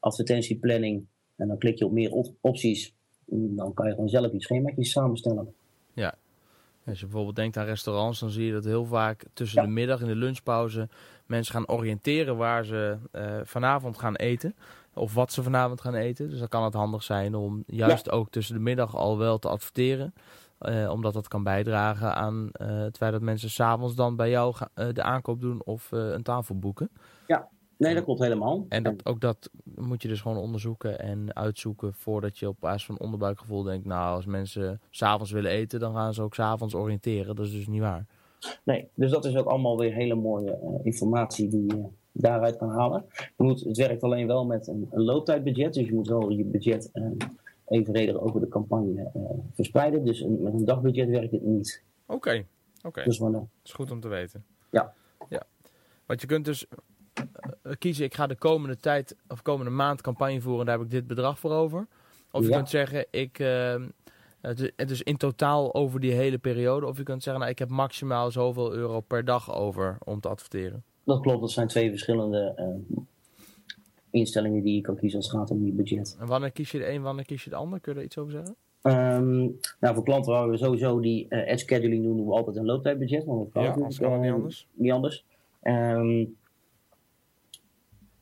Advertentieplanning. 0.00 1.06
En 1.36 1.48
dan 1.48 1.58
klik 1.58 1.78
je 1.78 1.84
op 1.86 1.92
meer 1.92 2.12
op 2.12 2.26
opties. 2.40 2.94
Dan 3.30 3.74
kan 3.74 3.86
je 3.86 3.92
gewoon 3.92 4.08
zelf 4.08 4.32
iets 4.32 4.44
schemaatjes 4.44 4.90
samenstellen. 4.90 5.54
Ja. 5.92 6.14
Als 6.88 7.00
je 7.00 7.04
bijvoorbeeld 7.04 7.36
denkt 7.36 7.56
aan 7.56 7.64
restaurants, 7.64 8.20
dan 8.20 8.30
zie 8.30 8.46
je 8.46 8.52
dat 8.52 8.64
heel 8.64 8.84
vaak 8.84 9.24
tussen 9.32 9.62
de 9.62 9.68
middag 9.68 10.00
in 10.00 10.06
de 10.06 10.14
lunchpauze 10.14 10.88
mensen 11.26 11.54
gaan 11.54 11.68
oriënteren 11.68 12.36
waar 12.36 12.64
ze 12.64 12.96
uh, 13.12 13.40
vanavond 13.44 13.98
gaan 13.98 14.16
eten. 14.16 14.54
Of 14.94 15.14
wat 15.14 15.32
ze 15.32 15.42
vanavond 15.42 15.80
gaan 15.80 15.94
eten. 15.94 16.30
Dus 16.30 16.38
dan 16.38 16.48
kan 16.48 16.64
het 16.64 16.74
handig 16.74 17.02
zijn 17.02 17.34
om 17.34 17.62
juist 17.66 18.06
ja. 18.06 18.12
ook 18.12 18.30
tussen 18.30 18.54
de 18.54 18.60
middag 18.60 18.96
al 18.96 19.18
wel 19.18 19.38
te 19.38 19.48
adverteren. 19.48 20.14
Uh, 20.60 20.90
omdat 20.90 21.12
dat 21.12 21.28
kan 21.28 21.42
bijdragen 21.42 22.14
aan 22.14 22.50
uh, 22.52 22.68
het 22.68 22.96
feit 22.96 23.12
dat 23.12 23.22
mensen 23.22 23.50
s'avonds 23.50 23.94
dan 23.94 24.16
bij 24.16 24.30
jou 24.30 24.54
de 24.92 25.02
aankoop 25.02 25.40
doen 25.40 25.62
of 25.64 25.88
een 25.90 26.22
tafel 26.22 26.58
boeken. 26.58 26.90
Nee, 27.78 27.94
dat 27.94 28.04
klopt 28.04 28.20
helemaal. 28.20 28.66
En 28.68 28.82
dat, 28.82 29.06
ook 29.06 29.20
dat 29.20 29.50
moet 29.74 30.02
je 30.02 30.08
dus 30.08 30.20
gewoon 30.20 30.36
onderzoeken 30.36 30.98
en 30.98 31.36
uitzoeken 31.36 31.94
voordat 31.94 32.38
je 32.38 32.48
op 32.48 32.56
basis 32.60 32.86
van 32.86 32.98
onderbuikgevoel 32.98 33.62
denkt, 33.62 33.86
nou 33.86 34.14
als 34.14 34.26
mensen 34.26 34.80
s'avonds 34.90 35.30
willen 35.30 35.50
eten, 35.50 35.80
dan 35.80 35.94
gaan 35.94 36.14
ze 36.14 36.22
ook 36.22 36.34
s'avonds 36.34 36.74
oriënteren. 36.74 37.36
Dat 37.36 37.46
is 37.46 37.52
dus 37.52 37.66
niet 37.66 37.80
waar. 37.80 38.06
Nee, 38.64 38.88
dus 38.94 39.10
dat 39.10 39.24
is 39.24 39.36
ook 39.36 39.46
allemaal 39.46 39.78
weer 39.78 39.92
hele 39.92 40.14
mooie 40.14 40.80
informatie 40.82 41.48
die 41.48 41.66
je 41.66 41.84
daaruit 42.12 42.56
kan 42.56 42.70
halen. 42.70 43.04
Je 43.36 43.42
moet, 43.44 43.60
het 43.60 43.76
werkt 43.76 44.02
alleen 44.02 44.26
wel 44.26 44.44
met 44.44 44.66
een, 44.66 44.88
een 44.90 45.02
looptijdbudget, 45.02 45.74
dus 45.74 45.86
je 45.86 45.94
moet 45.94 46.08
wel 46.08 46.30
je 46.30 46.44
budget 46.44 46.90
evenredig 47.68 48.16
over 48.16 48.40
de 48.40 48.48
campagne 48.48 49.10
uh, 49.14 49.22
verspreiden. 49.54 50.04
Dus 50.04 50.20
een, 50.20 50.42
met 50.42 50.52
een 50.52 50.64
dagbudget 50.64 51.08
werkt 51.08 51.32
het 51.32 51.42
niet. 51.42 51.82
Oké, 52.06 52.16
okay. 52.16 52.38
oké. 52.38 52.88
Okay. 52.88 53.04
Dus 53.04 53.18
dat 53.18 53.46
is 53.64 53.72
goed 53.72 53.90
om 53.90 54.00
te 54.00 54.08
weten. 54.08 54.44
Ja. 54.70 54.94
ja. 55.28 55.42
Want 56.06 56.20
je 56.20 56.26
kunt 56.26 56.44
dus 56.44 56.66
kiezen, 57.78 58.04
ik 58.04 58.14
ga 58.14 58.26
de 58.26 58.34
komende 58.34 58.76
tijd 58.76 59.16
of 59.28 59.42
komende 59.42 59.70
maand 59.70 60.00
campagne 60.00 60.40
voeren, 60.40 60.66
daar 60.66 60.76
heb 60.76 60.84
ik 60.84 60.90
dit 60.90 61.06
bedrag 61.06 61.38
voor 61.38 61.52
over. 61.52 61.86
Of 62.30 62.42
je 62.42 62.48
ja. 62.48 62.56
kunt 62.56 62.68
zeggen, 62.68 63.06
ik, 63.10 63.38
uh, 63.38 63.74
het, 64.40 64.90
is, 64.90 65.02
in 65.02 65.16
totaal 65.16 65.74
over 65.74 66.00
die 66.00 66.12
hele 66.12 66.38
periode. 66.38 66.86
Of 66.86 66.96
je 66.96 67.02
kunt 67.02 67.22
zeggen, 67.22 67.40
nou, 67.40 67.52
ik 67.52 67.58
heb 67.58 67.68
maximaal 67.68 68.30
zoveel 68.30 68.74
euro 68.74 69.00
per 69.00 69.24
dag 69.24 69.54
over 69.54 69.98
om 70.04 70.20
te 70.20 70.28
adverteren. 70.28 70.82
Dat 71.04 71.20
klopt, 71.20 71.40
dat 71.40 71.50
zijn 71.50 71.68
twee 71.68 71.90
verschillende 71.90 72.54
instellingen 74.10 74.62
die 74.62 74.74
je 74.74 74.80
kan 74.80 74.96
kiezen 74.96 75.18
als 75.18 75.28
het 75.30 75.36
gaat 75.36 75.50
om 75.50 75.64
je 75.64 75.72
budget. 75.72 76.16
En 76.20 76.26
wanneer 76.26 76.50
kies 76.50 76.70
je 76.70 76.78
de 76.78 76.90
een, 76.90 77.02
wanneer 77.02 77.24
kies 77.24 77.44
je 77.44 77.50
de 77.50 77.56
ander? 77.56 77.80
Kun 77.80 77.92
je 77.92 77.98
daar 77.98 78.06
iets 78.06 78.18
over 78.18 78.32
zeggen? 78.32 78.56
Ehm, 78.82 79.38
nou, 79.80 79.94
voor 79.94 80.04
klanten 80.04 80.32
waar 80.32 80.50
we 80.50 80.56
sowieso 80.56 81.00
die 81.00 81.26
uh, 81.28 81.50
ad 81.50 81.60
scheduling 81.60 82.04
doen, 82.04 82.16
doen 82.16 82.26
we 82.26 82.32
altijd 82.32 82.56
een 82.56 82.64
looptijdbudget. 82.64 83.24
Want 83.24 83.38
dat 83.38 83.52
kan 83.52 83.62
Ja, 83.62 83.70
kan 83.98 84.20
niet 84.20 84.32
anders. 84.32 84.66
Niet 84.72 84.92
anders. 84.92 85.24
Ehm, 85.62 86.24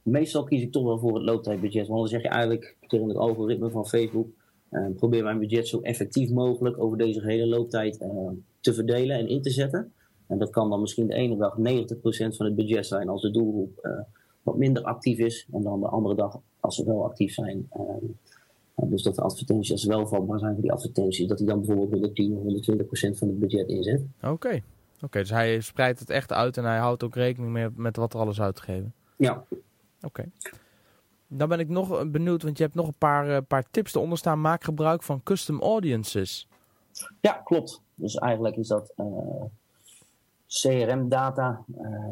meestal 0.06 0.44
kies 0.44 0.62
ik 0.62 0.72
toch 0.72 0.84
wel 0.84 0.98
voor 0.98 1.14
het 1.14 1.24
looptijdbudget. 1.24 1.86
Want 1.86 1.98
dan 1.98 2.08
zeg 2.08 2.22
je 2.22 2.28
eigenlijk 2.28 2.76
tegen 2.86 3.08
het 3.08 3.16
algoritme 3.16 3.70
van 3.70 3.86
Facebook... 3.86 4.28
eh, 4.68 4.86
probeer 4.96 5.22
mijn 5.22 5.38
budget 5.38 5.68
zo 5.68 5.80
effectief 5.80 6.30
mogelijk 6.30 6.78
over 6.78 6.98
deze 6.98 7.22
hele 7.22 7.46
looptijd 7.46 7.98
eh, 7.98 8.10
te 8.60 8.74
verdelen 8.74 9.16
en 9.16 9.28
in 9.28 9.42
te 9.42 9.50
zetten. 9.50 9.92
En 10.26 10.38
dat 10.38 10.50
kan 10.50 10.70
dan 10.70 10.80
misschien 10.80 11.06
de 11.06 11.14
ene 11.14 11.36
dag 11.36 11.56
90% 11.58 12.36
van 12.36 12.46
het 12.46 12.54
budget 12.54 12.86
zijn 12.86 13.08
als 13.08 13.22
de 13.22 13.30
doelgroep 13.30 13.78
eh, 13.78 13.92
wat 14.42 14.56
minder 14.56 14.82
actief 14.82 15.18
is. 15.18 15.46
En 15.52 15.62
dan 15.62 15.80
de 15.80 15.88
andere 15.88 16.14
dag 16.14 16.40
als 16.60 16.76
ze 16.76 16.84
wel 16.84 17.04
actief 17.04 17.34
zijn. 17.34 17.68
dus 18.74 19.02
dat 19.02 19.14
de 19.14 19.22
advertenties, 19.22 19.72
als 19.72 19.80
ze 19.80 19.88
wel 19.88 20.06
vatbaar 20.06 20.38
zijn 20.38 20.52
voor 20.52 20.62
die 20.62 20.72
advertenties, 20.72 21.28
dat 21.28 21.38
hij 21.38 21.46
dan 21.46 21.58
bijvoorbeeld 21.58 21.90
110 21.90 22.36
of 22.36 22.42
120% 23.12 23.18
van 23.18 23.28
het 23.28 23.38
budget 23.38 23.68
inzet. 23.68 24.02
Oké. 24.22 24.62
Oké, 25.02 25.18
dus 25.18 25.30
hij 25.30 25.60
spreidt 25.60 26.00
het 26.00 26.10
echt 26.10 26.32
uit 26.32 26.56
en 26.56 26.64
hij 26.64 26.78
houdt 26.78 27.02
ook 27.02 27.14
rekening 27.14 27.52
mee 27.52 27.68
met 27.74 27.96
wat 27.96 28.14
er 28.14 28.20
alles 28.20 28.40
uitgegeven. 28.40 28.92
Ja, 29.16 29.44
Oké. 30.02 30.24
Dan 31.28 31.48
ben 31.48 31.60
ik 31.60 31.68
nog 31.68 31.98
eh, 31.98 32.10
benieuwd, 32.10 32.42
want 32.42 32.56
je 32.56 32.62
hebt 32.62 32.76
nog 32.76 32.86
een 32.86 32.98
paar, 32.98 33.30
eh, 33.30 33.42
paar 33.48 33.64
tips 33.70 33.94
eronder 33.94 34.18
staan. 34.18 34.40
Maak 34.40 34.64
gebruik 34.64 35.02
van 35.02 35.22
custom 35.22 35.60
audiences. 35.60 36.48
ja 37.20 37.32
klopt. 37.32 37.82
Dus 37.94 38.14
eigenlijk 38.14 38.56
is 38.56 38.68
dat 38.68 38.92
eh, 38.96 39.44
CRM-data 40.46 41.64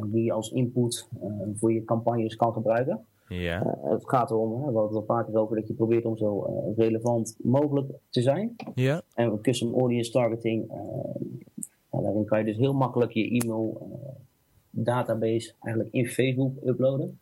die 0.05 0.25
je 0.25 0.33
als 0.33 0.51
input 0.51 1.09
voor 1.55 1.73
je 1.73 1.85
campagnes 1.85 2.37
kan 2.37 2.53
gebruiken. 2.53 3.05
Ja. 3.29 3.79
Het 3.83 4.09
gaat 4.09 4.31
erom, 4.31 4.51
hè, 4.53 4.73
we 4.73 4.79
hadden 4.79 5.01
het 5.01 5.09
al 5.09 5.25
keer 5.25 5.37
over, 5.37 5.57
dat 5.57 5.69
je 5.69 5.75
probeert 5.75 6.05
om 6.05 6.17
zo 6.17 6.63
relevant 6.77 7.37
mogelijk 7.39 7.91
te 8.11 8.23
zijn. 8.23 8.57
Ja. 8.75 9.03
En 9.15 9.41
custom 9.41 9.75
audience 9.75 10.11
targeting, 10.11 10.73
daarin 11.91 12.25
kan 12.25 12.39
je 12.39 12.45
dus 12.45 12.57
heel 12.57 12.73
makkelijk 12.75 13.13
je 13.13 13.31
e-mail 13.31 13.89
database 14.71 15.53
eigenlijk 15.61 15.95
in 15.95 16.07
Facebook 16.07 16.57
uploaden. 16.65 17.19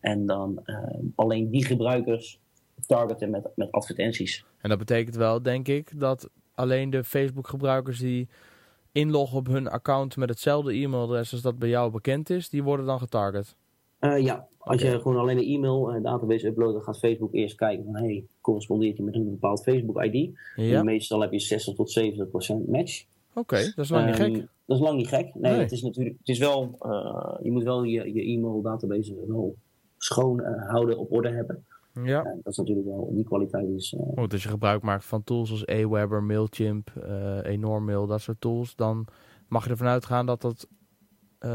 En 0.00 0.26
dan 0.26 0.60
eh, 0.64 0.76
alleen 1.14 1.50
die 1.50 1.64
gebruikers 1.64 2.40
targeten 2.86 3.30
met, 3.30 3.48
met 3.54 3.72
advertenties. 3.72 4.44
En 4.60 4.68
dat 4.68 4.78
betekent 4.78 5.16
wel, 5.16 5.42
denk 5.42 5.68
ik, 5.68 6.00
dat 6.00 6.30
alleen 6.54 6.90
de 6.90 7.04
Facebook-gebruikers 7.04 7.98
die 7.98 8.28
inloggen 8.92 9.38
op 9.38 9.46
hun 9.46 9.68
account 9.68 10.16
met 10.16 10.28
hetzelfde 10.28 10.72
e-mailadres 10.72 11.32
als 11.32 11.42
dat 11.42 11.58
bij 11.58 11.68
jou 11.68 11.90
bekend 11.90 12.30
is, 12.30 12.48
die 12.48 12.62
worden 12.62 12.86
dan 12.86 12.98
getarget. 12.98 13.56
Eh, 13.98 14.18
ja, 14.24 14.46
als 14.58 14.82
je 14.82 15.00
gewoon 15.00 15.16
alleen 15.16 15.38
een 15.38 15.54
e-mail 15.54 15.92
eh, 15.92 16.02
database 16.02 16.46
uploadt, 16.46 16.72
dan 16.72 16.82
gaat 16.82 16.98
Facebook 16.98 17.34
eerst 17.34 17.56
kijken 17.56 17.84
van 17.84 17.96
hey, 17.96 18.24
correspondeert 18.40 18.96
hij 18.96 19.06
met 19.06 19.14
een 19.14 19.30
bepaald 19.30 19.62
Facebook 19.62 20.02
ID. 20.02 20.30
Ja. 20.56 20.78
En 20.78 20.84
meestal 20.84 21.20
heb 21.20 21.32
je 21.32 21.38
60 21.40 21.74
tot 21.74 21.90
70 21.90 22.30
procent 22.30 22.68
match. 22.68 23.04
Oké, 23.34 23.56
dat 23.74 23.84
is 23.84 23.88
lang 23.90 24.06
niet 24.06 24.18
Ehm, 24.18 24.32
gek. 24.32 24.46
Dat 24.66 24.76
is 24.76 24.82
lang 24.82 24.96
niet 24.96 25.08
gek. 25.08 25.34
Nee, 25.34 25.52
Nee. 25.52 25.60
het 25.60 25.72
is 25.72 25.82
natuurlijk, 25.82 26.16
het 26.18 26.28
is 26.28 26.38
wel, 26.38 26.76
eh, 26.80 27.38
je 27.42 27.50
moet 27.50 27.62
wel 27.62 27.82
je, 27.82 28.12
je 28.14 28.22
e-mail 28.22 28.62
database 28.62 29.14
wel 29.26 29.56
schoon 29.98 30.40
eh, 30.40 30.68
houden, 30.70 30.98
op 30.98 31.12
orde 31.12 31.30
hebben. 31.30 31.66
Ja. 32.04 32.18
Eh, 32.24 32.32
dat 32.42 32.52
is 32.52 32.56
natuurlijk 32.56 32.86
wel, 32.86 33.10
die 33.14 33.24
kwaliteit 33.24 33.68
is, 33.68 33.92
eh, 33.98 34.18
Goed, 34.18 34.32
als 34.32 34.42
je 34.42 34.48
gebruik 34.48 34.82
maakt 34.82 35.04
van 35.04 35.24
tools 35.24 35.50
als 35.50 35.66
Aweber, 35.66 36.22
Mailchimp, 36.22 36.90
Enormail, 37.42 38.06
dat 38.06 38.20
soort 38.20 38.40
tools, 38.40 38.76
dan 38.76 39.06
mag 39.48 39.64
je 39.64 39.70
ervan 39.70 39.86
uitgaan 39.86 40.26
dat 40.26 40.40
dat 40.40 40.68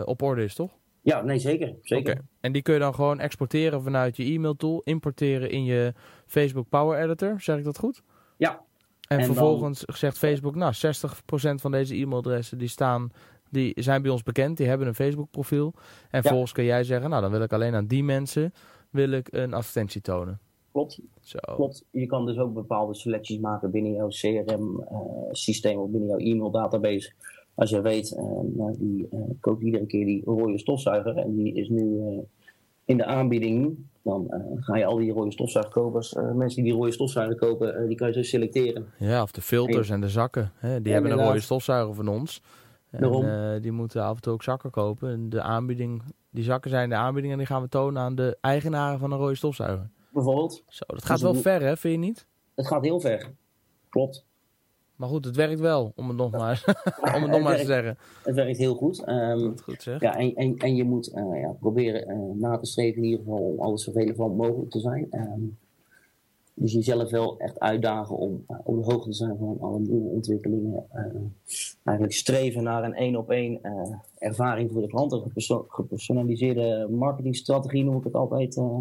op 0.05 0.21
orde 0.21 0.43
is, 0.43 0.55
toch? 0.55 0.71
ja, 1.01 1.21
nee, 1.21 1.39
zeker. 1.39 1.75
zeker. 1.81 2.21
En 2.39 2.51
die 2.51 2.61
kun 2.61 2.73
je 2.73 2.79
dan 2.79 2.95
gewoon 2.95 3.19
exporteren 3.19 3.83
vanuit 3.83 4.17
je 4.17 4.23
e-mail 4.23 4.55
tool, 4.55 4.81
importeren 4.83 5.49
in 5.49 5.63
je 5.63 5.93
Facebook 6.25 6.69
Power 6.69 6.99
Editor, 7.03 7.41
zeg 7.41 7.57
ik 7.57 7.63
dat 7.63 7.77
goed? 7.77 8.01
Ja. 8.37 8.49
En, 8.51 8.61
En 9.07 9.17
dan- 9.17 9.25
vervolgens 9.25 9.79
zegt 9.79 10.17
Facebook, 10.17 10.55
nou, 10.55 10.73
60% 10.73 11.61
van 11.61 11.71
deze 11.71 11.95
e-mailadressen 11.95 12.57
die 12.57 12.67
staan, 12.67 13.11
die 13.53 13.73
zijn 13.75 14.01
bij 14.01 14.11
ons 14.11 14.23
bekend, 14.23 14.57
die 14.57 14.67
hebben 14.67 14.87
een 14.87 14.95
Facebook 14.95 15.31
profiel. 15.31 15.73
En 15.75 15.81
Ja. 16.11 16.21
vervolgens 16.21 16.51
kun 16.51 16.63
jij 16.63 16.83
zeggen, 16.83 17.09
nou, 17.09 17.21
dan 17.21 17.31
wil 17.31 17.41
ik 17.41 17.53
alleen 17.53 17.73
aan 17.75 17.87
die 17.87 18.03
mensen 18.03 18.53
wil 18.89 19.11
ik 19.11 19.27
een 19.31 19.53
advertentie 19.53 20.01
tonen. 20.01 20.39
Klopt, 20.71 20.99
Zo. 21.21 21.37
klopt. 21.55 21.83
Je 21.91 22.05
kan 22.05 22.25
dus 22.25 22.37
ook 22.37 22.53
bepaalde 22.53 22.93
selecties 22.95 23.39
maken 23.39 23.71
binnen 23.71 23.91
jouw 23.93 24.07
CRM-systeem 24.07 25.77
of 25.79 25.89
binnen 25.89 26.09
jouw 26.09 26.17
e-mail-database. 26.17 27.11
Als 27.55 27.69
je 27.69 27.81
weet, 27.81 28.11
eh, 28.15 28.23
nou, 28.43 28.75
die 28.79 29.07
eh, 29.11 29.19
koopt 29.39 29.63
iedere 29.63 29.85
keer 29.85 30.05
die 30.05 30.21
rode 30.25 30.57
stofzuiger 30.57 31.17
en 31.17 31.35
die 31.35 31.53
is 31.53 31.69
nu 31.69 31.99
eh, 31.99 32.19
in 32.85 32.97
de 32.97 33.05
aanbieding. 33.05 33.77
Dan 34.01 34.29
eh, 34.31 34.39
ga 34.55 34.77
je 34.77 34.85
al 34.85 34.97
die 34.97 35.11
rode 35.11 35.31
stofzuigerkopers, 35.31 36.13
eh, 36.13 36.31
mensen 36.31 36.63
die 36.63 36.71
die 36.71 36.81
rode 36.81 36.91
stofzuiger 36.91 37.35
kopen, 37.35 37.75
eh, 37.75 37.87
die 37.87 37.95
kan 37.97 38.07
je 38.07 38.13
zo 38.13 38.21
selecteren. 38.23 38.85
Ja, 38.99 39.21
of 39.21 39.31
de 39.31 39.41
filters 39.41 39.89
en 39.89 40.01
de 40.01 40.09
zakken. 40.09 40.51
Hè? 40.55 40.81
Die 40.81 40.93
hebben 40.93 41.11
een 41.11 41.25
rode 41.25 41.39
stofzuiger 41.39 41.93
van 41.93 42.07
ons. 42.07 42.41
En 42.93 43.53
eh, 43.55 43.61
die 43.61 43.71
moeten 43.71 44.03
af 44.03 44.15
en 44.15 44.21
toe 44.21 44.33
ook 44.33 44.43
zakken 44.43 44.69
kopen. 44.71 45.11
En 45.11 45.29
de 45.29 45.41
aanbieding, 45.41 46.03
die 46.29 46.43
zakken 46.43 46.69
zijn 46.69 46.89
de 46.89 46.95
aanbieding 46.95 47.33
en 47.33 47.39
die 47.39 47.47
gaan 47.47 47.61
we 47.61 47.69
tonen 47.69 48.01
aan 48.01 48.15
de 48.15 48.37
eigenaren 48.41 48.99
van 48.99 49.11
een 49.11 49.17
rode 49.17 49.35
stofzuiger. 49.35 49.89
Bijvoorbeeld, 50.09 50.63
Zo, 50.67 50.83
dat 50.87 51.05
gaat 51.05 51.19
Dus 51.19 51.31
wel 51.31 51.41
ver, 51.41 51.61
hè? 51.61 51.77
Vind 51.77 51.93
je 51.93 51.99
niet? 51.99 52.25
het 52.55 52.67
gaat 52.67 52.83
heel 52.83 52.99
ver. 52.99 53.31
Klopt. 53.89 54.25
Maar 54.95 55.09
goed, 55.09 55.25
het 55.25 55.35
werkt 55.35 55.59
wel, 55.59 55.91
om 55.95 56.07
het 56.07 56.17
nog 56.17 56.31
maar, 56.31 56.63
om 57.33 57.45
het 57.45 57.57
te 57.59 57.65
zeggen. 57.65 57.97
Het 58.23 58.35
werkt 58.35 58.57
heel 58.57 58.75
goed. 58.75 59.03
Ehm, 59.03 59.39
Dat 59.39 59.61
goed 59.61 59.81
zeg. 59.81 60.01
Ja, 60.01 60.15
en, 60.17 60.35
en, 60.35 60.57
en 60.57 60.75
je 60.75 60.83
moet 60.83 61.07
eh, 61.13 61.41
ja, 61.41 61.51
proberen 61.59 62.05
eh, 62.07 62.17
na 62.33 62.57
te 62.57 62.65
streven 62.65 62.97
in 62.97 63.03
ieder 63.03 63.19
geval 63.23 63.39
om 63.39 63.59
alles 63.59 63.83
zo 63.83 63.91
relevant 63.93 64.37
mogelijk 64.37 64.71
te 64.71 64.79
zijn. 64.79 65.07
Ehm, 65.09 65.41
dus 66.55 66.73
jezelf 66.73 67.09
wel 67.09 67.37
echt 67.39 67.59
uitdagen 67.59 68.17
om 68.17 68.43
eh, 68.47 68.57
op 68.63 68.75
de 68.75 68.91
hoogte 68.91 69.09
te 69.09 69.15
zijn 69.15 69.37
van 69.37 69.57
alle 69.61 69.79
nieuwe 69.79 70.09
ontwikkelingen. 70.09 70.85
Eh, 70.91 71.05
eigenlijk 71.83 72.17
streven 72.17 72.63
naar 72.63 72.83
een 72.83 72.93
één 72.93 73.15
op 73.15 73.29
één 73.29 73.59
ervaring 74.17 74.71
voor 74.71 74.81
de 74.81 74.87
klant. 74.87 75.11
Een 75.11 75.21
geperso- 75.21 75.65
gepersonaliseerde 75.67 76.87
marketingstrategie 76.91 77.83
noem 77.83 77.97
ik 77.97 78.03
het 78.03 78.13
altijd. 78.13 78.57
eh. 78.57 78.77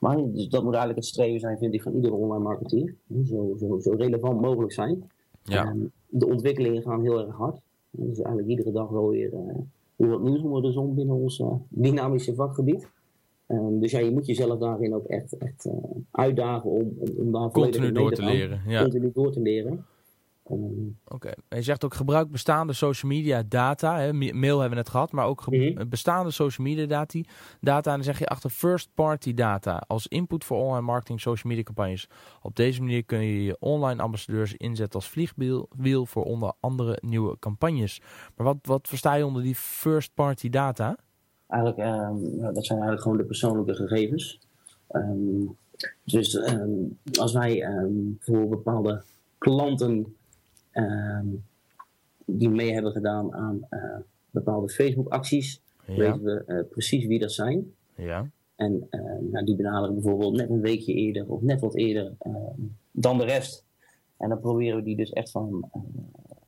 maar 0.00 0.16
dus 0.16 0.48
dat 0.48 0.62
moet 0.62 0.74
eigenlijk 0.74 1.04
het 1.04 1.14
streven 1.14 1.40
zijn, 1.40 1.58
vind 1.58 1.74
ik, 1.74 1.82
van 1.82 1.94
iedere 1.94 2.14
online 2.14 2.42
marketeer. 2.44 2.94
Zo, 3.24 3.54
zo, 3.58 3.78
zo 3.78 3.90
relevant 3.96 4.40
mogelijk 4.40 4.72
zijn. 4.72 5.10
Ja. 5.42 5.64
Ehm, 5.64 5.78
de 6.08 6.26
ontwikkelingen 6.26 6.82
gaan 6.82 7.02
heel 7.02 7.26
erg 7.26 7.36
hard. 7.36 7.60
Dus 7.90 8.16
eigenlijk 8.18 8.48
iedere 8.48 8.72
dag 8.72 8.88
wel 8.88 9.08
weer, 9.08 9.30
weer 9.96 10.08
wat 10.08 10.22
nieuws 10.22 10.42
onder 10.42 10.62
de 10.62 10.72
zon 10.72 10.94
binnen 10.94 11.14
ons 11.16 11.42
dynamische 11.68 12.34
vakgebied. 12.34 12.88
Ehm, 13.48 13.78
dus 13.78 13.90
ja, 13.90 13.98
je 13.98 14.10
moet 14.10 14.26
jezelf 14.26 14.58
daarin 14.58 14.94
ook 14.94 15.06
echt, 15.06 15.36
echt 15.36 15.64
eh, 15.64 15.72
uitdagen 16.10 16.70
om, 16.70 16.92
om, 16.98 17.08
om 17.16 17.32
daar 17.32 17.50
Continu 17.50 17.92
door 17.92 18.12
te 18.12 18.22
leren. 18.24 18.62
Ja. 18.66 18.80
Continu 18.82 19.10
door 19.14 19.32
te 19.32 19.40
leren. 19.40 19.86
Ehm, 20.44 20.58
Oké. 21.08 21.30
Je 21.48 21.62
zegt 21.62 21.84
ook 21.84 21.94
gebruik 21.94 22.30
bestaande 22.30 22.72
social 22.72 23.10
media 23.12 23.42
data. 23.48 23.98
Hè? 23.98 24.12
Ma- 24.12 24.32
Mail 24.34 24.52
hebben 24.60 24.68
we 24.70 24.74
net 24.82 24.88
gehad, 24.88 25.12
maar 25.12 25.26
ook 25.26 25.50
Mhm. 25.50 25.88
bestaande 25.88 26.30
social 26.30 26.66
media 26.66 26.86
data. 26.86 27.20
data. 27.60 27.90
En 27.90 27.96
dan 27.96 28.04
zeg 28.04 28.18
je 28.18 28.26
achter 28.26 28.50
first 28.50 28.90
party 28.94 29.34
data 29.34 29.82
als 29.86 30.06
input 30.06 30.44
voor 30.44 30.58
online 30.58 30.80
marketing 30.80 31.20
social 31.20 31.48
media 31.52 31.64
campagnes. 31.64 32.08
Op 32.42 32.56
deze 32.56 32.80
manier 32.80 33.04
kun 33.04 33.20
je 33.20 33.44
je 33.44 33.56
online 33.60 34.02
ambassadeurs 34.02 34.54
inzetten 34.56 34.94
als 35.00 35.08
vliegwiel 35.08 35.68
wiel 35.76 36.06
voor 36.06 36.24
onder 36.24 36.52
andere 36.60 36.98
nieuwe 37.00 37.38
campagnes. 37.38 38.00
Maar 38.36 38.46
wat, 38.46 38.56
wat 38.62 38.88
versta 38.88 39.14
je 39.14 39.26
onder 39.26 39.42
die 39.42 39.54
first 39.54 40.14
party 40.14 40.48
data? 40.48 40.96
Eigenlijk, 41.48 41.80
nou, 41.90 42.54
dat 42.54 42.66
zijn 42.66 42.78
eigenlijk 42.78 43.02
gewoon 43.02 43.16
de 43.18 43.24
persoonlijke 43.24 43.74
gegevens. 43.74 44.38
Ehm, 44.86 45.44
dus 46.04 46.36
ehm, 46.36 46.70
als 47.18 47.32
wij 47.32 47.66
voor 48.18 48.48
bepaalde 48.48 49.02
klanten 49.38 50.16
die 52.24 52.48
mee 52.48 52.72
hebben 52.72 52.92
gedaan 52.92 53.34
aan 53.34 53.66
eh, 53.70 53.96
bepaalde 54.30 54.68
Facebook-acties, 54.68 55.60
Ja. 55.86 55.94
weten 55.96 56.22
we 56.22 56.42
eh, 56.46 56.60
precies 56.70 57.06
wie 57.06 57.18
dat 57.18 57.32
zijn. 57.32 57.72
ja. 57.94 58.26
En 58.56 58.88
nou, 59.30 59.44
die 59.44 59.56
benaderen 59.56 59.94
bijvoorbeeld 59.94 60.36
net 60.36 60.50
een 60.50 60.60
weekje 60.60 60.92
eerder 60.92 61.28
of 61.28 61.40
net 61.42 61.60
wat 61.60 61.74
eerder 61.74 62.12
dan 62.90 63.18
de 63.18 63.24
rest. 63.24 63.64
En 64.16 64.28
dan 64.28 64.40
proberen 64.40 64.76
we 64.76 64.82
die 64.82 64.96
dus 64.96 65.10
echt 65.12 65.30
van 65.30 65.70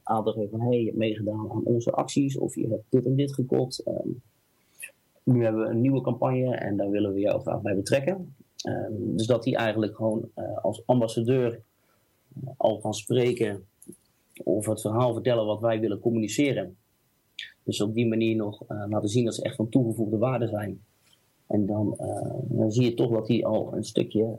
aan 0.03 0.25
te 0.25 0.31
geven 0.33 0.51
van 0.51 0.61
hey, 0.61 0.79
je 0.79 0.85
hebt 0.85 0.97
meegedaan 0.97 1.51
aan 1.51 1.65
onze 1.65 1.91
acties 1.91 2.39
of 2.39 2.55
je 2.55 2.69
hebt 2.69 2.85
dit 2.89 3.05
en 3.05 3.15
dit 3.17 3.35
gekocht. 3.35 3.83
Nu 5.33 5.45
hebben 5.45 5.63
we 5.63 5.69
een 5.69 5.81
nieuwe 5.81 6.01
campagne 6.01 6.57
en 6.57 6.77
daar 6.77 6.91
willen 6.91 7.15
we 7.15 7.21
jou 7.21 7.41
graag 7.41 7.61
bij 7.61 7.75
betrekken. 7.75 8.35
Ehm, 8.57 8.93
dus 9.17 9.27
dat 9.27 9.43
die 9.43 9.57
eigenlijk 9.57 9.97
gewoon 9.97 10.29
eh, 10.35 10.57
als 10.59 10.83
ambassadeur 10.87 11.53
eh, 11.53 12.51
al 12.57 12.81
gaan 12.81 12.95
spreken 12.95 13.65
of 14.45 14.67
het 14.67 14.81
verhaal 14.81 15.13
vertellen 15.13 15.47
wat 15.47 15.61
wij 15.61 15.81
willen 15.81 16.01
communiceren. 16.01 16.77
Dus 17.63 17.81
op 17.81 17.95
die 17.95 18.09
manier 18.09 18.37
nog 18.37 18.63
eh, 18.69 18.85
laten 18.89 19.09
zien 19.09 19.25
dat 19.25 19.35
ze 19.35 19.43
echt 19.43 19.57
van 19.57 19.69
toegevoegde 19.69 20.19
waarde 20.19 20.49
zijn. 20.49 20.83
En 21.47 21.67
dan, 21.67 21.99
dan 22.43 22.71
zie 22.71 22.85
je 22.85 22.95
toch 22.95 23.11
dat 23.11 23.27
die 23.27 23.47
al 23.47 23.75
een 23.75 23.85
stukje 23.85 24.37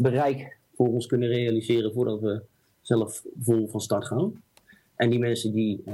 bereik 0.00 0.58
voor 0.74 0.88
ons 0.88 1.06
kunnen 1.06 1.28
realiseren 1.28 1.92
voordat 1.92 2.20
we 2.20 2.42
zelf 2.80 3.24
vol 3.40 3.68
van 3.68 3.80
start 3.80 4.06
gaan. 4.06 4.42
En 4.96 5.10
die 5.10 5.18
mensen 5.18 5.52
die 5.52 5.84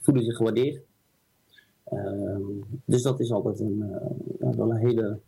voelen 0.00 0.24
zich 0.24 0.36
gewaardeerd. 0.36 0.80
Ehm, 1.90 2.42
dus 2.84 3.02
dat 3.02 3.20
is 3.20 3.32
altijd 3.32 3.60
een, 3.60 3.82
eh, 3.82 4.10
ja, 4.40 4.56
wel 4.56 4.70
een 4.70 4.76
hele 4.76 5.20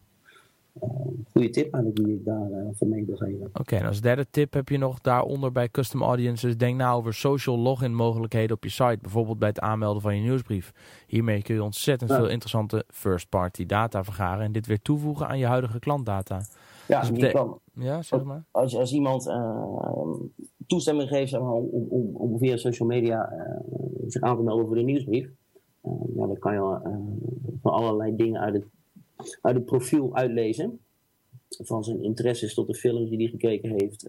goede 1.33 1.51
tip 1.51 1.75
eigenlijk 1.75 1.97
die 1.97 2.15
ik 2.15 2.25
daar 2.25 2.49
voor 2.73 2.89
mee 2.89 3.07
wil 3.07 3.17
geven. 3.17 3.51
Oké, 3.53 3.77
en 3.77 3.87
als 3.87 4.01
derde 4.01 4.27
tip 4.31 4.53
heb 4.53 4.69
je 4.69 4.79
nog 4.79 5.01
daaronder 5.01 5.53
bij 5.53 5.69
custom 5.69 6.03
audiences. 6.03 6.57
Denk 6.57 6.77
nou 6.77 6.97
over 6.97 7.15
social 7.15 7.59
login 7.59 7.95
mogelijkheden 7.95 8.57
op 8.57 8.65
je 8.65 8.71
site. 8.71 8.99
Bijvoorbeeld 9.01 9.39
bij 9.39 9.49
het 9.49 9.61
aanmelden 9.61 10.03
van 10.03 10.17
je 10.17 10.23
nieuwsbrief. 10.23 10.73
Hiermee 11.07 11.43
kun 11.43 11.55
je 11.55 11.63
ontzettend 11.63 12.13
veel 12.13 12.29
interessante 12.29 12.85
first 12.89 13.29
party 13.29 13.67
data 13.67 14.05
vergaren. 14.05 14.45
En 14.45 14.53
dit 14.53 14.67
weer 14.67 14.83
toevoegen 14.83 15.29
aan 15.29 15.39
je 15.39 15.47
huidige 15.47 15.79
klantdata. 15.79 16.41
Ja, 16.89 17.01
dus 17.01 17.21
je 17.21 17.31
kan, 17.31 17.59
ja 17.73 18.03
zeg 18.03 18.25
maar. 18.25 18.45
Als, 18.51 18.77
als 18.77 18.93
iemand 18.93 19.33
toestemming 20.67 21.09
geeft 21.09 21.31
zeg 21.31 21.41
maar, 21.41 21.53
om, 21.53 21.87
om, 21.89 22.17
om 22.17 22.39
via 22.39 22.57
social 22.57 22.89
media 22.89 23.33
zich 24.07 24.23
aan 24.23 24.37
te 24.37 24.43
melden 24.43 24.67
voor 24.67 24.77
de 24.77 24.83
nieuwsbrief. 24.83 25.31
Ja, 26.15 26.27
dan 26.27 26.39
kan 26.39 26.53
je 26.53 26.79
van 27.63 27.73
allerlei 27.73 28.17
dingen 28.17 28.41
uit 28.41 28.55
het 28.55 28.65
uit 29.41 29.55
het 29.55 29.65
profiel 29.65 30.15
uitlezen. 30.15 30.81
Van 31.49 31.85
zijn 31.85 32.03
interesses 32.03 32.55
tot 32.55 32.67
de 32.67 32.75
films 32.75 33.09
die 33.09 33.19
hij 33.19 33.27
gekeken 33.27 33.71
heeft. 33.71 34.09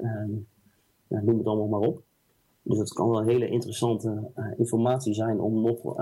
ja, 1.07 1.21
noem 1.21 1.37
het 1.37 1.47
allemaal 1.47 1.79
maar 1.79 1.89
op. 1.89 2.03
Dus 2.63 2.77
dat 2.77 2.93
kan 2.93 3.09
wel 3.09 3.23
hele 3.23 3.49
interessante 3.49 4.31
uh, 4.35 4.45
informatie 4.57 5.13
zijn 5.13 5.39
om 5.39 5.61
nog 5.61 5.97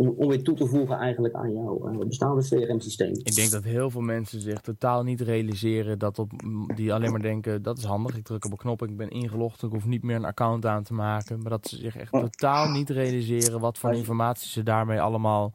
om, 0.00 0.14
om, 0.16 0.28
weer 0.28 0.42
toe 0.42 0.54
te 0.54 0.66
voegen 0.66 0.96
eigenlijk 0.96 1.34
aan 1.34 1.52
jouw 1.52 1.90
uh, 1.92 1.98
bestaande 1.98 2.42
CRM-systeem. 2.42 3.10
Ik 3.10 3.34
denk 3.34 3.50
dat 3.50 3.64
heel 3.64 3.90
veel 3.90 4.00
mensen 4.00 4.40
zich 4.40 4.60
totaal 4.60 5.02
niet 5.02 5.20
realiseren 5.20 5.98
dat 5.98 6.18
op 6.18 6.30
die 6.76 6.94
alleen 6.94 7.10
maar 7.10 7.22
denken 7.22 7.62
dat 7.62 7.78
is 7.78 7.84
handig. 7.84 8.16
Ik 8.16 8.24
druk 8.24 8.44
op 8.44 8.50
een 8.50 8.56
knop, 8.56 8.82
ik 8.82 8.96
ben 8.96 9.10
ingelogd, 9.10 9.62
ik 9.62 9.70
hoef 9.70 9.86
niet 9.86 10.02
meer 10.02 10.16
een 10.16 10.24
account 10.24 10.66
aan 10.66 10.82
te 10.82 10.94
maken. 10.94 11.40
Maar 11.40 11.50
dat 11.50 11.68
ze 11.68 11.76
zich 11.76 11.96
echt 11.96 12.12
totaal 12.12 12.70
niet 12.70 12.90
realiseren 12.90 13.60
wat 13.60 13.78
voor 13.78 13.92
informatie 13.92 14.48
ze 14.48 14.62
daarmee 14.62 15.00
allemaal 15.00 15.52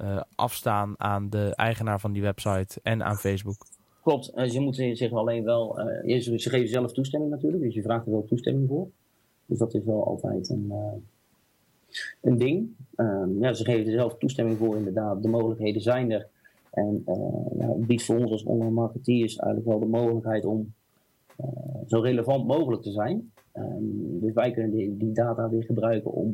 uh, 0.00 0.20
afstaan 0.34 0.94
aan 0.96 1.30
de 1.30 1.52
eigenaar 1.54 2.00
van 2.00 2.12
die 2.12 2.22
website 2.22 2.80
en 2.82 3.04
aan 3.04 3.16
Facebook. 3.16 3.66
Klopt, 4.02 4.32
uh, 4.34 4.48
ze 4.48 4.60
moeten 4.60 4.96
zich 4.96 5.12
alleen 5.12 5.44
wel, 5.44 5.80
uh, 6.04 6.20
ze, 6.20 6.38
ze 6.38 6.50
geven 6.50 6.68
zelf 6.68 6.92
toestemming 6.92 7.30
natuurlijk, 7.30 7.62
dus 7.62 7.74
je 7.74 7.82
vraagt 7.82 8.06
er 8.06 8.12
wel 8.12 8.24
toestemming 8.24 8.68
voor. 8.68 8.88
Dus 9.46 9.58
dat 9.58 9.74
is 9.74 9.84
wel 9.84 10.06
altijd 10.06 10.48
een, 10.48 10.72
een 12.20 12.38
ding. 12.38 12.74
Ehm, 12.94 13.42
ja, 13.42 13.52
ze 13.52 13.64
geven 13.64 13.86
er 13.86 13.98
zelf 13.98 14.16
toestemming 14.18 14.58
voor 14.58 14.76
inderdaad, 14.76 15.22
de 15.22 15.28
mogelijkheden 15.28 15.82
zijn 15.82 16.10
er. 16.10 16.26
En 16.70 17.02
ja, 17.58 17.68
het 17.68 17.86
biedt 17.86 18.04
voor 18.04 18.16
ons 18.16 18.30
als 18.30 18.42
online 18.42 18.70
marketeers 18.70 19.36
eigenlijk 19.36 19.68
wel 19.68 19.78
de 19.78 19.96
mogelijkheid 19.98 20.44
om 20.44 20.72
zo 21.86 22.00
relevant 22.00 22.46
mogelijk 22.46 22.82
te 22.82 22.90
zijn. 22.90 23.32
Um, 23.54 24.20
dus 24.20 24.32
wij 24.32 24.50
kunnen 24.50 24.98
die, 24.98 25.12
data 25.12 25.48
weer 25.48 25.62
gebruiken 25.64 26.12
om 26.12 26.30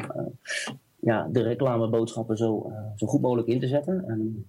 ja, 0.97 1.29
de 1.33 1.43
reclameboodschappen 1.43 2.37
zo, 2.37 2.73
zo 2.97 3.07
goed 3.07 3.21
mogelijk 3.21 3.49
in 3.49 3.61
te 3.61 3.67
zetten. 3.67 4.05
En, 4.09 4.47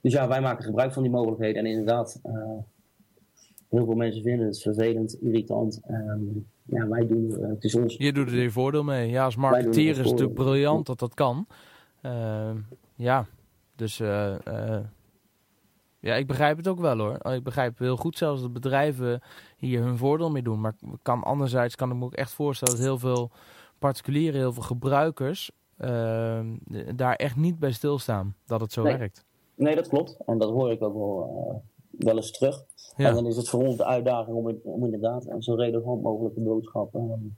dus 0.00 0.12
ja, 0.12 0.28
wij 0.28 0.40
maken 0.40 0.64
gebruik 0.64 0.92
van 0.92 1.02
die 1.02 1.12
mogelijkheden. 1.12 1.64
En 1.64 1.70
inderdaad, 1.70 2.20
heel 3.68 3.84
veel 3.84 3.94
mensen 3.94 4.22
vinden 4.22 4.46
het 4.46 4.62
vervelend, 4.62 5.16
irritant. 5.20 5.80
Ja, 6.70 6.88
wij 6.88 7.06
doen 7.06 7.30
uh, 7.30 7.48
het 7.48 7.64
is 7.64 7.74
ons. 7.74 7.94
Je 7.96 8.12
doet 8.12 8.28
er 8.28 8.36
je 8.36 8.50
voordeel 8.50 8.84
mee. 8.84 9.10
Ja, 9.10 9.24
als 9.24 9.36
marketeer 9.36 9.90
is 9.90 9.96
het 9.96 10.06
natuurlijk 10.06 10.34
briljant 10.34 10.86
dat 10.86 10.98
dat 10.98 11.14
kan. 11.14 11.46
Uh, 12.02 12.50
ja, 12.94 13.26
dus 13.76 13.96
ja, 16.02 16.14
ik 16.14 16.26
begrijp 16.26 16.56
het 16.56 16.68
ook 16.68 16.80
wel 16.80 16.98
hoor. 16.98 17.32
Ik 17.32 17.42
begrijp 17.42 17.78
heel 17.78 17.96
goed 17.96 18.16
zelfs 18.16 18.40
dat 18.40 18.52
bedrijven 18.52 19.20
hier 19.56 19.82
hun 19.82 19.96
voordeel 19.96 20.30
mee 20.30 20.42
doen. 20.42 20.60
Maar 20.60 20.74
kan, 21.02 21.22
anderzijds 21.22 21.76
kan 21.76 21.90
ik 21.90 21.96
me 21.96 22.04
ook 22.04 22.14
echt 22.14 22.32
voorstellen 22.32 22.74
dat 22.74 22.84
heel 22.84 22.98
veel 22.98 23.30
particulieren, 23.78 24.40
heel 24.40 24.52
veel 24.52 24.62
gebruikers 24.62 25.50
daar 26.94 27.14
echt 27.14 27.36
niet 27.36 27.58
bij 27.58 27.72
stilstaan 27.72 28.34
dat 28.46 28.60
het 28.60 28.72
zo 28.72 28.82
werkt. 28.82 29.24
Nee, 29.54 29.74
dat 29.74 29.88
klopt. 29.88 30.16
En 30.26 30.38
dat 30.38 30.50
hoor 30.50 30.70
ik 30.70 30.82
ook 30.82 30.94
wel, 30.94 31.64
wel 31.90 32.16
eens 32.16 32.30
terug. 32.30 32.64
Ja. 33.00 33.08
En 33.08 33.14
dan 33.14 33.26
is 33.26 33.36
het 33.36 33.48
voor 33.48 33.66
ons 33.66 33.76
de 33.76 33.84
uitdaging 33.84 34.36
om, 34.36 34.60
om 34.62 34.84
inderdaad 34.84 35.28
zo 35.38 35.54
relevant 35.54 36.02
mogelijke 36.02 36.40
boodschap 36.40 36.94
um, 36.94 37.36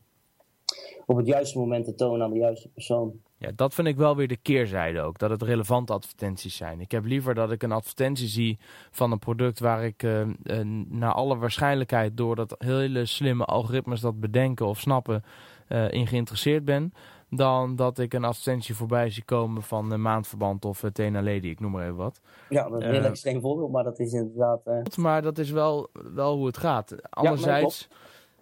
op 1.06 1.16
het 1.16 1.26
juiste 1.26 1.58
moment 1.58 1.84
te 1.84 1.94
tonen 1.94 2.22
aan 2.22 2.32
de 2.32 2.38
juiste 2.38 2.68
persoon. 2.68 3.12
Ja, 3.36 3.50
dat 3.56 3.74
vind 3.74 3.88
ik 3.88 3.96
wel 3.96 4.16
weer 4.16 4.28
de 4.28 4.36
keerzijde 4.36 5.00
ook. 5.00 5.18
Dat 5.18 5.30
het 5.30 5.42
relevante 5.42 5.92
advertenties 5.92 6.56
zijn. 6.56 6.80
Ik 6.80 6.90
heb 6.90 7.04
liever 7.04 7.34
dat 7.34 7.50
ik 7.52 7.62
een 7.62 7.72
advertentie 7.72 8.28
zie 8.28 8.58
van 8.90 9.12
een 9.12 9.18
product 9.18 9.60
waar 9.60 9.84
ik 9.84 10.02
uh, 10.02 10.20
uh, 10.20 10.60
naar 10.88 11.12
alle 11.12 11.36
waarschijnlijkheid 11.36 12.16
door 12.16 12.36
dat 12.36 12.54
hele 12.58 13.06
slimme 13.06 13.44
algoritmes 13.44 14.00
dat 14.00 14.20
bedenken 14.20 14.66
of 14.66 14.80
snappen 14.80 15.22
uh, 15.68 15.92
in 15.92 16.06
geïnteresseerd 16.06 16.64
ben. 16.64 16.92
Dan 17.34 17.76
dat 17.76 17.98
ik 17.98 18.14
een 18.14 18.24
advertentie 18.24 18.74
voorbij 18.74 19.10
zie 19.10 19.24
komen 19.24 19.62
van 19.62 19.92
uh, 19.92 19.98
Maandverband 19.98 20.64
of 20.64 20.82
uh, 20.82 20.90
Tena 20.90 21.22
Lady, 21.22 21.48
ik 21.48 21.60
noem 21.60 21.70
maar 21.70 21.82
even 21.82 21.96
wat. 21.96 22.20
Ja, 22.48 22.68
dat 22.68 22.80
is 22.80 22.86
een 22.86 22.92
heel 22.92 23.04
extreem 23.04 23.40
voorbeeld, 23.40 23.72
maar 23.72 23.84
dat 23.84 23.98
is 23.98 24.12
inderdaad... 24.12 24.96
Maar 24.96 25.22
dat 25.22 25.38
is 25.38 25.50
wel, 25.50 25.90
wel 26.14 26.36
hoe 26.36 26.46
het 26.46 26.56
gaat. 26.56 26.94
Anderzijds 27.10 27.88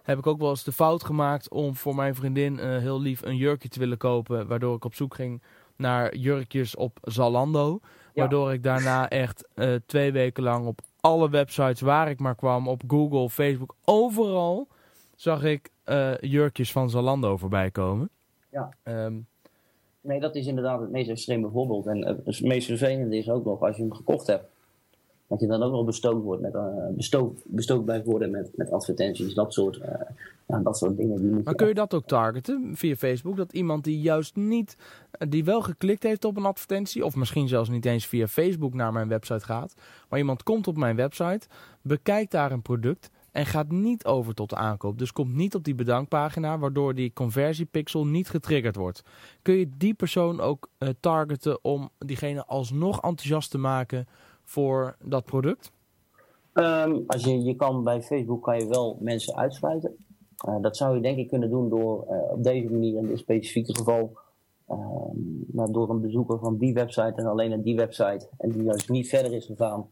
heb 0.01 0.17
ik 0.17 0.27
ook 0.27 0.39
wel 0.39 0.49
eens 0.49 0.63
de 0.63 0.71
fout 0.71 1.03
gemaakt 1.03 1.49
om 1.49 1.75
voor 1.75 1.95
mijn 1.95 2.15
vriendin 2.15 2.59
heel 2.59 3.01
lief 3.01 3.21
een 3.21 3.35
jurkje 3.35 3.69
te 3.69 3.79
willen 3.79 3.97
kopen. 3.97 4.47
Waardoor 4.47 4.75
ik 4.75 4.85
op 4.85 4.95
zoek 4.95 5.15
ging 5.15 5.41
naar 5.75 6.15
jurkjes 6.15 6.75
op 6.75 6.97
Zalando. 7.01 7.79
Ja. 7.81 7.89
Waardoor 8.13 8.53
ik 8.53 8.63
daarna 8.63 9.09
echt 9.09 9.47
twee 9.85 10.11
weken 10.11 10.43
lang 10.43 10.67
op 10.67 10.79
alle 10.99 11.29
websites 11.29 11.81
waar 11.81 12.09
ik 12.09 12.19
maar 12.19 12.35
kwam, 12.35 12.67
op 12.67 12.81
Google, 12.87 13.29
Facebook, 13.29 13.75
overal 13.85 14.67
zag 15.15 15.43
ik 15.43 15.69
uh, 15.85 16.17
jurkjes 16.19 16.71
van 16.71 16.89
Zalando 16.89 17.37
voorbij 17.37 17.71
komen. 17.71 18.09
Ja. 18.51 18.69
Um, 18.83 19.27
nee, 20.01 20.19
dat 20.19 20.35
is 20.35 20.47
inderdaad 20.47 20.81
het 20.81 20.91
meest 20.91 21.09
extreme 21.09 21.49
voorbeeld. 21.49 21.87
En 21.87 22.05
het 22.05 22.41
meest 22.41 22.67
vervelende 22.67 23.17
is 23.17 23.29
ook 23.29 23.45
nog 23.45 23.61
als 23.61 23.75
je 23.75 23.81
hem 23.81 23.93
gekocht 23.93 24.27
hebt. 24.27 24.45
Dat 25.27 25.39
je 25.39 25.47
dan 25.47 25.63
ook 25.63 25.71
nog 25.71 25.85
bestookt 25.85 26.23
wordt 26.23 26.41
met, 26.41 26.53
uh, 26.53 26.87
bestookt, 26.89 27.41
bestookt 27.45 27.85
blijft 27.85 28.05
worden 28.05 28.31
met, 28.31 28.51
met 28.55 28.71
advertenties, 28.71 29.33
dat 29.33 29.53
soort, 29.53 29.77
uh, 29.77 29.85
ja, 30.45 30.59
dat 30.59 30.77
soort 30.77 30.97
dingen. 30.97 31.21
Die 31.21 31.43
maar 31.43 31.55
kun 31.55 31.67
je 31.67 31.73
dat 31.73 31.93
ook 31.93 32.05
targeten 32.05 32.71
via 32.75 32.95
Facebook? 32.95 33.37
Dat 33.37 33.53
iemand 33.53 33.83
die 33.83 34.01
juist 34.01 34.35
niet, 34.35 34.77
die 35.29 35.43
wel 35.43 35.61
geklikt 35.61 36.03
heeft 36.03 36.25
op 36.25 36.37
een 36.37 36.45
advertentie, 36.45 37.05
of 37.05 37.15
misschien 37.15 37.47
zelfs 37.47 37.69
niet 37.69 37.85
eens 37.85 38.07
via 38.07 38.27
Facebook 38.27 38.73
naar 38.73 38.93
mijn 38.93 39.07
website 39.07 39.45
gaat, 39.45 39.73
maar 40.09 40.19
iemand 40.19 40.43
komt 40.43 40.67
op 40.67 40.77
mijn 40.77 40.95
website, 40.95 41.47
bekijkt 41.81 42.31
daar 42.31 42.51
een 42.51 42.61
product, 42.61 43.09
en 43.31 43.45
gaat 43.45 43.71
niet 43.71 44.05
over 44.05 44.33
tot 44.33 44.49
de 44.49 44.55
aankoop. 44.55 44.97
Dus 44.97 45.11
komt 45.11 45.35
niet 45.35 45.55
op 45.55 45.63
die 45.63 45.75
bedankpagina, 45.75 46.59
waardoor 46.59 46.95
die 46.95 47.13
conversiepixel 47.13 48.05
niet 48.05 48.29
getriggerd 48.29 48.75
wordt. 48.75 49.01
Kun 49.41 49.53
je 49.53 49.69
die 49.77 49.93
persoon 49.93 50.39
ook 50.39 50.69
uh, 50.79 50.89
targeten 50.99 51.63
om 51.63 51.89
diegene 51.97 52.45
alsnog 52.45 52.95
enthousiast 52.95 53.51
te 53.51 53.57
maken 53.57 54.07
voor 54.43 54.95
dat 55.03 55.25
product? 55.25 55.71
Um, 56.53 57.03
als 57.07 57.23
je, 57.23 57.43
je 57.43 57.55
kan 57.55 57.83
bij 57.83 58.01
Facebook 58.01 58.43
kan 58.43 58.59
je 58.59 58.67
wel 58.67 58.97
mensen 58.99 59.35
uitsluiten. 59.35 59.95
Uh, 60.47 60.55
dat 60.61 60.77
zou 60.77 60.95
je 60.95 61.01
denk 61.01 61.17
ik 61.17 61.27
kunnen 61.27 61.49
doen 61.49 61.69
door 61.69 62.05
uh, 62.09 62.31
op 62.31 62.43
deze 62.43 62.71
manier 62.71 62.97
in 62.97 63.07
dit 63.07 63.19
specifieke 63.19 63.75
geval 63.75 64.19
nou, 65.47 65.71
door 65.71 65.89
een 65.89 66.01
bezoeker 66.01 66.39
van 66.39 66.57
die 66.57 66.73
website 66.73 67.13
en 67.15 67.25
alleen 67.25 67.49
naar 67.49 67.61
die 67.61 67.75
website 67.75 68.27
en 68.37 68.49
die 68.49 68.63
juist 68.63 68.89
niet 68.89 69.07
verder 69.07 69.33
is 69.33 69.45
gegaan 69.45 69.87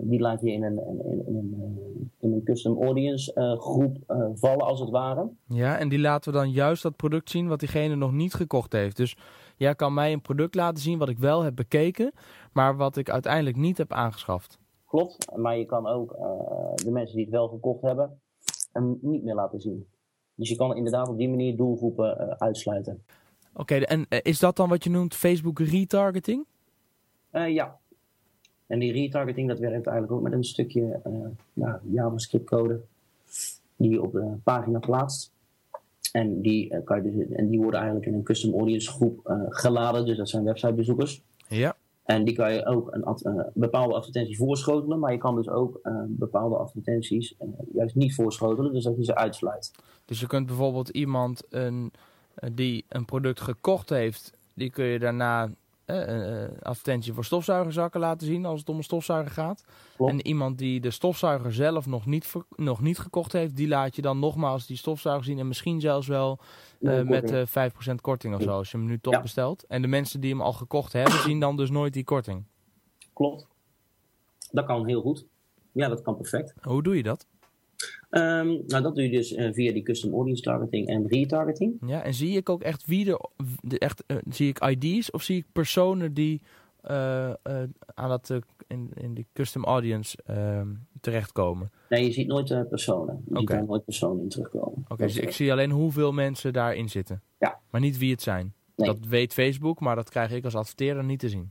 die 0.00 0.20
laat 0.20 0.40
je 0.40 0.52
in 0.52 0.62
een, 0.62 0.78
in, 0.78 1.26
in, 1.26 1.36
een, 1.36 1.89
in 2.20 2.32
een 2.32 2.44
custom 2.44 2.82
audience 2.82 3.32
uh, 3.34 3.60
groep 3.60 3.96
uh, 4.08 4.28
vallen, 4.34 4.66
als 4.66 4.80
het 4.80 4.90
ware. 4.90 5.30
Ja, 5.46 5.78
en 5.78 5.88
die 5.88 5.98
laten 5.98 6.32
we 6.32 6.38
dan 6.38 6.50
juist 6.50 6.82
dat 6.82 6.96
product 6.96 7.30
zien 7.30 7.48
wat 7.48 7.60
diegene 7.60 7.94
nog 7.94 8.12
niet 8.12 8.34
gekocht 8.34 8.72
heeft. 8.72 8.96
Dus 8.96 9.16
jij 9.56 9.74
kan 9.74 9.94
mij 9.94 10.12
een 10.12 10.20
product 10.20 10.54
laten 10.54 10.82
zien 10.82 10.98
wat 10.98 11.08
ik 11.08 11.18
wel 11.18 11.42
heb 11.42 11.56
bekeken, 11.56 12.12
maar 12.52 12.76
wat 12.76 12.96
ik 12.96 13.10
uiteindelijk 13.10 13.56
niet 13.56 13.78
heb 13.78 13.92
aangeschaft. 13.92 14.58
Klopt, 14.86 15.36
maar 15.36 15.58
je 15.58 15.64
kan 15.64 15.86
ook 15.86 16.16
de 16.74 16.90
mensen 16.90 17.16
die 17.16 17.24
het 17.24 17.34
wel 17.34 17.48
gekocht 17.48 17.82
hebben, 17.82 18.20
hem 18.72 18.98
niet 19.00 19.22
meer 19.22 19.34
laten 19.34 19.60
zien. 19.60 19.86
Dus 20.34 20.48
je 20.48 20.56
kan 20.56 20.76
inderdaad 20.76 21.08
op 21.08 21.18
die 21.18 21.28
manier 21.28 21.56
doelgroepen 21.56 22.40
uitsluiten. 22.40 23.04
Oké, 23.52 23.60
okay, 23.60 23.80
en 23.82 24.06
is 24.22 24.38
dat 24.38 24.56
dan 24.56 24.68
wat 24.68 24.84
je 24.84 24.90
noemt 24.90 25.14
Facebook 25.14 25.58
retargeting? 25.58 26.46
ja, 27.30 27.79
en 28.70 28.78
die 28.78 28.92
retargeting, 28.92 29.48
dat 29.48 29.58
werkt 29.58 29.86
eigenlijk 29.86 30.12
ook 30.12 30.22
met 30.22 30.32
een 30.32 30.44
stukje 30.44 31.00
uh, 31.06 31.26
nou, 31.52 31.78
JavaScript 31.90 32.44
code 32.44 32.80
die 33.76 33.90
je 33.90 34.02
op 34.02 34.12
de 34.12 34.34
pagina 34.44 34.78
plaatst. 34.78 35.32
En 36.12 36.40
die, 36.40 36.74
uh, 36.74 36.78
kan 36.84 37.04
je 37.04 37.10
dus, 37.10 37.28
en 37.36 37.48
die 37.48 37.60
worden 37.60 37.80
eigenlijk 37.80 38.10
in 38.10 38.14
een 38.14 38.22
custom 38.22 38.54
audience 38.54 38.90
groep 38.90 39.28
uh, 39.28 39.42
geladen, 39.48 40.06
dus 40.06 40.16
dat 40.16 40.28
zijn 40.28 40.44
websitebezoekers. 40.44 41.22
Ja. 41.48 41.76
En 42.02 42.24
die 42.24 42.34
kan 42.34 42.52
je 42.52 42.66
ook 42.66 42.94
een 42.94 43.04
ad, 43.04 43.50
bepaalde 43.54 43.94
advertenties 43.94 44.36
voorschotelen, 44.36 44.98
maar 44.98 45.12
je 45.12 45.18
kan 45.18 45.34
dus 45.36 45.48
ook 45.48 45.80
bepaalde 46.06 46.56
advertenties 46.56 47.34
juist 47.72 47.94
niet 47.94 48.14
voorschotelen, 48.14 48.72
dus 48.72 48.84
dat 48.84 48.96
je 48.96 49.04
ze 49.04 49.14
uitsluit. 49.14 49.72
Dus 50.04 50.20
je 50.20 50.26
kunt 50.26 50.46
bijvoorbeeld 50.46 50.88
iemand 50.88 51.42
een, 51.50 51.92
die 52.52 52.84
een 52.88 53.04
product 53.04 53.40
gekocht 53.40 53.88
heeft, 53.88 54.32
die 54.54 54.70
kun 54.70 54.84
je 54.84 54.98
daarna 54.98 55.50
uh, 55.90 56.58
advertentie 56.62 57.12
voor 57.12 57.24
stofzuigerzakken 57.24 58.00
laten 58.00 58.26
zien 58.26 58.44
als 58.44 58.60
het 58.60 58.68
om 58.68 58.76
een 58.76 58.82
stofzuiger 58.82 59.30
gaat. 59.30 59.64
En 59.98 60.26
iemand 60.26 60.58
die 60.58 60.80
de 60.80 60.90
stofzuiger 60.90 61.52
zelf 61.52 61.86
nog 61.86 62.06
niet, 62.06 62.32
nog 62.56 62.80
niet 62.80 62.98
gekocht 62.98 63.32
heeft, 63.32 63.56
die 63.56 63.68
laat 63.68 63.96
je 63.96 64.02
dan 64.02 64.18
nogmaals 64.18 64.66
die 64.66 64.76
stofzuiger 64.76 65.24
zien. 65.24 65.38
En 65.38 65.48
misschien 65.48 65.80
zelfs 65.80 66.06
wel 66.06 66.38
uh, 66.80 67.02
met 67.02 67.32
uh, 67.32 67.70
5% 67.92 67.94
korting 68.00 68.34
of 68.34 68.42
zo, 68.42 68.50
als 68.50 68.70
je 68.70 68.76
hem 68.76 68.86
nu 68.86 68.98
toch 68.98 69.12
ja. 69.12 69.20
bestelt. 69.20 69.64
En 69.66 69.82
de 69.82 69.88
mensen 69.88 70.20
die 70.20 70.30
hem 70.30 70.40
al 70.40 70.52
gekocht 70.52 70.92
hebben, 70.92 71.20
zien 71.28 71.40
dan 71.40 71.56
dus 71.56 71.70
nooit 71.70 71.92
die 71.92 72.04
korting. 72.04 72.44
Klopt. 73.12 73.48
Dat 74.50 74.66
kan 74.66 74.86
heel 74.86 75.00
goed. 75.00 75.26
Ja, 75.72 75.88
dat 75.88 76.02
kan 76.02 76.16
perfect. 76.16 76.54
Hoe 76.62 76.82
doe 76.82 76.96
je 76.96 77.02
dat? 77.02 77.26
Ehm, 78.10 78.46
nou, 78.46 78.82
dat 78.82 78.94
doe 78.94 79.02
je 79.04 79.10
dus 79.10 79.34
eh, 79.34 79.52
via 79.52 79.72
die 79.72 79.82
custom 79.82 80.12
audience 80.12 80.42
targeting 80.42 80.86
en 80.86 81.06
retargeting. 81.08 81.76
Ja, 81.86 82.02
en 82.02 82.14
zie 82.14 82.36
ik 82.36 82.48
ook 82.48 82.62
echt 82.62 82.86
wie 82.86 83.10
er, 83.10 83.20
de, 83.62 83.78
echt, 83.78 84.04
eh, 84.06 84.16
zie 84.28 84.48
ik 84.48 84.64
ID's 84.64 85.10
of 85.10 85.22
zie 85.22 85.36
ik 85.36 85.46
personen 85.52 86.14
die 86.14 86.40
eh, 86.80 87.32
aan 87.94 88.08
dat, 88.08 88.32
in, 88.66 88.90
in 88.94 89.14
die 89.14 89.26
custom 89.32 89.64
audience 89.64 90.16
ehm, 90.26 90.68
terechtkomen? 91.00 91.70
Nee, 91.88 92.04
je 92.04 92.12
ziet 92.12 92.26
nooit 92.26 92.68
personen. 92.68 93.14
Je 93.16 93.22
ziet 93.28 93.38
Oké. 93.38 93.54
daar 93.54 93.64
nooit 93.64 93.84
personen 93.84 94.22
in 94.22 94.28
terugkomen. 94.28 94.78
Oké, 94.78 94.84
Dat, 94.88 94.98
dus 94.98 95.16
ik 95.16 95.30
zie 95.30 95.52
alleen 95.52 95.70
hoeveel 95.70 96.12
mensen 96.12 96.52
daarin 96.52 96.88
zitten. 96.88 97.22
Ja. 97.38 97.58
Maar 97.70 97.80
niet 97.80 97.98
wie 97.98 98.10
het 98.10 98.22
zijn. 98.22 98.52
Nee. 98.76 98.86
Dat 98.88 99.06
weet 99.06 99.32
Facebook, 99.32 99.80
maar 99.80 99.96
dat 99.96 100.10
krijg 100.10 100.32
ik 100.32 100.44
als 100.44 100.54
adverteerder 100.54 101.04
niet 101.04 101.18
te 101.18 101.28
zien. 101.28 101.50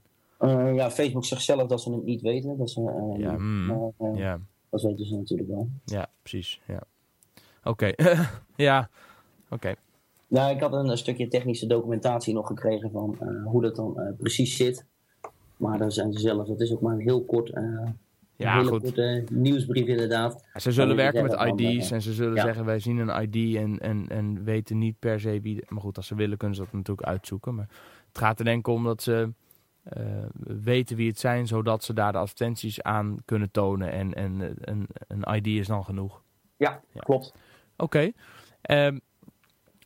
ja, 0.75 0.91
Facebook 0.91 1.25
zegt 1.25 1.41
zelf 1.43 1.67
dat 1.67 1.81
ze 1.81 1.91
het 1.91 2.03
niet 2.03 2.21
weten. 2.21 2.57
Dat, 2.57 2.69
ze, 2.69 2.81
Ja, 3.17 3.37
mm. 3.37 3.93
eh, 3.97 4.15
Ja, 4.15 4.39
dat 4.69 4.81
weten 4.81 5.05
ze 5.05 5.15
natuurlijk 5.15 5.49
wel. 5.49 5.69
ja 5.85 6.09
precies. 6.21 6.61
Ja. 6.67 6.83
Oké, 7.63 7.91
ja, 8.55 8.89
oké. 9.49 9.75
Nou, 10.27 10.55
ik 10.55 10.61
had 10.61 10.73
een, 10.73 10.97
stukje 10.97 11.27
technische 11.27 11.67
documentatie 11.67 12.33
nog 12.33 12.47
gekregen 12.47 12.91
van 12.91 13.17
eh, 13.19 13.45
hoe 13.45 13.61
dat 13.61 13.75
dan 13.75 13.99
eh, 13.99 14.13
precies 14.17 14.55
zit. 14.55 14.85
Maar 15.57 15.77
daar 15.77 15.91
zijn 15.91 16.13
ze 16.13 16.19
zelf, 16.19 16.47
dat 16.47 16.61
is 16.61 16.71
ook 16.71 16.81
maar 16.81 16.93
een 16.93 17.01
heel 17.01 17.25
kort, 17.25 17.49
eh, 17.49 17.63
Ja, 18.35 18.57
hele 18.57 18.69
goed. 18.69 18.81
korte 18.81 19.23
nieuwsbrief 19.31 19.87
inderdaad. 19.87 20.45
Ze 20.53 20.71
zullen 20.71 20.95
werken 20.95 21.23
met 21.23 21.33
van, 21.33 21.59
ID's 21.59 21.91
en 21.91 22.01
ze 22.01 22.13
zullen 22.13 22.35
ja. 22.35 22.41
zeggen 22.41 22.65
wij 22.65 22.79
zien 22.79 22.97
een 22.97 23.21
ID 23.21 23.55
en, 23.55 23.79
en, 23.79 24.05
en 24.09 24.43
weten 24.43 24.77
niet 24.77 24.99
per 24.99 25.19
se 25.19 25.41
wie... 25.41 25.63
Maar 25.67 25.81
goed, 25.81 25.97
als 25.97 26.07
ze 26.07 26.15
willen 26.15 26.37
kunnen 26.37 26.55
ze 26.57 26.63
dat 26.63 26.73
natuurlijk 26.73 27.07
uitzoeken. 27.07 27.55
Maar 27.55 27.69
het 28.07 28.17
gaat 28.17 28.39
er 28.39 28.45
denk 28.45 28.59
ik 28.59 28.67
om 28.67 28.83
dat 28.83 29.01
ze 29.01 29.29
eh, 29.89 30.03
weten 30.63 30.95
wie 30.95 31.07
het 31.07 31.19
zijn, 31.19 31.47
zodat 31.47 31.83
ze 31.83 31.93
daar 31.93 32.11
de 32.11 32.17
advertenties 32.17 32.81
aan 32.81 33.17
kunnen 33.25 33.51
tonen. 33.51 33.91
En, 33.91 34.13
en 34.13 34.41
eh, 34.41 34.75
een, 35.07 35.35
ID 35.35 35.47
is 35.47 35.67
dan 35.67 35.83
genoeg. 35.85 36.21
Ja, 36.57 36.81
Ja. 36.93 36.99
klopt. 36.99 37.33
Oké. 37.77 38.11
Ehm, 38.61 38.97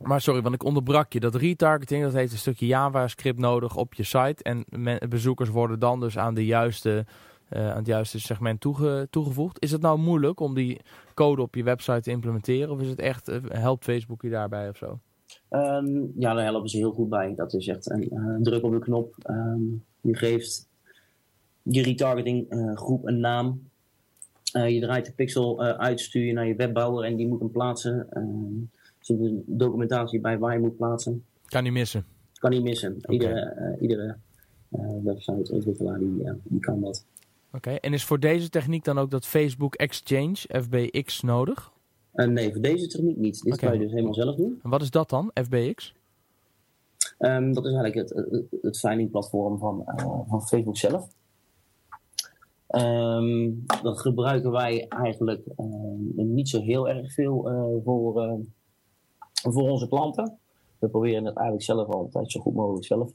maar 0.02 0.22
sorry, 0.22 0.42
want 0.42 0.56
ik 0.56 0.64
onderbrak 0.64 1.14
je. 1.14 1.20
Dat 1.20 1.36
retargeting, 1.36 2.04
dat 2.04 2.14
heeft 2.14 2.32
een 2.32 2.38
stukje 2.38 2.66
JavaScript 2.66 3.40
nodig 3.40 3.76
op 3.76 3.94
je 3.94 4.04
site. 4.04 4.44
En 4.44 4.66
men- 4.70 5.10
bezoekers 5.10 5.50
worden 5.50 5.80
dan 5.80 6.00
dus 6.00 6.18
aan, 6.18 6.34
de 6.34 6.46
juiste, 6.46 7.06
eh, 7.50 7.70
aan 7.70 7.78
het 7.78 7.86
juiste 7.88 8.20
segment 8.20 8.60
toege- 8.62 9.08
toegevoegd. 9.10 9.62
Is 9.62 9.72
het 9.72 9.82
nou 9.82 10.00
moeilijk 10.00 10.40
om 10.40 10.54
die 10.54 10.80
code 11.14 11.42
op 11.42 11.56
je 11.56 11.64
website 11.64 12.02
te 12.02 12.12
implementeren? 12.12 12.70
Of 12.74 12.82
is 12.82 12.90
het 12.90 13.00
echt, 13.00 13.32
helpt 13.48 13.84
Facebook 13.84 14.22
je 14.22 14.30
daarbij 14.30 14.70
of 14.70 14.78
zo? 14.78 15.00
Ehm, 15.50 15.88
ja, 16.18 16.34
daar 16.34 16.44
helpen 16.44 16.70
ze 16.70 16.78
heel 16.78 16.92
goed 16.92 17.10
bij. 17.10 17.34
Dat 17.36 17.54
is 17.54 17.68
echt 17.68 17.90
een 17.90 18.40
druk 18.42 18.64
op 18.64 18.72
de 18.72 18.80
knop. 18.80 19.16
Ehm, 19.22 19.62
je 20.04 20.16
geeft 20.16 20.68
je 21.62 21.82
retargeting 21.82 22.50
eh, 22.50 22.76
groep 22.76 23.08
een 23.08 23.20
naam. 23.20 23.70
Eh, 24.54 24.70
je 24.70 24.80
draait 24.80 25.06
de 25.06 25.12
pixel 25.12 25.64
eh, 25.64 25.78
uit, 25.80 26.00
stuur 26.00 26.26
je 26.26 26.34
naar 26.34 26.48
je 26.48 26.56
webbouwer 26.56 27.06
en 27.06 27.16
die 27.16 27.28
moet 27.28 27.40
hem 27.40 27.52
plaatsen. 27.52 28.08
Er 28.10 29.06
zit 29.06 29.20
een 29.20 29.44
documentatie 29.46 30.20
bij 30.20 30.38
waar 30.38 30.54
je 30.54 30.60
moet 30.60 30.78
plaatsen. 30.78 31.26
Kan 31.46 31.64
niet 31.64 31.74
missen. 31.74 32.06
Kan 32.34 32.52
niet 32.52 32.64
missen. 32.64 32.98
Iedere, 33.10 33.78
iedere 33.80 34.18
eh, 34.70 34.80
website-ontwikkelaar 35.04 36.00
die, 36.00 36.24
die 36.44 36.60
kan 36.60 36.82
dat. 36.82 37.06
Oké. 37.54 37.72
En 37.72 37.94
is 37.94 38.04
voor 38.04 38.20
deze 38.20 38.50
techniek 38.50 38.84
dan 38.84 38.98
ook 38.98 39.12
dat 39.12 39.26
Facebook 39.26 39.76
Exchange, 39.76 40.36
FBX, 40.36 41.22
nodig? 41.22 41.72
Nee, 42.14 42.52
voor 42.52 42.62
deze 42.62 42.88
techniek 42.88 43.18
niet. 43.18 43.42
Dit 43.44 43.58
kan 43.58 43.74
je 43.74 43.80
dus 43.80 43.92
helemaal 43.92 44.14
zelf 44.14 44.36
doen. 44.36 44.60
En 44.64 44.70
wat 44.70 44.82
is 44.82 44.92
dat 44.92 45.10
dan, 45.10 45.32
FBX? 45.34 45.94
Ehm, 47.24 47.54
dat 47.54 47.66
is 47.66 47.74
eigenlijk 47.74 47.96
het, 47.96 48.26
het, 48.32 48.62
het 48.62 48.80
veilingplatform 48.80 49.58
van, 49.58 49.84
eh, 49.86 50.20
van 50.28 50.42
Facebook 50.42 50.78
zelf. 50.78 51.08
Ehm, 52.68 53.52
dat 53.82 54.00
gebruiken 54.00 54.52
wij 54.52 54.86
eigenlijk 54.90 55.42
ehm, 55.56 56.34
niet 56.34 56.50
zo 56.50 56.62
heel 56.62 56.90
erg 56.90 57.14
veel 57.14 57.50
eh, 57.50 57.84
voor, 57.84 58.22
eh, 58.22 58.34
voor 59.34 59.70
onze 59.70 59.88
klanten. 59.88 60.38
We 60.80 60.90
proberen 60.90 61.26
het 61.26 61.36
eigenlijk 61.36 61.66
zelf 61.66 61.88
altijd 61.88 62.32
zo 62.32 62.40
goed 62.40 62.54
mogelijk 62.54 62.86
zelf 62.86 63.12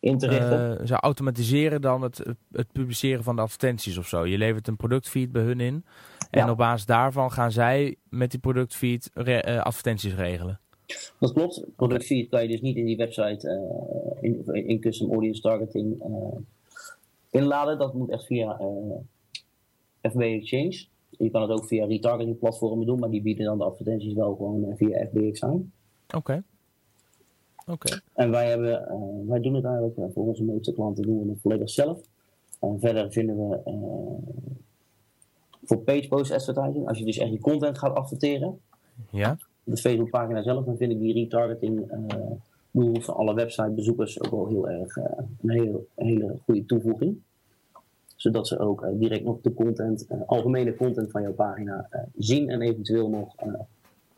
in 0.00 0.18
te 0.18 0.26
richten. 0.26 0.86
Ze 0.86 0.94
automatiseren 0.94 1.80
dan 1.80 2.02
het, 2.02 2.22
het, 2.52 2.72
publiceren 2.72 3.24
van 3.24 3.36
de 3.36 3.42
advertenties 3.42 3.98
of 3.98 4.06
zo. 4.06 4.26
Je 4.26 4.38
levert 4.38 4.68
een 4.68 4.76
productfeed 4.76 5.32
bij 5.32 5.42
hun 5.42 5.60
in. 5.60 5.84
En 6.30 6.44
Ja. 6.44 6.50
op 6.50 6.56
basis 6.56 6.86
daarvan 6.86 7.32
gaan 7.32 7.52
zij 7.52 7.96
met 8.08 8.30
die 8.30 8.40
productfeed 8.40 9.10
re- 9.14 9.62
advertenties 9.62 10.14
regelen. 10.14 10.60
Dat 11.18 11.32
klopt. 11.32 11.64
Productfeed 11.76 12.28
kan 12.28 12.42
je 12.42 12.48
dus 12.48 12.60
niet 12.60 12.76
in 12.76 12.84
die 12.84 12.96
website 12.96 13.48
eh, 13.48 14.30
in, 14.30 14.66
in 14.66 14.80
custom 14.80 15.10
audience 15.10 15.40
targeting 15.40 16.02
eh, 16.02 16.38
inladen. 17.30 17.78
Dat 17.78 17.94
moet 17.94 18.10
echt 18.10 18.26
via 18.26 18.58
eh, 18.58 20.10
FB 20.10 20.20
Exchange. 20.20 20.84
Je 21.18 21.30
kan 21.30 21.42
het 21.42 21.50
ook 21.50 21.66
via 21.66 21.86
retargeting 21.86 22.38
platformen 22.38 22.86
doen, 22.86 22.98
maar 22.98 23.10
die 23.10 23.22
bieden 23.22 23.44
dan 23.44 23.58
de 23.58 23.64
advertenties 23.64 24.14
wel 24.14 24.34
gewoon 24.34 24.76
via 24.76 25.06
FBX 25.06 25.42
aan. 25.42 25.72
Oké. 26.16 26.42
Oké. 27.66 28.00
En 28.12 28.30
wij, 28.30 28.48
hebben, 28.48 28.86
wij 29.28 29.40
doen 29.40 29.54
het 29.54 29.64
eigenlijk 29.64 29.96
eh, 29.96 30.04
voor 30.14 30.26
onze 30.26 30.44
meeste 30.44 30.72
klanten 30.72 31.02
doen 31.02 31.22
we 31.22 31.30
het 31.30 31.40
volledig 31.40 31.70
zelf. 31.70 32.00
En 32.60 32.80
verder 32.80 33.12
vinden 33.12 33.48
we 33.48 33.60
voor 35.64 35.78
page 35.78 36.08
post 36.08 36.32
advertising, 36.32 36.88
als 36.88 36.98
je 36.98 37.04
dus 37.04 37.18
echt 37.18 37.30
je 37.30 37.40
content 37.40 37.78
gaat 37.78 37.94
adverteren, 37.94 38.60
Ja? 39.10 39.38
De 39.64 39.76
Facebookpagina 39.76 40.42
zelf, 40.42 40.64
dan 40.64 40.76
vind 40.76 40.92
ik 40.92 40.98
die 40.98 41.12
retargeting 41.12 41.90
eh 41.90 42.30
doel 42.74 43.00
van 43.00 43.14
alle 43.14 43.34
websitebezoekers 43.34 44.22
ook 44.22 44.30
wel 44.30 44.48
heel 44.48 44.68
erg 44.68 44.96
eh, 44.96 45.04
een 45.42 45.50
hele, 45.50 45.84
hele 45.94 46.38
goede 46.44 46.64
toevoeging. 46.64 47.20
Zodat 48.16 48.48
ze 48.48 48.58
ook 48.58 48.82
eh, 48.82 48.90
direct 48.94 49.24
nog 49.24 49.40
de 49.40 49.54
content, 49.54 50.06
algemene 50.26 50.76
content 50.76 51.10
van 51.10 51.22
jouw 51.22 51.32
pagina 51.32 51.88
zien 52.16 52.48
en 52.50 52.60
eventueel 52.60 53.08
nog 53.08 53.34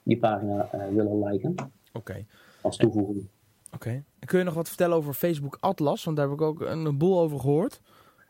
die 0.03 0.18
pagina 0.18 0.68
willen 0.92 1.24
liken 1.24 1.55
Oké. 1.92 2.24
als 2.61 2.76
toevoeging. 2.76 3.26
Oké. 3.74 4.05
Kun 4.24 4.38
je 4.38 4.45
nog 4.45 4.55
wat 4.55 4.68
vertellen 4.68 4.97
over 4.97 5.14
Facebook 5.14 5.57
Atlas? 5.61 6.05
Want 6.05 6.16
daar 6.16 6.26
heb 6.28 6.34
ik 6.34 6.42
ook 6.42 6.61
een, 6.61 6.99
boel 6.99 7.20
over 7.20 7.40
gehoord. 7.40 7.80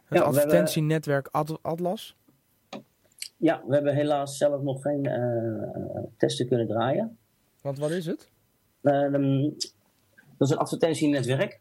Het 0.05 0.19
Ja, 0.19 0.19
we 0.19 0.25
advertentienetwerk 0.25 1.29
At- 1.31 1.59
Atlas. 1.63 2.17
Ja, 3.45 3.63
we 3.67 3.75
hebben 3.75 3.95
helaas 3.95 4.37
zelf 4.37 4.63
nog 4.63 4.83
geen 4.83 5.07
eh, 5.07 6.03
testen 6.17 6.47
kunnen 6.49 6.67
draaien. 6.67 7.17
Want 7.63 7.79
wat 7.79 7.91
is 7.91 8.07
het? 8.07 8.31
Ehm, 8.83 9.43
dat 10.39 10.49
is 10.49 10.51
een 10.51 10.57
advertentienetwerk. 10.59 11.61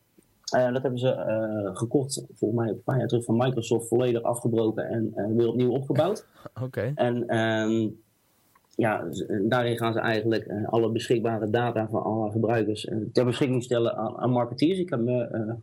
Eh, 0.52 0.74
dat 0.74 0.82
hebben 0.82 1.00
ze 1.00 1.10
eh, 1.10 1.76
gekocht, 1.76 2.26
volgens 2.34 2.60
mij 2.62 2.70
een 2.70 2.84
paar 2.84 2.98
jaar 2.98 3.08
terug 3.08 3.24
van 3.26 3.38
Microsoft, 3.38 3.88
volledig 3.88 4.22
afgebroken 4.22 4.88
en 4.90 5.12
eh, 5.16 5.26
weer 5.36 5.48
opnieuw 5.48 5.72
opgebouwd. 5.72 6.26
Oké. 6.64 6.92
En 6.96 7.28
ehm, 7.28 7.90
ja, 8.76 9.12
z- 9.12 9.26
daarin 9.48 9.78
gaan 9.78 9.94
ze 9.94 10.00
eigenlijk 10.00 10.46
eh, 10.46 10.68
alle 10.68 10.92
beschikbare 10.92 11.50
data 11.50 11.88
van 11.90 12.04
alle 12.04 12.32
gebruikers 12.32 12.86
eh, 12.86 12.98
ter 13.14 13.26
beschikking 13.26 13.64
stellen 13.64 13.96
aan, 13.96 14.18
aan 14.18 14.30
marketeers. 14.32 14.80
Ik 14.80 14.90
heb 14.90 15.00
me 15.00 15.24
eh, 15.24 15.54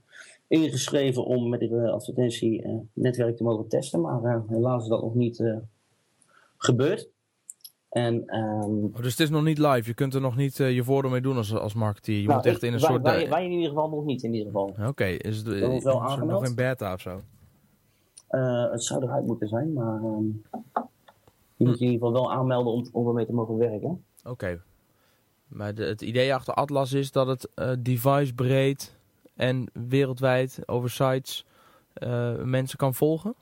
ingeschreven 0.49 1.25
om 1.25 1.49
met 1.49 1.61
dit 1.61 1.73
advertentienetwerk 1.73 3.37
te 3.37 3.43
mogen 3.43 3.69
testen, 3.69 4.01
maar 4.01 4.25
eh, 4.25 4.41
helaas 4.49 4.83
is 4.83 4.89
dat 4.89 5.03
nog 5.03 5.15
niet 5.15 5.45
eh, 6.61 6.67
gebeurd. 6.67 7.09
En 7.89 8.27
ehm, 8.27 8.85
Oh, 8.85 8.97
dus 8.97 9.11
het 9.11 9.21
is 9.21 9.31
nog 9.31 9.43
niet 9.43 9.59
live. 9.59 9.83
Je 9.85 9.95
kunt 9.95 10.15
er 10.15 10.21
nog 10.21 10.37
niet 10.37 10.61
eh, 10.61 10.75
je 10.75 10.85
voordeel 10.85 11.11
mee 11.11 11.21
doen 11.21 11.37
als, 11.37 11.55
als 11.55 11.75
marketeer. 11.75 12.21
Je 12.21 12.27
nou, 12.27 12.37
moet 12.37 12.47
echt 12.47 12.63
in 12.63 12.73
een 12.73 12.81
wij, 12.81 12.91
soort... 12.91 13.03
Wij, 13.03 13.29
wij 13.29 13.45
in 13.45 13.51
ieder 13.51 13.69
geval 13.69 13.89
nog 13.89 14.05
niet, 14.05 14.23
in 14.23 14.33
ieder 14.33 14.47
geval. 14.47 14.77
Oké, 14.87 15.05
is 15.05 15.37
het 15.37 15.49
eh, 15.49 15.75
is 15.75 15.85
nog 15.85 16.45
in 16.45 16.55
beta 16.55 16.93
of 16.93 17.01
zo? 17.01 17.21
Eh, 18.31 18.71
het 18.71 18.85
zou 18.85 19.03
eruit 19.03 19.27
moeten 19.27 19.49
zijn, 19.49 19.73
maar 19.73 20.03
ehm, 20.03 20.25
je 21.57 21.67
moet 21.67 21.79
je 21.79 21.85
in 21.85 21.93
ieder 21.93 22.07
geval 22.07 22.13
wel 22.13 22.33
aanmelden 22.33 22.73
om, 22.73 22.89
om 22.93 23.09
ermee 23.09 23.27
te 23.27 23.33
mogen 23.33 23.57
werken. 23.57 24.05
Oké. 24.25 24.63
Maar 25.49 25.75
de, 25.75 25.85
het 25.85 26.03
idee 26.03 26.35
achter 26.35 26.55
Atlas 26.55 26.93
is 26.93 27.13
dat 27.13 27.27
het 27.27 27.49
eh, 27.55 27.73
device 27.79 28.35
breed 28.35 28.97
en 29.35 29.71
wereldwijd 29.73 30.63
over 30.67 30.91
sites 30.91 31.47
eh, 31.93 32.37
mensen 32.43 32.79
kan 32.79 32.95
volgen? 32.95 33.35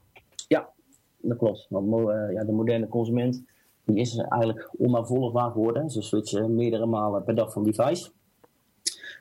Dat 1.20 1.38
klopt. 1.38 1.66
Want 1.68 2.10
eh, 2.10 2.32
ja, 2.32 2.44
de 2.44 2.52
moderne 2.52 2.88
consument 2.88 3.44
die 3.84 4.00
is 4.00 4.16
eigenlijk 4.16 4.70
onnavolgbaar 4.76 5.50
geworden. 5.50 5.90
Ze 5.90 6.02
switchen 6.02 6.54
meerdere 6.54 6.86
malen 6.86 7.24
per 7.24 7.34
dag 7.34 7.52
van 7.52 7.64
device. 7.64 8.10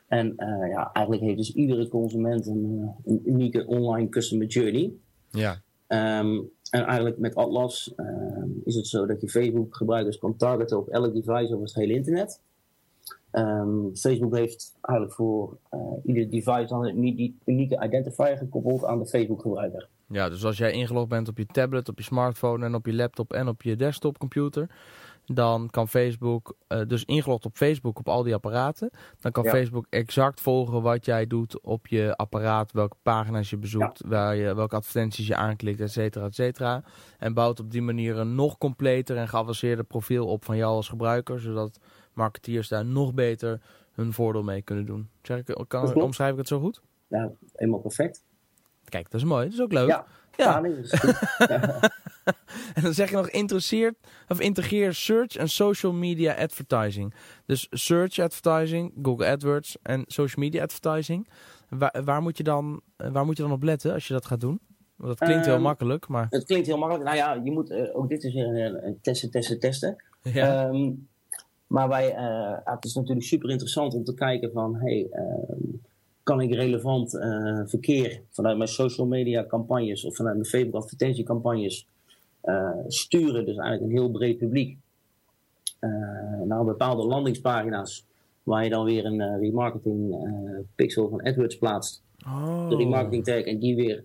En 0.08 0.38
eh, 0.38 0.70
ja, 0.70 0.92
eigenlijk 0.92 1.26
heeft 1.26 1.38
dus 1.38 1.54
iedere 1.54 1.88
consument 1.88 2.48
een, 2.48 2.80
eh, 2.82 3.14
een 3.14 3.22
unieke 3.26 3.68
online 3.68 4.10
customer 4.10 4.48
journey. 4.48 4.94
Ja. 5.30 5.62
Ehm, 5.88 6.42
en 6.72 6.86
eigenlijk 6.86 7.18
met 7.18 7.36
Atlas 7.36 7.94
ehm, 7.96 8.50
is 8.64 8.76
het 8.76 8.88
zo 8.88 9.06
dat 9.06 9.22
je 9.22 9.30
Facebook 9.30 9.76
gebruikers 9.76 10.18
kan 10.18 10.36
targeten 10.36 10.78
op 10.78 10.88
elk 10.88 11.14
device 11.14 11.54
over 11.54 11.66
het 11.66 11.76
hele 11.76 11.94
internet. 11.94 12.42
Ehm, 13.32 13.94
Facebook 13.94 14.36
heeft 14.36 14.78
eigenlijk 14.82 15.16
voor 15.16 15.58
eh, 15.70 15.80
ieder 16.04 16.30
device 16.30 16.68
dan 16.68 16.86
een 16.86 17.34
unieke 17.46 17.84
identifier 17.86 18.38
gekoppeld 18.38 18.86
aan 18.86 19.00
de 19.00 19.08
Facebook 19.08 19.42
gebruiker. 19.42 19.90
Ja, 20.10 20.30
dus 20.30 20.46
als 20.46 20.58
jij 20.58 20.72
ingelogd 20.72 21.08
bent 21.08 21.28
op 21.28 21.38
je 21.38 21.46
tablet, 21.46 21.90
op 21.90 21.98
je 21.98 22.04
smartphone 22.04 22.66
en 22.66 22.76
op 22.76 22.86
je 22.86 22.94
laptop 22.94 23.34
en 23.34 23.48
op 23.48 23.62
je 23.62 23.76
desktopcomputer, 23.76 24.70
dan 25.26 25.70
kan 25.70 25.88
Facebook, 25.88 26.56
uh, 26.68 26.82
dus 26.88 27.04
ingelogd 27.04 27.46
op 27.46 27.56
Facebook 27.56 28.00
op 28.00 28.08
al 28.10 28.24
die 28.24 28.34
apparaten, 28.34 28.90
dan 29.20 29.32
kan 29.32 29.46
Facebook 29.46 29.86
exact 29.90 30.42
volgen 30.42 30.82
wat 30.82 31.06
jij 31.06 31.28
doet 31.28 31.62
op 31.62 31.88
je 31.88 32.16
apparaat, 32.16 32.72
welke 32.72 32.96
pagina's 33.02 33.50
je 33.50 33.58
bezoekt, 33.58 34.02
waar 34.06 34.36
je, 34.36 34.56
welke 34.56 34.76
advertenties 34.76 35.28
je 35.28 35.36
aanklikt, 35.36 35.80
et 35.80 35.92
cetera, 35.92 36.26
et 36.26 36.36
cetera. 36.36 36.84
En 37.18 37.34
bouwt 37.34 37.60
op 37.60 37.72
die 37.72 37.82
manier 37.82 38.18
een 38.18 38.36
nog 38.36 38.58
completer 38.58 39.18
en 39.18 39.28
geavanceerder 39.28 39.86
profiel 39.86 40.28
op 40.28 40.46
van 40.46 40.58
jou 40.58 40.76
als 40.76 40.90
gebruiker, 40.90 41.40
zodat 41.40 41.80
marketeers 42.14 42.68
daar 42.68 42.86
nog 42.86 43.14
beter 43.14 43.62
hun 43.92 44.14
voordeel 44.14 44.44
mee 44.44 44.62
kunnen 44.62 44.86
doen. 44.86 45.10
Zeg 45.22 45.38
ik, 45.38 45.66
kan, 45.68 46.02
omschrijf 46.02 46.32
ik 46.32 46.38
het 46.38 46.48
zo 46.48 46.60
goed? 46.60 46.82
Ja, 47.08 47.32
helemaal 47.54 47.80
perfect. 47.80 48.26
Kijk, 48.90 49.12
dat 49.12 49.22
is 49.22 49.28
mooi. 49.28 49.44
Dat 49.44 49.54
is 49.54 49.62
ook 49.62 49.72
leuk. 49.72 49.88
Ja, 49.88 50.06
ja. 50.36 50.60
nee, 50.60 50.74
en 52.76 52.82
dan 52.82 52.94
zeg 52.94 53.10
je 53.10 53.16
nog 53.16 53.30
interesseert 53.30 53.96
of 54.28 54.40
integreer 54.40 54.94
search 54.94 55.36
en 55.36 55.50
social 55.50 55.94
media 55.94 56.34
advertising. 56.34 57.14
Dus 57.46 57.68
search 57.70 58.20
advertising, 58.20 58.94
Google 59.02 59.28
AdWords 59.28 59.78
en 59.82 60.04
social 60.08 60.46
media 60.46 60.64
advertising. 60.64 61.30
Waar, 61.70 62.02
waar, 62.04 62.22
moet, 62.22 62.38
je 62.38 62.44
dan, 62.44 62.82
waar 62.98 63.26
moet 63.26 63.38
je 63.38 63.44
dan 63.44 63.52
op 63.52 63.64
letten 63.64 63.94
als 63.94 64.08
je 64.08 64.14
dat 64.14 64.26
gaat 64.26 64.42
doen? 64.42 64.60
Want 64.96 65.18
dat 65.18 65.28
klinkt 65.28 65.46
heel 65.46 65.54
ehm, 65.54 65.64
makkelijk, 65.64 66.08
maar... 66.08 66.28
Het 66.30 66.46
klinkt 66.46 66.68
heel 66.68 66.78
makkelijk. 66.78 67.06
Nou 67.06 67.18
ja, 67.18 67.42
je 67.44 67.52
moet, 67.52 67.72
uh, 67.72 67.98
ook 67.98 68.10
dit 68.10 68.24
is 68.24 68.34
weer 68.34 68.46
een, 68.46 68.86
een 68.86 69.00
testen, 69.02 69.32
testen, 69.32 69.60
testen. 69.60 70.04
Ja. 70.22 70.66
Ehm, 70.66 70.92
maar 71.68 71.88
wij, 71.88 72.16
uh, 72.16 72.58
het 72.64 72.86
is 72.86 72.94
natuurlijk 72.94 73.26
super 73.26 73.50
interessant 73.50 73.94
om 73.94 74.04
te 74.04 74.14
kijken 74.14 74.52
van, 74.52 74.76
hey, 74.76 75.08
uh, 75.12 75.80
kan 76.28 76.42
ik 76.42 76.54
relevant 76.54 77.14
uh, 77.14 77.62
verkeer 77.66 78.22
vanuit 78.32 78.58
mijn 78.58 78.70
social 78.70 79.08
media 79.08 79.46
campagnes 79.46 80.06
of 80.06 80.16
vanuit 80.16 80.36
mijn 80.36 80.48
Facebook 80.48 80.82
advertentiecampagnes 80.82 81.88
sturen, 82.88 83.46
dus 83.46 83.58
eigenlijk 83.58 83.82
een 83.82 83.98
heel 83.98 84.12
breed 84.12 84.38
publiek, 84.38 84.78
naar 86.46 86.66
bepaalde 86.66 87.04
landingspagina's 87.06 88.06
waar 88.44 88.64
je 88.64 88.70
dan 88.70 88.86
weer 88.86 89.06
een 89.06 89.40
remarketing 89.40 90.16
pixel 90.76 91.10
van 91.10 91.22
AdWords 91.22 91.58
plaatst. 91.58 92.02
Oh. 92.26 92.70
De 92.70 92.76
remarketing 92.76 93.24
tag 93.24 93.42
en 93.42 93.60
die 93.60 93.76
weer 93.76 94.00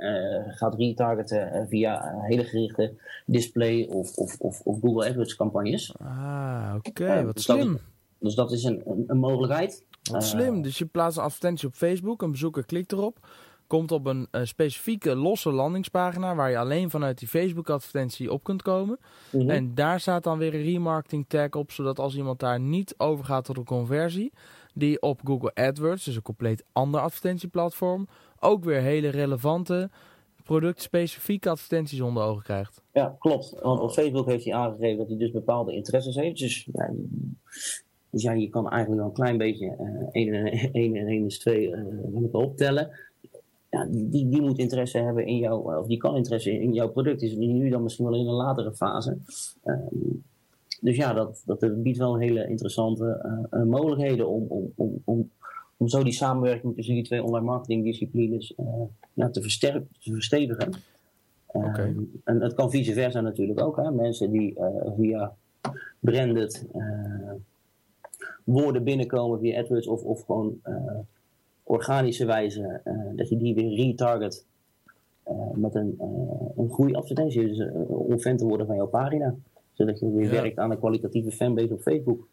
gaat 0.56 0.74
retargeten 0.74 1.66
via 1.68 2.14
hele 2.20 2.44
gerichte 2.44 2.92
display 3.26 3.86
of, 3.90 4.16
of, 4.16 4.38
of, 4.38 4.60
of 4.60 4.80
Google 4.80 5.08
AdWords 5.08 5.36
campagnes. 5.36 5.94
Ah, 5.98 6.74
oké, 6.76 7.24
wat 7.24 7.34
dus 7.34 7.44
slim. 7.44 7.72
Dat 7.72 7.80
dus 8.22 8.34
dat 8.34 8.52
is 8.52 8.64
een, 8.64 8.82
een, 8.84 9.04
een 9.06 9.18
mogelijkheid. 9.18 9.84
Wat 10.12 10.24
slim. 10.24 10.62
Dus 10.62 10.78
je 10.78 10.86
plaatst 10.86 11.18
een 11.18 11.24
advertentie 11.24 11.68
op 11.68 11.74
Facebook, 11.74 12.22
een 12.22 12.30
bezoeker 12.30 12.64
klikt 12.64 12.92
erop, 12.92 13.18
komt 13.66 13.92
op 13.92 14.06
een 14.06 14.28
uh, 14.30 14.44
specifieke 14.44 15.16
losse 15.16 15.50
landingspagina 15.50 16.34
waar 16.34 16.50
je 16.50 16.58
alleen 16.58 16.90
vanuit 16.90 17.18
die 17.18 17.28
Facebook 17.28 17.70
advertentie 17.70 18.32
op 18.32 18.44
kunt 18.44 18.62
komen. 18.62 18.98
Mhm. 19.32 19.50
En 19.50 19.74
daar 19.74 20.00
staat 20.00 20.24
dan 20.24 20.38
weer 20.38 20.54
een 20.54 20.62
remarketing 20.62 21.24
tag 21.28 21.50
op, 21.50 21.70
zodat 21.70 21.98
als 21.98 22.16
iemand 22.16 22.40
daar 22.40 22.60
niet 22.60 22.94
overgaat 22.96 23.44
tot 23.44 23.56
een 23.56 23.64
conversie, 23.64 24.32
die 24.74 25.00
op 25.00 25.20
Google 25.24 25.54
AdWords, 25.54 26.04
dus 26.04 26.16
een 26.16 26.22
compleet 26.22 26.64
ander 26.72 27.00
advertentieplatform, 27.00 28.08
ook 28.38 28.64
weer 28.64 28.80
hele 28.80 29.08
relevante 29.08 29.90
productspecifieke 30.42 31.50
advertenties 31.50 32.00
onder 32.00 32.22
ogen 32.22 32.42
krijgt. 32.42 32.82
Ja, 32.92 33.16
klopt. 33.18 33.54
Want 33.60 33.80
op 33.80 33.90
Facebook 33.90 34.26
heeft 34.26 34.44
hij 34.44 34.54
aangegeven 34.54 34.98
dat 34.98 35.08
hij 35.08 35.16
dus 35.16 35.30
bepaalde 35.30 35.72
interesses 35.74 36.14
heeft. 36.14 36.38
Dus 36.38 36.68
ja, 36.72 36.90
dus 38.12 38.22
ja, 38.22 38.32
je 38.32 38.48
kan 38.48 38.68
eigenlijk 38.70 39.00
wel 39.00 39.10
een 39.10 39.16
klein 39.16 39.38
beetje 39.38 39.76
uh, 39.80 40.08
1 40.12 40.34
en 40.34 40.46
1 40.72 40.96
en 40.96 41.06
1 41.06 41.26
is 41.26 41.38
2 41.38 41.68
uh, 41.68 42.34
optellen. 42.34 42.90
Ja, 43.70 43.86
die, 43.90 44.28
die 44.28 44.42
moet 44.42 44.58
interesse 44.58 44.98
hebben 44.98 45.26
in 45.26 45.36
jou, 45.36 45.76
of 45.76 45.86
die 45.86 45.96
kan 45.96 46.16
interesse 46.16 46.60
in 46.60 46.72
jouw 46.72 46.88
product. 46.88 47.22
Is 47.22 47.36
nu 47.36 47.68
dan 47.68 47.82
misschien 47.82 48.04
wel 48.04 48.20
in 48.20 48.26
een 48.26 48.34
latere 48.34 48.72
fase. 48.72 49.18
Uh, 49.64 49.74
dus 50.80 50.96
ja, 50.96 51.12
dat, 51.12 51.42
dat 51.46 51.82
biedt 51.82 51.98
wel 51.98 52.18
hele 52.18 52.48
interessante 52.48 53.26
uh, 53.50 53.62
mogelijkheden 53.62 54.28
om, 54.28 54.46
om, 54.48 54.72
om, 54.76 55.02
om, 55.04 55.30
om 55.76 55.88
zo 55.88 56.02
die 56.02 56.12
samenwerking 56.12 56.74
tussen 56.74 56.94
die 56.94 57.04
twee 57.04 57.22
online 57.22 57.46
marketing 57.46 57.84
disciplines 57.84 58.54
uh, 58.58 58.66
ja, 59.12 59.30
te, 59.30 59.42
versterken, 59.42 59.88
te 59.98 60.12
verstevigen. 60.12 60.72
Okay. 61.46 61.96
En 62.24 62.40
het 62.40 62.54
kan 62.54 62.70
vice 62.70 62.92
versa 62.92 63.20
natuurlijk 63.20 63.60
ook. 63.60 63.76
Hè? 63.76 63.90
Mensen 63.90 64.30
die 64.30 64.56
via 64.96 65.34
branded 66.00 66.66
woorden 68.44 68.84
binnenkomen 68.84 69.38
via 69.38 69.60
AdWords 69.60 69.86
of, 69.86 70.02
of 70.02 70.24
gewoon 70.24 70.60
uh, 70.66 70.98
organische 71.62 72.24
wijze, 72.24 72.80
uh, 72.84 72.94
dat 73.16 73.28
je 73.28 73.36
die 73.36 73.54
weer 73.54 73.74
retarget 73.74 74.46
uh, 75.28 75.50
met 75.54 75.74
een, 75.74 75.96
een 76.56 76.68
goede 76.68 76.94
advertentie, 76.94 77.48
dus 77.48 77.68
om 77.86 78.18
fan 78.18 78.36
te 78.36 78.44
worden 78.46 78.66
van 78.66 78.76
jouw 78.76 78.86
pagina. 78.86 79.34
Zodat 79.72 79.98
je 79.98 80.10
weer 80.10 80.30
werkt 80.30 80.58
aan 80.58 80.70
een 80.70 80.78
kwalitatieve 80.78 81.30
fanbase 81.30 81.72
op 81.72 81.80
Facebook. 81.80 82.28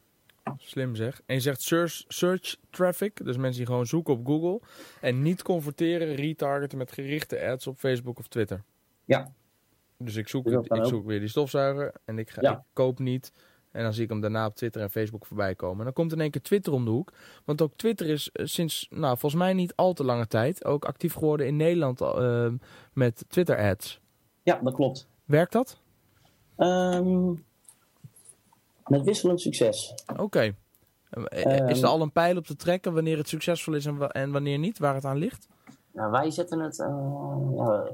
Slim 0.57 0.95
zeg. 0.95 1.21
En 1.25 1.35
je 1.35 1.41
zegt 1.41 1.61
search, 1.61 2.03
search 2.07 2.57
traffic, 2.69 3.25
dus 3.25 3.37
mensen 3.37 3.57
die 3.57 3.65
gewoon 3.65 3.85
zoeken 3.85 4.13
op 4.13 4.25
Google 4.25 4.61
en 5.01 5.21
niet 5.21 5.41
converteren, 5.41 6.15
retargeten 6.15 6.77
met 6.77 6.91
gerichte 6.91 7.41
ads 7.47 7.67
op 7.67 7.77
Facebook 7.77 8.19
of 8.19 8.27
Twitter. 8.27 8.63
Ja. 9.05 9.31
Dus 9.97 10.15
ik 10.15 10.27
zoek, 10.27 10.47
ik 10.47 10.85
zoek 10.85 11.05
weer 11.05 11.19
die 11.19 11.27
stofzuiger 11.27 11.93
en 12.05 12.19
ik, 12.19 12.29
ga, 12.29 12.51
ik 12.51 12.59
koop 12.73 12.99
niet 12.99 13.33
en 13.71 13.83
dan 13.83 13.93
zie 13.93 14.03
ik 14.03 14.09
hem 14.09 14.21
daarna 14.21 14.45
op 14.45 14.55
Twitter 14.55 14.81
en 14.81 14.89
Facebook 14.89 15.25
voorbij 15.25 15.55
komen. 15.55 15.77
En 15.77 15.83
dan 15.83 15.93
komt 15.93 16.11
in 16.11 16.21
één 16.21 16.31
keer 16.31 16.41
Twitter 16.41 16.73
om 16.73 16.85
de 16.85 16.91
hoek. 16.91 17.13
Want 17.45 17.61
ook 17.61 17.73
Twitter 17.75 18.07
is 18.07 18.29
eh, 18.31 18.45
sinds, 18.45 18.87
nou, 18.89 19.17
volgens 19.17 19.41
mij 19.41 19.53
niet 19.53 19.75
al 19.75 19.93
te 19.93 20.03
lange 20.03 20.27
tijd, 20.27 20.65
ook 20.65 20.85
actief 20.85 21.13
geworden 21.13 21.47
in 21.47 21.55
Nederland 21.55 22.01
uh, 22.01 22.51
met 22.93 23.25
Twitter-ads. 23.27 24.01
Ja, 24.43 24.59
dat 24.63 24.73
klopt. 24.73 25.07
Werkt 25.25 25.51
dat? 25.51 25.79
Um, 26.57 27.45
met 28.87 29.03
wisselend 29.03 29.41
succes. 29.41 29.93
Oké. 30.11 30.21
Okay. 30.21 30.55
is 31.67 31.81
er 31.81 31.87
al 31.87 32.01
een 32.01 32.11
pijl 32.11 32.37
op 32.37 32.45
te 32.45 32.55
trekken 32.55 32.93
wanneer 32.93 33.17
het 33.17 33.27
succesvol 33.27 33.73
is 33.73 33.85
en, 33.85 34.11
en 34.11 34.31
wanneer 34.31 34.59
niet, 34.59 34.79
waar 34.79 34.95
het 34.95 35.05
aan 35.05 35.17
ligt? 35.17 35.47
Nou, 35.91 36.11
wij 36.11 36.31
zetten 36.31 36.59
het 36.59 36.79
uh, 36.79 37.55
ja, 37.55 37.91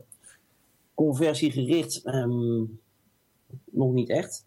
conversiegericht 0.93 2.05
um, 2.05 2.79
nog 3.71 3.91
niet 3.91 4.09
echt 4.09 4.45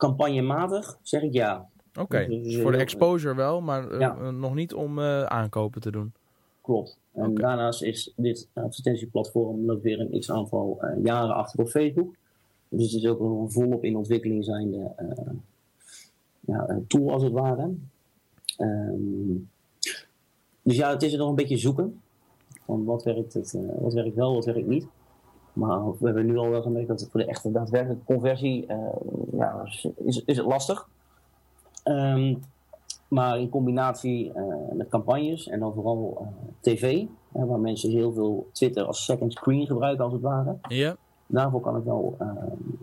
campagnematig 0.00 0.98
zeg 1.02 1.22
ik 1.22 1.32
ja. 1.32 1.68
Oké, 1.98 2.26
dus 2.26 2.60
voor 2.60 2.72
de 2.72 2.78
exposure 2.78 3.34
wel, 3.34 3.60
maar 3.60 3.90
eh, 3.90 4.06
eh, 4.06 4.28
nog 4.28 4.54
niet 4.54 4.74
om 4.74 4.98
uh, 4.98 5.22
aankopen 5.22 5.80
te 5.80 5.90
doen. 5.90 6.12
Klopt. 6.60 6.98
En 7.12 7.34
daarnaast 7.34 7.82
is 7.82 8.12
dit 8.16 8.48
advertentieplatform 8.52 9.64
nog 9.64 9.82
weer 9.82 10.00
een 10.00 10.20
x 10.20 10.30
aantal 10.30 10.78
uh, 10.82 11.04
jaren 11.04 11.34
achter 11.34 11.60
op 11.60 11.68
Facebook. 11.68 12.14
Dus 12.68 12.92
het 12.92 13.02
is 13.02 13.08
ook 13.08 13.20
een 13.20 13.50
volop 13.50 13.84
in 13.84 13.96
ontwikkeling 13.96 14.44
zijnde 14.44 14.92
ja, 16.40 16.80
tool 16.86 17.10
als 17.10 17.22
het 17.22 17.32
ware. 17.32 17.70
Um, 18.58 19.48
dus 20.62 20.76
ja, 20.76 20.90
het 20.90 21.02
is 21.02 21.12
er 21.12 21.18
nog 21.18 21.28
een 21.28 21.34
beetje 21.34 21.56
zoeken. 21.56 22.00
Van 22.64 22.84
wat 22.84 23.02
werkt, 23.02 23.34
het, 23.34 23.58
wat 23.80 23.92
werkt 23.92 24.14
wel, 24.14 24.34
wat 24.34 24.44
werkt 24.44 24.66
niet. 24.66 24.86
Maar 25.60 25.90
we 25.98 26.04
hebben 26.06 26.26
nu 26.26 26.36
al 26.36 26.50
wel 26.50 26.62
gemerkt 26.62 26.88
dat 26.88 27.08
voor 27.10 27.20
de 27.20 27.26
echte 27.26 27.50
daadwerkelijke 27.50 28.04
conversie 28.04 28.66
uh, 28.68 28.76
ja, 29.32 29.62
is, 30.04 30.22
is 30.24 30.36
het 30.36 30.46
lastig. 30.46 30.88
Um, 31.84 32.42
maar 33.08 33.38
in 33.38 33.48
combinatie 33.48 34.32
uh, 34.36 34.44
met 34.72 34.88
campagnes 34.88 35.48
en 35.48 35.60
dan 35.60 35.74
vooral 35.74 36.18
uh, 36.20 36.28
tv, 36.60 37.04
waar 37.28 37.58
mensen 37.58 37.90
heel 37.90 38.12
veel 38.12 38.48
Twitter 38.52 38.84
als 38.84 39.04
second 39.04 39.32
screen 39.32 39.66
gebruiken 39.66 40.04
als 40.04 40.12
het 40.12 40.22
ware. 40.22 40.56
Ja. 40.68 40.96
Daarvoor 41.26 41.60
kan 41.60 41.74
het 41.74 41.84
wel 41.84 42.16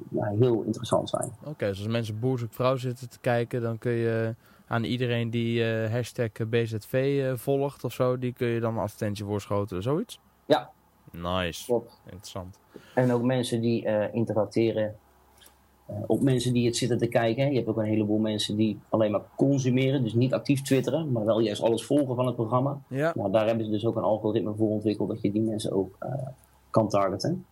ja, 0.09 0.25
heel 0.39 0.61
interessant 0.61 1.09
zijn. 1.09 1.31
Oké, 1.45 1.67
dus 1.67 1.77
als 1.77 1.87
mensen 1.87 2.19
boer 2.19 2.39
zoekt 2.39 2.55
vrouw 2.55 2.75
zitten 2.75 3.09
te 3.09 3.19
kijken, 3.19 3.61
dan 3.61 3.77
kun 3.77 3.91
je 3.91 4.35
aan 4.67 4.83
iedereen 4.83 5.29
die 5.29 5.65
hashtag 5.65 6.29
BZV 6.49 7.23
volgt 7.37 7.83
of 7.83 7.93
zo, 7.93 8.17
die 8.17 8.33
kun 8.33 8.47
je 8.47 8.59
dan 8.59 8.73
een 8.73 8.81
advertentie 8.81 9.25
voorschoten, 9.25 9.81
zoiets? 9.81 10.19
Ja, 10.45 10.71
Nice. 11.11 11.65
Klopt. 11.65 11.99
Interessant. 12.03 12.59
En 12.93 13.11
ook 13.11 13.21
mensen 13.21 13.61
die 13.61 13.85
uh, 13.85 14.13
interacteren. 14.13 14.95
Uh, 15.89 15.95
op 16.07 16.21
mensen 16.21 16.53
die 16.53 16.65
het 16.65 16.77
zitten 16.77 16.97
te 16.97 17.07
kijken. 17.07 17.49
Je 17.49 17.55
hebt 17.55 17.67
ook 17.67 17.77
een 17.77 17.85
heleboel 17.85 18.17
mensen 18.17 18.55
die 18.55 18.79
alleen 18.89 19.11
maar 19.11 19.21
consumeren. 19.35 20.03
Dus 20.03 20.13
niet 20.13 20.33
actief 20.33 20.61
twitteren. 20.61 21.11
Maar 21.11 21.25
wel 21.25 21.39
juist 21.39 21.61
alles 21.61 21.85
volgen 21.85 22.15
van 22.15 22.25
het 22.25 22.35
programma. 22.35 22.81
Ja. 22.87 23.13
Nou, 23.15 23.31
daar 23.31 23.47
hebben 23.47 23.65
ze 23.65 23.71
dus 23.71 23.85
ook 23.85 23.95
een 23.95 24.03
algoritme 24.03 24.53
voor 24.55 24.69
ontwikkeld. 24.69 25.09
Dat 25.09 25.21
je 25.21 25.31
die 25.31 25.41
mensen 25.41 25.71
ook 25.71 25.95
uh, 26.03 26.09
kan 26.69 26.89
targeten. 26.89 27.45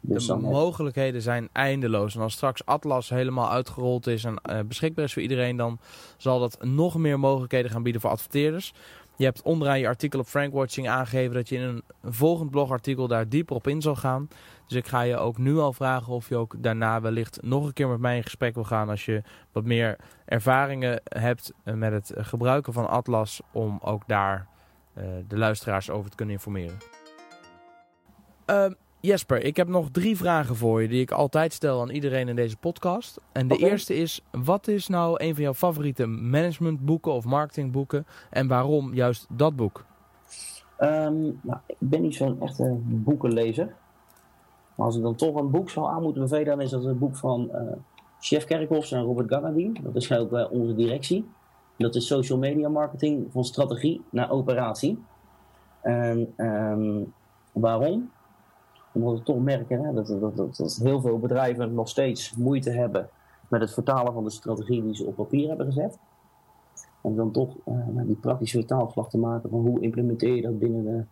Dus 0.00 0.26
de 0.26 0.36
mogelijkheden 0.36 1.22
zijn 1.22 1.48
eindeloos. 1.52 2.14
En 2.14 2.20
als 2.20 2.32
straks 2.32 2.66
Atlas 2.66 3.08
helemaal 3.08 3.50
uitgerold 3.50 4.06
is 4.06 4.24
en 4.24 4.40
beschikbaar 4.68 5.04
is 5.04 5.12
voor 5.12 5.22
iedereen, 5.22 5.56
dan 5.56 5.78
zal 6.16 6.40
dat 6.40 6.58
nog 6.64 6.96
meer 6.96 7.18
mogelijkheden 7.18 7.70
gaan 7.70 7.82
bieden 7.82 8.00
voor 8.00 8.10
adverteerders. 8.10 8.74
Je 9.18 9.24
hebt 9.24 9.42
onderaan 9.42 9.78
je 9.78 9.86
artikel 9.86 10.18
op 10.18 10.26
Frankwatching 10.26 10.88
aangegeven 10.88 11.34
dat 11.34 11.48
je 11.48 11.56
in 11.56 11.62
een 11.62 11.82
volgend 12.04 12.50
blogartikel 12.50 13.08
daar 13.08 13.28
dieper 13.28 13.56
op 13.56 13.66
in 13.66 13.82
zal 13.82 13.96
gaan. 13.96 14.28
Dus 14.66 14.76
ik 14.76 14.86
ga 14.86 15.00
je 15.00 15.16
ook 15.16 15.38
nu 15.38 15.58
al 15.58 15.72
vragen 15.72 16.12
of 16.12 16.28
je 16.28 16.36
ook 16.36 16.54
daarna 16.58 17.00
wellicht 17.00 17.42
nog 17.42 17.66
een 17.66 17.72
keer 17.72 17.88
met 17.88 17.98
mij 18.00 18.16
in 18.16 18.22
gesprek 18.22 18.54
wil 18.54 18.64
gaan 18.64 18.88
als 18.88 19.04
je 19.04 19.22
wat 19.52 19.64
meer 19.64 19.96
ervaringen 20.24 21.00
hebt 21.04 21.52
met 21.64 21.92
het 21.92 22.12
gebruiken 22.16 22.72
van 22.72 22.88
Atlas 22.88 23.40
om 23.52 23.78
ook 23.82 24.02
daar 24.06 24.46
uh, 24.98 25.04
de 25.28 25.38
luisteraars 25.38 25.90
over 25.90 26.10
te 26.10 26.16
kunnen 26.16 26.34
informeren. 26.34 26.78
Uh, 28.46 28.66
Jesper, 29.00 29.44
ik 29.44 29.56
heb 29.56 29.68
nog 29.68 29.88
drie 29.90 30.16
vragen 30.16 30.56
voor 30.56 30.82
je 30.82 30.88
die 30.88 31.00
ik 31.00 31.10
altijd 31.10 31.52
stel 31.52 31.80
aan 31.80 31.90
iedereen 31.90 32.28
in 32.28 32.36
deze 32.36 32.56
podcast. 32.56 33.20
En 33.32 33.48
de 33.48 33.56
eerste 33.56 33.94
is, 33.94 34.24
wat 34.30 34.68
is 34.68 34.88
nou 34.88 35.24
een 35.24 35.34
van 35.34 35.42
jouw 35.42 35.54
favoriete 35.54 36.06
managementboeken 36.06 37.12
of 37.12 37.24
marketingboeken 37.24 38.06
en 38.30 38.48
waarom 38.48 38.94
juist 38.94 39.26
dat 39.30 39.56
boek? 39.56 39.84
Ehm, 40.76 41.22
nou, 41.22 41.58
ik 41.66 41.76
ben 41.78 42.02
niet 42.02 42.14
zo'n 42.14 42.40
echte 42.40 42.76
boekenlezer. 42.82 43.74
Maar 44.74 44.86
als 44.86 44.96
ik 44.96 45.02
dan 45.02 45.14
toch 45.14 45.34
een 45.34 45.50
boek 45.50 45.70
zou 45.70 45.86
aan 45.86 46.02
moeten 46.02 46.22
bevelen, 46.22 46.46
dan 46.46 46.60
is 46.60 46.70
dat 46.70 46.84
het 46.84 46.98
boek 46.98 47.16
van 47.16 47.50
eh, 47.50 47.76
Chef 48.20 48.44
Kerkhoffs 48.44 48.92
en 48.92 49.02
Robert 49.02 49.32
Gagadin. 49.32 49.78
Dat 49.82 49.96
is 49.96 50.12
ook 50.12 50.30
bij 50.30 50.48
onze 50.48 50.74
directie. 50.74 51.28
Dat 51.76 51.94
is 51.94 52.06
social 52.06 52.38
media 52.38 52.68
marketing 52.68 53.26
van 53.32 53.44
strategie 53.44 54.02
naar 54.10 54.30
operatie. 54.30 55.02
En 55.80 56.32
ehm, 56.36 57.02
waarom? 57.52 58.10
Omdat 59.02 59.18
we 59.18 59.24
toch 59.24 59.42
merken 59.42 59.84
hè, 59.84 59.92
dat, 59.92 60.06
dat, 60.06 60.36
dat, 60.36 60.56
dat 60.56 60.80
heel 60.82 61.00
veel 61.00 61.18
bedrijven 61.18 61.74
nog 61.74 61.88
steeds 61.88 62.34
moeite 62.36 62.70
hebben 62.70 63.08
met 63.48 63.60
het 63.60 63.72
vertalen 63.72 64.12
van 64.12 64.24
de 64.24 64.30
strategie 64.30 64.82
die 64.82 64.94
ze 64.94 65.04
op 65.04 65.16
papier 65.16 65.48
hebben 65.48 65.66
gezet. 65.66 65.98
En 67.02 67.16
dan 67.16 67.32
toch 67.32 67.56
eh, 67.64 67.74
nou, 67.86 68.06
die 68.06 68.16
praktische 68.16 68.58
vertaalslag 68.58 69.08
te 69.08 69.18
maken 69.18 69.50
van 69.50 69.60
hoe 69.60 69.80
implementeer 69.80 70.34
je 70.34 70.42
dat 70.42 70.58
binnen 70.58 70.84
de 70.84 71.04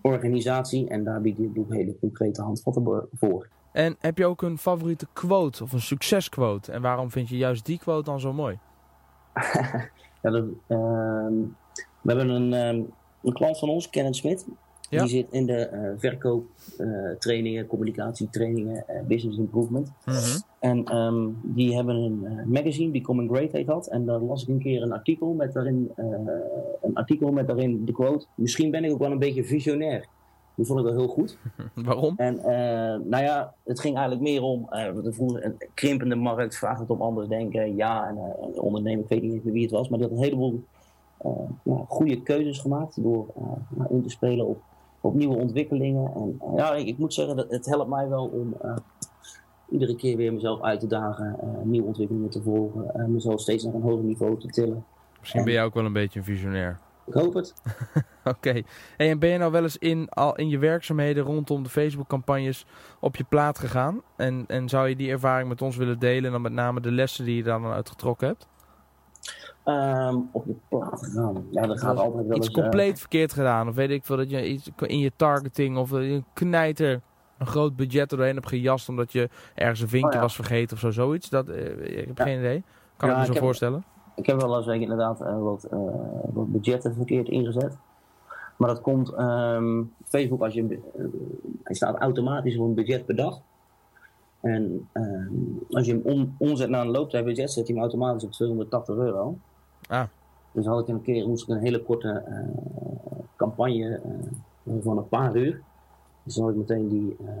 organisatie. 0.00 0.88
En 0.88 1.04
daar 1.04 1.20
biedt 1.20 1.38
dit 1.38 1.52
boek 1.52 1.72
hele 1.72 1.98
concrete 1.98 2.42
handvatten 2.42 3.08
voor. 3.14 3.48
En 3.72 3.96
heb 3.98 4.18
je 4.18 4.26
ook 4.26 4.42
een 4.42 4.58
favoriete 4.58 5.06
quote 5.12 5.62
of 5.62 5.72
een 5.72 5.80
succesquote? 5.80 6.72
En 6.72 6.82
waarom 6.82 7.10
vind 7.10 7.28
je 7.28 7.36
juist 7.36 7.66
die 7.66 7.78
quote 7.78 8.10
dan 8.10 8.20
zo 8.20 8.32
mooi? 8.32 8.58
Ja, 10.22 10.32
dat, 10.32 10.44
ehm, 10.66 11.34
we 12.00 12.12
hebben 12.12 12.28
een, 12.28 12.52
ehm, 12.52 12.82
een 13.22 13.32
klant 13.32 13.58
van 13.58 13.68
ons, 13.68 13.90
Kenneth 13.90 14.16
Smit. 14.16 14.46
Ja. 14.90 15.00
Die 15.00 15.08
zit 15.08 15.26
in 15.30 15.46
de 15.46 15.54
eh 15.54 15.90
verkooptrainingen, 15.96 17.66
communicatietrainingen, 17.66 18.88
eh, 18.88 19.02
business 19.06 19.38
improvement. 19.38 19.92
En 20.58 20.84
ehm, 20.84 21.28
die 21.42 21.74
hebben 21.74 21.94
een 21.94 22.26
eh, 22.26 22.44
magazine, 22.44 22.90
Becoming 22.90 23.30
Great 23.30 23.52
heet 23.52 23.66
dat. 23.66 23.86
En 23.86 24.06
daar 24.06 24.20
las 24.20 24.42
ik 24.42 24.48
een 24.48 24.58
keer 24.58 24.82
een 24.82 24.92
artikel 24.92 25.32
met 25.32 25.52
daarin, 25.52 25.92
eh, 25.96 26.06
een 26.82 26.94
artikel 26.94 27.32
met 27.32 27.46
daarin 27.46 27.84
de 27.84 27.92
quote. 27.92 28.26
Misschien 28.34 28.70
ben 28.70 28.84
ik 28.84 28.92
ook 28.92 28.98
wel 28.98 29.10
een 29.10 29.18
beetje 29.18 29.44
visionair. 29.44 30.06
Die 30.54 30.66
vond 30.66 30.78
ik 30.78 30.84
wel 30.84 30.94
heel 30.94 31.08
goed. 31.08 31.38
waarom? 31.74 32.14
En 32.16 32.38
eh, 32.38 33.00
nou 33.04 33.22
ja, 33.22 33.54
het 33.64 33.80
ging 33.80 33.94
eigenlijk 33.94 34.28
meer 34.28 34.42
om 34.42 34.66
eh, 34.70 34.88
vroeger 35.04 35.44
een 35.44 35.56
krimpende 35.74 36.14
markt, 36.14 36.56
vraag 36.56 36.78
het 36.78 36.90
om 36.90 37.02
anderen 37.02 37.28
denken. 37.30 37.76
Ja, 37.76 38.08
en 38.08 38.16
eh, 38.16 38.46
een 38.46 38.60
ondernemer, 38.60 39.02
ik 39.02 39.08
weet 39.08 39.22
niet 39.22 39.44
meer 39.44 39.52
wie 39.52 39.62
het 39.62 39.70
was, 39.70 39.88
maar 39.88 39.98
die 39.98 40.08
had 40.08 40.16
een 40.16 40.22
heleboel 40.22 40.62
eh, 41.18 41.30
ja, 41.62 41.84
goede 41.88 42.22
keuzes 42.22 42.58
gemaakt 42.58 43.02
door 43.02 43.26
eh, 43.36 43.84
in 43.90 44.02
te 44.02 44.08
spelen 44.08 44.46
op, 44.46 44.62
op 45.00 45.14
nieuwe 45.14 45.36
ontwikkelingen. 45.36 46.12
En 46.14 46.40
eh, 46.40 46.56
ja, 46.56 46.74
ik, 46.74 46.86
ik 46.86 46.98
moet 46.98 47.14
zeggen, 47.14 47.36
dat 47.36 47.50
het 47.50 47.66
helpt 47.66 47.90
mij 47.90 48.08
wel 48.08 48.26
om 48.26 48.54
eh, 48.60 48.76
iedere 49.70 49.96
keer 49.96 50.16
weer 50.16 50.32
mezelf 50.32 50.62
uit 50.62 50.80
te 50.80 50.86
dagen, 50.86 51.36
eh, 51.40 51.48
nieuwe 51.62 51.86
ontwikkelingen 51.86 52.30
te 52.30 52.42
volgen, 52.42 52.94
en 52.94 53.12
mezelf 53.12 53.40
steeds 53.40 53.64
naar 53.64 53.74
een 53.74 53.82
hoger 53.82 54.04
niveau 54.04 54.40
te 54.40 54.48
tillen. 54.48 54.84
Misschien 55.20 55.44
ben 55.44 55.52
jij 55.52 55.64
ook 55.64 55.74
wel 55.74 55.84
een 55.84 55.92
beetje 55.92 56.18
een 56.18 56.24
visionair. 56.24 56.78
Ik 57.06 57.12
hoop 57.12 57.34
het. 57.34 57.54
Oké. 58.24 58.62
Hey, 58.96 59.10
en 59.10 59.18
ben 59.18 59.30
je 59.30 59.38
nou 59.38 59.52
wel 59.52 59.62
eens 59.62 59.78
in, 59.78 60.08
al 60.08 60.36
in 60.36 60.48
je 60.48 60.58
werkzaamheden 60.58 61.24
rondom 61.24 61.62
de 61.62 61.68
Facebook-campagnes 61.68 62.66
op 63.00 63.16
je 63.16 63.24
plaat 63.24 63.58
gegaan? 63.58 64.02
En, 64.16 64.44
en 64.46 64.68
zou 64.68 64.88
je 64.88 64.96
die 64.96 65.10
ervaring 65.10 65.48
met 65.48 65.62
ons 65.62 65.76
willen 65.76 65.98
delen 65.98 66.24
en 66.24 66.32
dan 66.32 66.42
met 66.42 66.52
name 66.52 66.80
de 66.80 66.90
lessen 66.90 67.24
die 67.24 67.36
je 67.36 67.42
daar 67.42 67.60
dan 67.60 67.72
uit 67.72 67.88
getrokken 67.88 68.26
hebt? 68.26 68.48
Ehm, 69.66 70.16
op 70.32 70.46
je 70.46 70.54
plaat 70.68 71.04
gegaan. 71.04 71.46
Ja, 71.50 71.66
dat 71.66 71.80
gaat 71.80 71.96
altijd 71.98 72.26
wel 72.26 72.36
Iets 72.36 72.50
compleet 72.50 72.98
verkeerd 73.00 73.32
gedaan. 73.32 73.68
Of 73.68 73.74
weet 73.74 73.90
ik 73.90 74.04
veel, 74.04 74.16
dat 74.16 74.30
je 74.30 74.48
iets 74.48 74.70
in 74.80 74.98
je 74.98 75.12
targeting 75.16 75.76
of 75.76 75.90
een 75.90 76.24
knijter 76.32 77.00
een 77.38 77.46
groot 77.46 77.76
budget 77.76 78.10
er 78.10 78.16
doorheen 78.16 78.34
hebt 78.34 78.48
gejast 78.48 78.88
omdat 78.88 79.12
je 79.12 79.28
ergens 79.54 79.80
een 79.80 79.88
vinkje 79.88 80.08
Oh 80.08 80.14
ja. 80.14 80.20
was 80.20 80.34
vergeten 80.34 80.74
of 80.76 80.82
zo. 80.82 80.90
Zoiets. 80.90 81.28
Dat, 81.28 81.48
eh, 81.48 81.98
ik 82.00 82.06
heb 82.06 82.18
Ja. 82.18 82.24
geen 82.24 82.38
idee. 82.38 82.62
Kan 82.96 83.08
ik 83.10 83.14
me 83.16 83.20
zo 83.22 83.26
ik 83.28 83.34
heb- 83.34 83.42
voorstellen. 83.44 83.84
Ik 84.14 84.26
heb 84.26 84.40
wel 84.40 84.56
eens 84.56 84.66
eh, 84.66 84.80
inderdaad 84.80 85.20
eh, 85.20 85.38
wat, 85.42 85.66
wat 86.32 86.52
budgetten 86.52 86.94
verkeerd 86.94 87.28
ingezet. 87.28 87.76
Maar 88.56 88.68
dat 88.68 88.80
komt, 88.80 89.12
ehm, 89.14 89.82
Facebook, 90.04 90.40
als 90.42 90.54
je, 90.54 90.78
hij 91.62 91.74
staat 91.74 91.96
automatisch 91.98 92.56
op 92.58 92.66
een 92.66 92.74
budget 92.74 93.06
per 93.06 93.16
dag. 93.16 93.40
En 94.40 94.88
ehm, 94.92 95.32
als 95.70 95.86
je 95.86 95.92
hem 95.92 96.02
om, 96.04 96.34
omzet 96.38 96.68
naar 96.68 96.80
een 96.80 96.90
looptijdbudget, 96.90 97.50
zet 97.52 97.66
hij 97.66 97.74
hem 97.74 97.84
automatisch 97.84 98.24
op 98.24 98.32
280 98.32 98.96
euro. 98.96 99.38
Ah. 99.88 100.04
Dus 100.52 100.66
had 100.66 100.80
ik 100.80 100.88
een 100.88 101.02
keer 101.02 101.28
moest 101.28 101.42
ik 101.42 101.48
een 101.48 101.62
hele 101.62 101.82
korte 101.82 102.22
eh, 102.26 102.38
campagne 103.36 104.00
eh, 104.64 104.72
van 104.80 104.98
een 104.98 105.08
paar 105.08 105.36
uur. 105.36 105.62
Dus 106.22 106.34
dan 106.34 106.44
had 106.44 106.52
ik 106.52 106.58
meteen 106.58 106.88
die, 106.88 107.16
eh, 107.26 107.32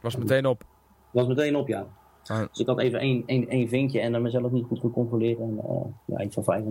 Was 0.00 0.16
meteen 0.16 0.46
op. 0.46 0.64
was 1.10 1.26
meteen 1.26 1.56
op, 1.56 1.68
ja. 1.68 1.86
Ah. 2.26 2.38
Dus 2.38 2.58
ik 2.58 2.66
had 2.66 2.78
even 2.78 2.98
één, 2.98 3.22
één, 3.26 3.48
één 3.48 3.68
vinkje 3.68 4.00
en 4.00 4.12
dan 4.12 4.22
mezelf 4.22 4.50
niet 4.50 4.64
goed 4.66 4.80
gecontroleerd. 4.80 5.38
En 5.38 5.60
uh, 5.64 5.80
ja, 6.04 6.24
iets 6.24 6.36
van 6.40 6.62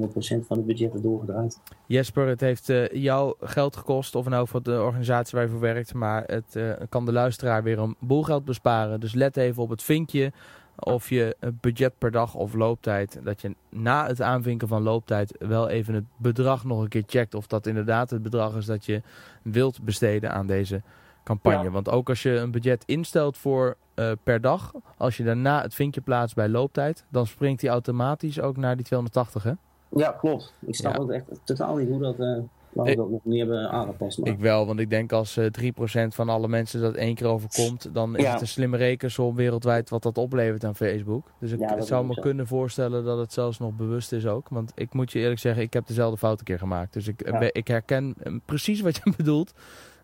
500% 0.41 0.45
van 0.47 0.57
het 0.57 0.65
budget 0.65 0.93
er 0.93 1.01
doorgedraaid. 1.01 1.61
Jesper, 1.85 2.27
het 2.27 2.41
heeft 2.41 2.69
uh, 2.69 2.87
jou 2.87 3.35
geld 3.39 3.75
gekost, 3.75 4.15
of 4.15 4.27
nou 4.27 4.47
voor 4.47 4.63
de 4.63 4.81
organisatie 4.81 5.37
waar 5.37 5.45
je 5.45 5.51
voor 5.51 5.59
werkt, 5.59 5.93
maar 5.93 6.23
het 6.25 6.55
uh, 6.55 6.73
kan 6.89 7.05
de 7.05 7.11
luisteraar 7.11 7.63
weer 7.63 7.79
een 7.79 7.95
boel 7.99 8.23
geld 8.23 8.45
besparen. 8.45 8.99
Dus 8.99 9.13
let 9.13 9.37
even 9.37 9.63
op 9.63 9.69
het 9.69 9.83
vinkje 9.83 10.31
of 10.83 11.09
je 11.09 11.35
budget 11.61 11.93
per 11.97 12.11
dag 12.11 12.35
of 12.35 12.53
looptijd, 12.53 13.19
dat 13.23 13.41
je 13.41 13.55
na 13.69 14.07
het 14.07 14.21
aanvinken 14.21 14.67
van 14.67 14.81
looptijd 14.81 15.35
wel 15.39 15.69
even 15.69 15.93
het 15.93 16.03
bedrag 16.17 16.63
nog 16.63 16.81
een 16.81 16.87
keer 16.87 17.03
checkt 17.07 17.35
of 17.35 17.47
dat 17.47 17.67
inderdaad 17.67 18.09
het 18.09 18.23
bedrag 18.23 18.55
is 18.55 18.65
dat 18.65 18.85
je 18.85 19.01
wilt 19.41 19.81
besteden 19.81 20.31
aan 20.31 20.47
deze 20.47 20.81
campagne. 21.23 21.63
Ja. 21.63 21.69
Want 21.69 21.89
ook 21.89 22.09
als 22.09 22.21
je 22.21 22.35
een 22.35 22.51
budget 22.51 22.83
instelt 22.85 23.37
voor 23.37 23.75
uh, 23.95 24.11
per 24.23 24.41
dag, 24.41 24.73
als 24.97 25.17
je 25.17 25.23
daarna 25.23 25.61
het 25.61 25.73
vinkje 25.73 26.01
plaatst 26.01 26.35
bij 26.35 26.49
looptijd, 26.49 27.05
dan 27.09 27.27
springt 27.27 27.61
hij 27.61 27.69
automatisch 27.69 28.39
ook 28.39 28.57
naar 28.57 28.75
die 28.75 28.85
280, 28.85 29.43
hè? 29.43 29.53
Ja, 29.95 30.11
klopt. 30.11 30.53
Ik 30.59 30.75
snap 30.75 30.93
ja. 30.93 30.99
ook 30.99 31.11
echt 31.11 31.25
totaal 31.43 31.75
niet 31.75 31.89
hoe 31.89 31.99
dat, 31.99 32.19
uh, 32.19 32.37
we 32.73 32.95
dat 32.95 33.09
nog 33.09 33.25
niet 33.25 33.39
hebben 33.39 33.69
aangepast. 33.69 34.17
Maar. 34.17 34.29
Ik 34.29 34.39
wel, 34.39 34.65
want 34.65 34.79
ik 34.79 34.89
denk 34.89 35.11
als 35.11 35.37
uh, 35.37 35.45
3% 35.45 36.07
van 36.07 36.29
alle 36.29 36.47
mensen 36.47 36.81
dat 36.81 36.95
één 36.95 37.15
keer 37.15 37.27
overkomt, 37.27 37.93
dan 37.93 38.17
is 38.17 38.23
ja. 38.23 38.31
het 38.31 38.41
een 38.41 38.47
slimme 38.47 38.77
rekensom 38.77 39.35
wereldwijd 39.35 39.89
wat 39.89 40.03
dat 40.03 40.17
oplevert 40.17 40.63
aan 40.63 40.75
Facebook. 40.75 41.31
Dus 41.39 41.51
ik 41.51 41.59
ja, 41.59 41.81
zou 41.81 42.05
me 42.05 42.13
zo. 42.13 42.21
kunnen 42.21 42.47
voorstellen 42.47 43.03
dat 43.03 43.17
het 43.17 43.33
zelfs 43.33 43.59
nog 43.59 43.75
bewust 43.75 44.11
is 44.11 44.25
ook. 44.25 44.49
Want 44.49 44.71
ik 44.75 44.93
moet 44.93 45.11
je 45.11 45.19
eerlijk 45.19 45.39
zeggen, 45.39 45.63
ik 45.63 45.73
heb 45.73 45.87
dezelfde 45.87 46.17
fout 46.17 46.39
een 46.39 46.45
keer 46.45 46.59
gemaakt. 46.59 46.93
Dus 46.93 47.07
ik, 47.07 47.21
ik 47.51 47.67
herken 47.67 48.15
precies 48.45 48.81
wat 48.81 48.95
je 48.95 49.13
bedoelt. 49.17 49.53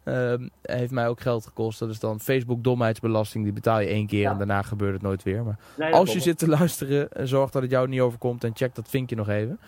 Uh, 0.07 0.33
heeft 0.61 0.91
mij 0.91 1.07
ook 1.07 1.21
geld 1.21 1.45
gekost. 1.45 1.79
Dat 1.79 1.89
is 1.89 1.99
dan 1.99 2.19
Facebook 2.19 2.63
domheidsbelasting. 2.63 3.43
Die 3.43 3.53
betaal 3.53 3.79
je 3.79 3.87
één 3.87 4.07
keer 4.07 4.21
ja. 4.21 4.31
en 4.31 4.37
daarna 4.37 4.61
gebeurt 4.61 4.93
het 4.93 5.01
nooit 5.01 5.23
weer. 5.23 5.43
Maar 5.43 5.59
nee, 5.77 5.93
als 5.93 6.13
je 6.13 6.19
zit 6.19 6.37
te 6.37 6.47
luisteren, 6.49 7.09
zorg 7.27 7.49
dat 7.49 7.61
het 7.61 7.71
jou 7.71 7.87
niet 7.87 7.99
overkomt 7.99 8.43
en 8.43 8.55
check 8.55 8.75
dat 8.75 8.89
vinkje 8.89 9.15
nog 9.15 9.29
even. 9.29 9.59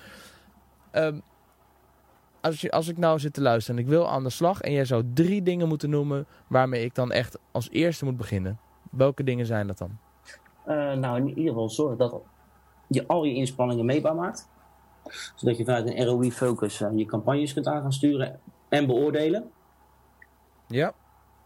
Um, 0.92 1.22
als, 2.42 2.62
je, 2.62 2.72
als 2.72 2.88
ik 2.88 2.98
nou 2.98 3.20
zit 3.20 3.34
te 3.34 3.42
luisteren 3.42 3.80
en 3.80 3.86
ik 3.86 3.90
wil 3.90 4.10
aan 4.10 4.24
de 4.24 4.30
slag 4.30 4.62
en 4.62 4.72
jij 4.72 4.86
zou 4.86 5.04
drie 5.14 5.44
dingen 5.44 5.68
moeten 5.68 5.90
noemen 5.90 6.26
waarmee 6.48 6.84
ik 6.84 6.96
dan 6.96 7.12
echt 7.12 7.40
als 7.52 7.70
eerste 7.70 8.06
moet 8.06 8.18
beginnen. 8.18 8.60
Welke 8.92 9.24
dingen 9.24 9.46
zijn 9.46 9.68
dat 9.68 9.78
dan? 9.78 9.98
Uh, 10.68 10.94
nou, 10.94 11.18
in 11.18 11.28
ieder 11.28 11.48
geval 11.54 11.70
zorg 11.70 11.98
dat 11.98 12.22
je 12.88 13.08
al 13.08 13.24
je 13.24 13.34
inspanningen 13.34 13.86
meetbaar 13.86 14.16
maakt. 14.16 14.50
Zodat 15.36 15.58
je 15.58 15.66
vanuit 15.66 15.88
een 15.88 16.06
ROI-focus 16.06 16.82
uh, 16.82 16.90
je 16.96 17.06
campagnes 17.06 17.54
kunt 17.54 17.68
aan 17.68 17.82
gaan 17.82 17.94
sturen 17.94 18.40
en 18.70 18.86
beoordelen. 18.86 19.52
Ja. 20.68 20.94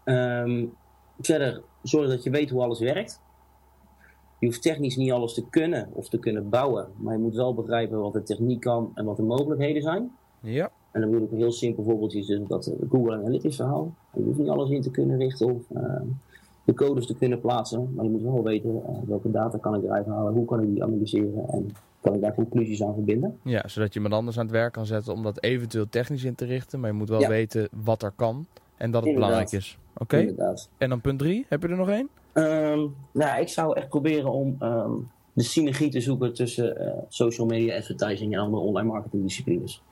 Um, 0.04 0.74
verder, 1.20 1.62
zorg 1.82 2.08
dat 2.08 2.22
je 2.22 2.30
weet 2.30 2.50
hoe 2.50 2.62
alles 2.62 2.80
werkt. 2.80 3.22
Je 4.38 4.46
hoeft 4.46 4.62
technisch 4.62 4.96
niet 4.96 5.12
alles 5.12 5.34
te 5.34 5.48
kunnen 5.48 5.90
of 5.92 6.08
te 6.08 6.18
kunnen 6.18 6.48
bouwen, 6.48 6.92
maar 6.96 7.12
je 7.12 7.20
moet 7.20 7.34
wel 7.34 7.54
begrijpen 7.54 8.00
wat 8.00 8.12
de 8.12 8.22
techniek 8.22 8.60
kan 8.60 8.90
en 8.94 9.04
wat 9.04 9.16
de 9.16 9.22
mogelijkheden 9.22 9.82
zijn. 9.82 10.12
Ja. 10.40 10.70
En 10.94 11.00
dan 11.00 11.10
moet 11.10 11.22
ik 11.22 11.30
een 11.30 11.36
heel 11.36 11.52
simpel 11.52 11.84
voorbeeldje 11.84 12.18
is 12.18 12.26
dus 12.26 12.40
dat 12.48 12.72
Google 12.90 13.14
Analytics 13.14 13.56
verhaal. 13.56 13.94
Je 14.12 14.22
hoeft 14.22 14.38
niet 14.38 14.48
alles 14.48 14.70
in 14.70 14.82
te 14.82 14.90
kunnen 14.90 15.18
richten 15.18 15.46
of 15.46 15.62
uh, 15.76 16.00
de 16.64 16.74
codes 16.74 17.06
te 17.06 17.14
kunnen 17.14 17.40
plaatsen, 17.40 17.92
maar 17.94 18.04
je 18.04 18.10
moet 18.10 18.22
wel 18.22 18.42
weten 18.42 18.70
uh, 18.70 18.80
welke 19.06 19.30
data 19.30 19.58
kan 19.58 19.74
ik 19.74 19.82
eruit 19.82 20.06
halen, 20.06 20.32
hoe 20.32 20.44
kan 20.44 20.60
ik 20.60 20.68
die 20.68 20.82
analyseren 20.82 21.48
en 21.48 21.70
kan 22.00 22.14
ik 22.14 22.20
daar 22.20 22.34
conclusies 22.34 22.82
aan 22.82 22.94
verbinden. 22.94 23.38
Ja, 23.42 23.68
zodat 23.68 23.88
je 23.88 23.94
iemand 23.94 24.14
anders 24.14 24.38
aan 24.38 24.44
het 24.44 24.54
werk 24.54 24.72
kan 24.72 24.86
zetten 24.86 25.12
om 25.12 25.22
dat 25.22 25.42
eventueel 25.42 25.88
technisch 25.88 26.24
in 26.24 26.34
te 26.34 26.44
richten, 26.44 26.80
maar 26.80 26.90
je 26.90 26.96
moet 26.96 27.08
wel 27.08 27.20
ja. 27.20 27.28
weten 27.28 27.68
wat 27.84 28.02
er 28.02 28.12
kan 28.16 28.46
en 28.76 28.90
dat 28.90 29.00
het 29.00 29.12
Inderdaad. 29.12 29.14
belangrijk 29.14 29.52
is. 29.52 29.78
Oké. 29.96 30.32
Okay. 30.32 30.54
En 30.78 30.88
dan 30.88 31.00
punt 31.00 31.18
drie, 31.18 31.46
heb 31.48 31.62
je 31.62 31.68
er 31.68 31.76
nog 31.76 31.88
één? 31.88 32.08
Um, 32.32 32.94
nou, 33.12 33.40
ik 33.40 33.48
zou 33.48 33.76
echt 33.76 33.88
proberen 33.88 34.32
om 34.32 34.56
um, 34.60 35.10
de 35.32 35.42
synergie 35.42 35.90
te 35.90 36.00
zoeken 36.00 36.34
tussen 36.34 36.82
uh, 36.82 36.92
social 37.08 37.46
media 37.46 37.76
advertising 37.76 38.32
en 38.32 38.38
andere 38.38 38.62
online 38.62 38.88
marketing 38.88 39.22
disciplines. 39.22 39.82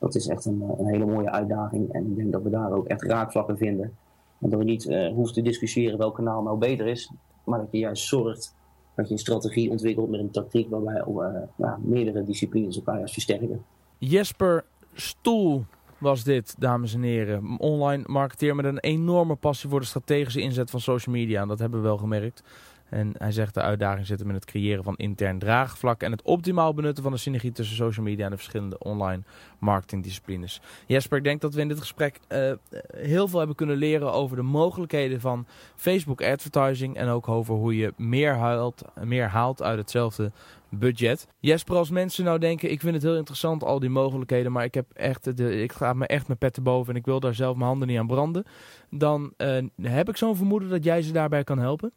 Dat 0.00 0.14
is 0.14 0.28
echt 0.28 0.44
een, 0.44 0.64
een, 0.78 0.86
hele 0.86 1.06
mooie 1.06 1.30
uitdaging 1.30 1.92
en 1.92 2.06
ik 2.06 2.16
denk 2.16 2.32
dat 2.32 2.42
we 2.42 2.50
daar 2.50 2.72
ook 2.72 2.86
echt 2.86 3.02
raakvlakken 3.02 3.56
vinden. 3.56 3.96
En 4.40 4.50
dat 4.50 4.58
we 4.58 4.64
niet 4.64 4.84
uh, 4.84 5.12
hoeven 5.12 5.34
te 5.34 5.42
discussiëren 5.42 5.98
welk 5.98 6.14
kanaal 6.14 6.42
nou 6.42 6.58
beter 6.58 6.86
is, 6.86 7.12
maar 7.44 7.58
dat 7.58 7.68
je 7.70 7.78
juist 7.78 8.06
zorgt 8.06 8.54
dat 8.94 9.08
je 9.08 9.12
een 9.12 9.20
strategie 9.20 9.70
ontwikkelt 9.70 10.10
met 10.10 10.20
een 10.20 10.30
tactiek 10.30 10.70
waarbij 10.70 11.04
uh, 11.08 11.42
ja, 11.56 11.78
meerdere 11.82 12.24
disciplines 12.24 12.76
elkaar 12.76 12.96
juist 12.96 13.12
versterken. 13.12 13.64
Jesper 13.98 14.64
Stoel, 14.92 15.64
was 15.98 16.24
dit, 16.24 16.54
dames 16.58 16.94
en 16.94 17.02
heren. 17.02 17.58
Online 17.58 18.02
marketeer 18.06 18.54
met 18.54 18.64
een 18.64 18.78
enorme 18.78 19.34
passie 19.34 19.70
voor 19.70 19.80
de 19.80 19.86
strategische 19.86 20.40
inzet 20.40 20.70
van 20.70 20.80
social 20.80 21.14
media. 21.14 21.42
En 21.42 21.48
dat 21.48 21.58
hebben 21.58 21.80
we 21.80 21.86
wel 21.86 21.98
gemerkt. 21.98 22.42
En 22.90 23.12
hij 23.18 23.32
zegt 23.32 23.54
de 23.54 23.60
uitdaging 23.60 24.06
zit 24.06 24.18
hem 24.18 24.28
in 24.28 24.34
het 24.34 24.44
creëren 24.44 24.84
van 24.84 24.96
intern 24.96 25.38
draagvlak 25.38 26.02
en 26.02 26.10
het 26.10 26.22
optimaal 26.22 26.74
benutten 26.74 27.02
van 27.02 27.12
de 27.12 27.18
synergie 27.18 27.52
tussen 27.52 27.76
social 27.76 28.04
media 28.04 28.24
en 28.24 28.30
de 28.30 28.36
verschillende 28.36 28.78
online 28.78 29.22
marketingdisciplines. 29.58 30.60
Jesper, 30.86 31.18
ik 31.18 31.24
denk 31.24 31.40
dat 31.40 31.54
we 31.54 31.60
in 31.60 31.68
dit 31.68 31.78
gesprek 31.78 32.20
uh, 32.28 32.52
heel 32.96 33.28
veel 33.28 33.38
hebben 33.38 33.56
kunnen 33.56 33.76
leren 33.76 34.12
over 34.12 34.36
de 34.36 34.42
mogelijkheden 34.42 35.20
van 35.20 35.46
Facebook 35.76 36.22
advertising 36.22 36.96
en 36.96 37.08
ook 37.08 37.28
over 37.28 37.54
hoe 37.54 37.76
je 37.76 37.92
meer 37.96 38.34
haalt, 38.34 38.82
meer 39.02 39.28
haalt 39.28 39.62
uit 39.62 39.78
hetzelfde 39.78 40.32
budget. 40.68 41.26
Jesper, 41.40 41.76
als 41.76 41.90
mensen 41.90 42.24
nou 42.24 42.38
denken, 42.38 42.70
ik 42.70 42.80
vind 42.80 42.94
het 42.94 43.02
heel 43.02 43.16
interessant 43.16 43.64
al 43.64 43.78
die 43.78 43.90
mogelijkheden, 43.90 44.52
maar 44.52 44.64
ik, 44.64 44.74
heb 44.74 44.90
echt 44.92 45.36
de, 45.36 45.62
ik 45.62 45.72
ga 45.72 45.92
me 45.92 46.06
echt 46.06 46.26
mijn 46.26 46.38
pet 46.38 46.62
boven 46.62 46.92
en 46.92 46.98
ik 46.98 47.06
wil 47.06 47.20
daar 47.20 47.34
zelf 47.34 47.56
mijn 47.56 47.68
handen 47.68 47.88
niet 47.88 47.98
aan 47.98 48.06
branden, 48.06 48.44
dan 48.90 49.32
uh, 49.36 49.62
heb 49.82 50.08
ik 50.08 50.16
zo'n 50.16 50.36
vermoeden 50.36 50.68
dat 50.68 50.84
jij 50.84 51.02
ze 51.02 51.12
daarbij 51.12 51.44
kan 51.44 51.58
helpen? 51.58 51.92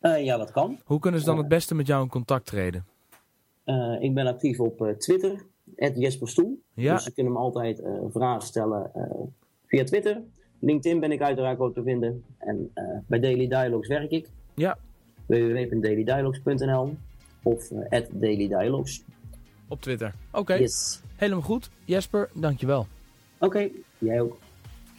Uh, 0.00 0.24
ja, 0.24 0.36
dat 0.36 0.50
kan. 0.50 0.78
Hoe 0.84 0.98
kunnen 0.98 1.20
ze 1.20 1.26
dan 1.26 1.38
het 1.38 1.48
beste 1.48 1.74
met 1.74 1.86
jou 1.86 2.02
in 2.02 2.08
contact 2.08 2.46
treden? 2.46 2.86
Uh, 3.64 3.96
ik 4.00 4.14
ben 4.14 4.26
actief 4.26 4.60
op 4.60 4.94
Twitter, 4.98 5.46
Jesper 5.94 6.28
Stoel. 6.28 6.62
Ja. 6.74 6.94
Dus 6.94 7.04
ze 7.04 7.12
kunnen 7.12 7.32
me 7.32 7.38
altijd 7.38 7.82
vragen 8.12 8.42
stellen 8.42 8.90
via 9.66 9.84
Twitter. 9.84 10.22
LinkedIn 10.58 11.00
ben 11.00 11.12
ik 11.12 11.20
uiteraard 11.20 11.58
ook 11.58 11.74
te 11.74 11.82
vinden. 11.82 12.24
En 12.38 12.72
bij 13.06 13.20
Daily 13.20 13.48
Dialogues 13.48 13.88
werk 13.88 14.10
ik. 14.10 14.28
Ja. 14.54 14.78
www.dailydialogues.nl 15.26 16.94
of 17.42 17.68
Daily 18.10 18.48
Dialogues. 18.48 19.04
Op 19.68 19.80
Twitter. 19.80 20.14
Oké. 20.30 20.38
Okay. 20.38 20.60
Yes. 20.60 21.02
Helemaal 21.16 21.42
goed. 21.42 21.70
Jesper, 21.84 22.30
dankjewel. 22.34 22.86
Oké, 23.38 23.44
okay, 23.44 23.72
jij 23.98 24.20
ook. 24.20 24.38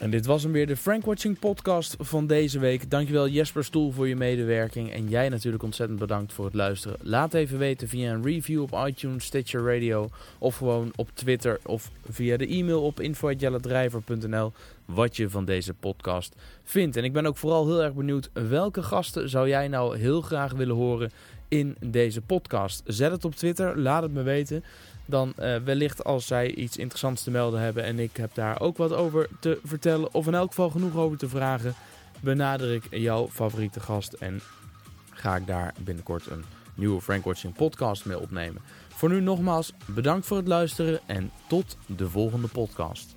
En 0.02 0.10
dit 0.10 0.26
was 0.26 0.42
hem 0.42 0.52
weer, 0.52 0.66
de 0.66 0.76
Frank 0.76 1.04
Watching 1.04 1.38
podcast 1.38 1.96
van 1.98 2.26
deze 2.26 2.58
week. 2.58 2.90
Dankjewel 2.90 3.28
Jesper 3.28 3.64
Stoel 3.64 3.92
voor 3.92 4.08
je 4.08 4.16
medewerking. 4.16 4.92
En 4.92 5.08
jij 5.08 5.28
natuurlijk 5.28 5.62
ontzettend 5.62 5.98
bedankt 5.98 6.32
voor 6.32 6.44
het 6.44 6.54
luisteren. 6.54 6.96
Laat 7.00 7.34
even 7.34 7.58
weten 7.58 7.88
via 7.88 8.12
een 8.12 8.22
review 8.22 8.62
op 8.62 8.86
iTunes, 8.86 9.24
Stitcher 9.24 9.64
Radio... 9.64 10.08
of 10.38 10.56
gewoon 10.56 10.92
op 10.96 11.10
Twitter 11.14 11.60
of 11.64 11.90
via 12.10 12.36
de 12.36 12.46
e-mail 12.46 12.82
op 12.82 13.00
info.jelledrijver.nl... 13.00 14.52
wat 14.84 15.16
je 15.16 15.30
van 15.30 15.44
deze 15.44 15.74
podcast 15.74 16.34
vindt. 16.64 16.96
En 16.96 17.04
ik 17.04 17.12
ben 17.12 17.26
ook 17.26 17.36
vooral 17.36 17.66
heel 17.66 17.82
erg 17.82 17.94
benieuwd... 17.94 18.30
welke 18.32 18.82
gasten 18.82 19.28
zou 19.28 19.48
jij 19.48 19.68
nou 19.68 19.98
heel 19.98 20.20
graag 20.20 20.52
willen 20.52 20.76
horen 20.76 21.10
in 21.48 21.76
deze 21.80 22.20
podcast? 22.20 22.82
Zet 22.86 23.10
het 23.10 23.24
op 23.24 23.34
Twitter, 23.34 23.78
laat 23.78 24.02
het 24.02 24.12
me 24.12 24.22
weten 24.22 24.64
dan 25.06 25.32
uh, 25.38 25.56
wellicht 25.56 26.04
als 26.04 26.26
zij 26.26 26.54
iets 26.54 26.76
interessants 26.76 27.22
te 27.22 27.30
melden 27.30 27.60
hebben 27.60 27.84
en 27.84 27.98
ik 27.98 28.16
heb 28.16 28.34
daar 28.34 28.60
ook 28.60 28.76
wat 28.76 28.92
over 28.92 29.28
te 29.40 29.60
vertellen 29.64 30.14
of 30.14 30.26
in 30.26 30.34
elk 30.34 30.48
geval 30.48 30.70
genoeg 30.70 30.96
over 30.96 31.18
te 31.18 31.28
vragen, 31.28 31.74
benader 32.20 32.74
ik 32.74 32.84
jouw 32.90 33.28
favoriete 33.28 33.80
gast 33.80 34.12
en 34.12 34.40
ga 35.10 35.36
ik 35.36 35.46
daar 35.46 35.74
binnenkort 35.78 36.26
een 36.26 36.44
nieuwe 36.74 37.00
Frank 37.00 37.24
Watching 37.24 37.54
podcast 37.54 38.04
mee 38.04 38.18
opnemen. 38.18 38.62
Voor 38.88 39.08
nu 39.08 39.20
nogmaals 39.20 39.72
bedankt 39.86 40.26
voor 40.26 40.36
het 40.36 40.48
luisteren 40.48 41.00
en 41.06 41.30
tot 41.48 41.76
de 41.86 42.08
volgende 42.08 42.48
podcast. 42.48 43.16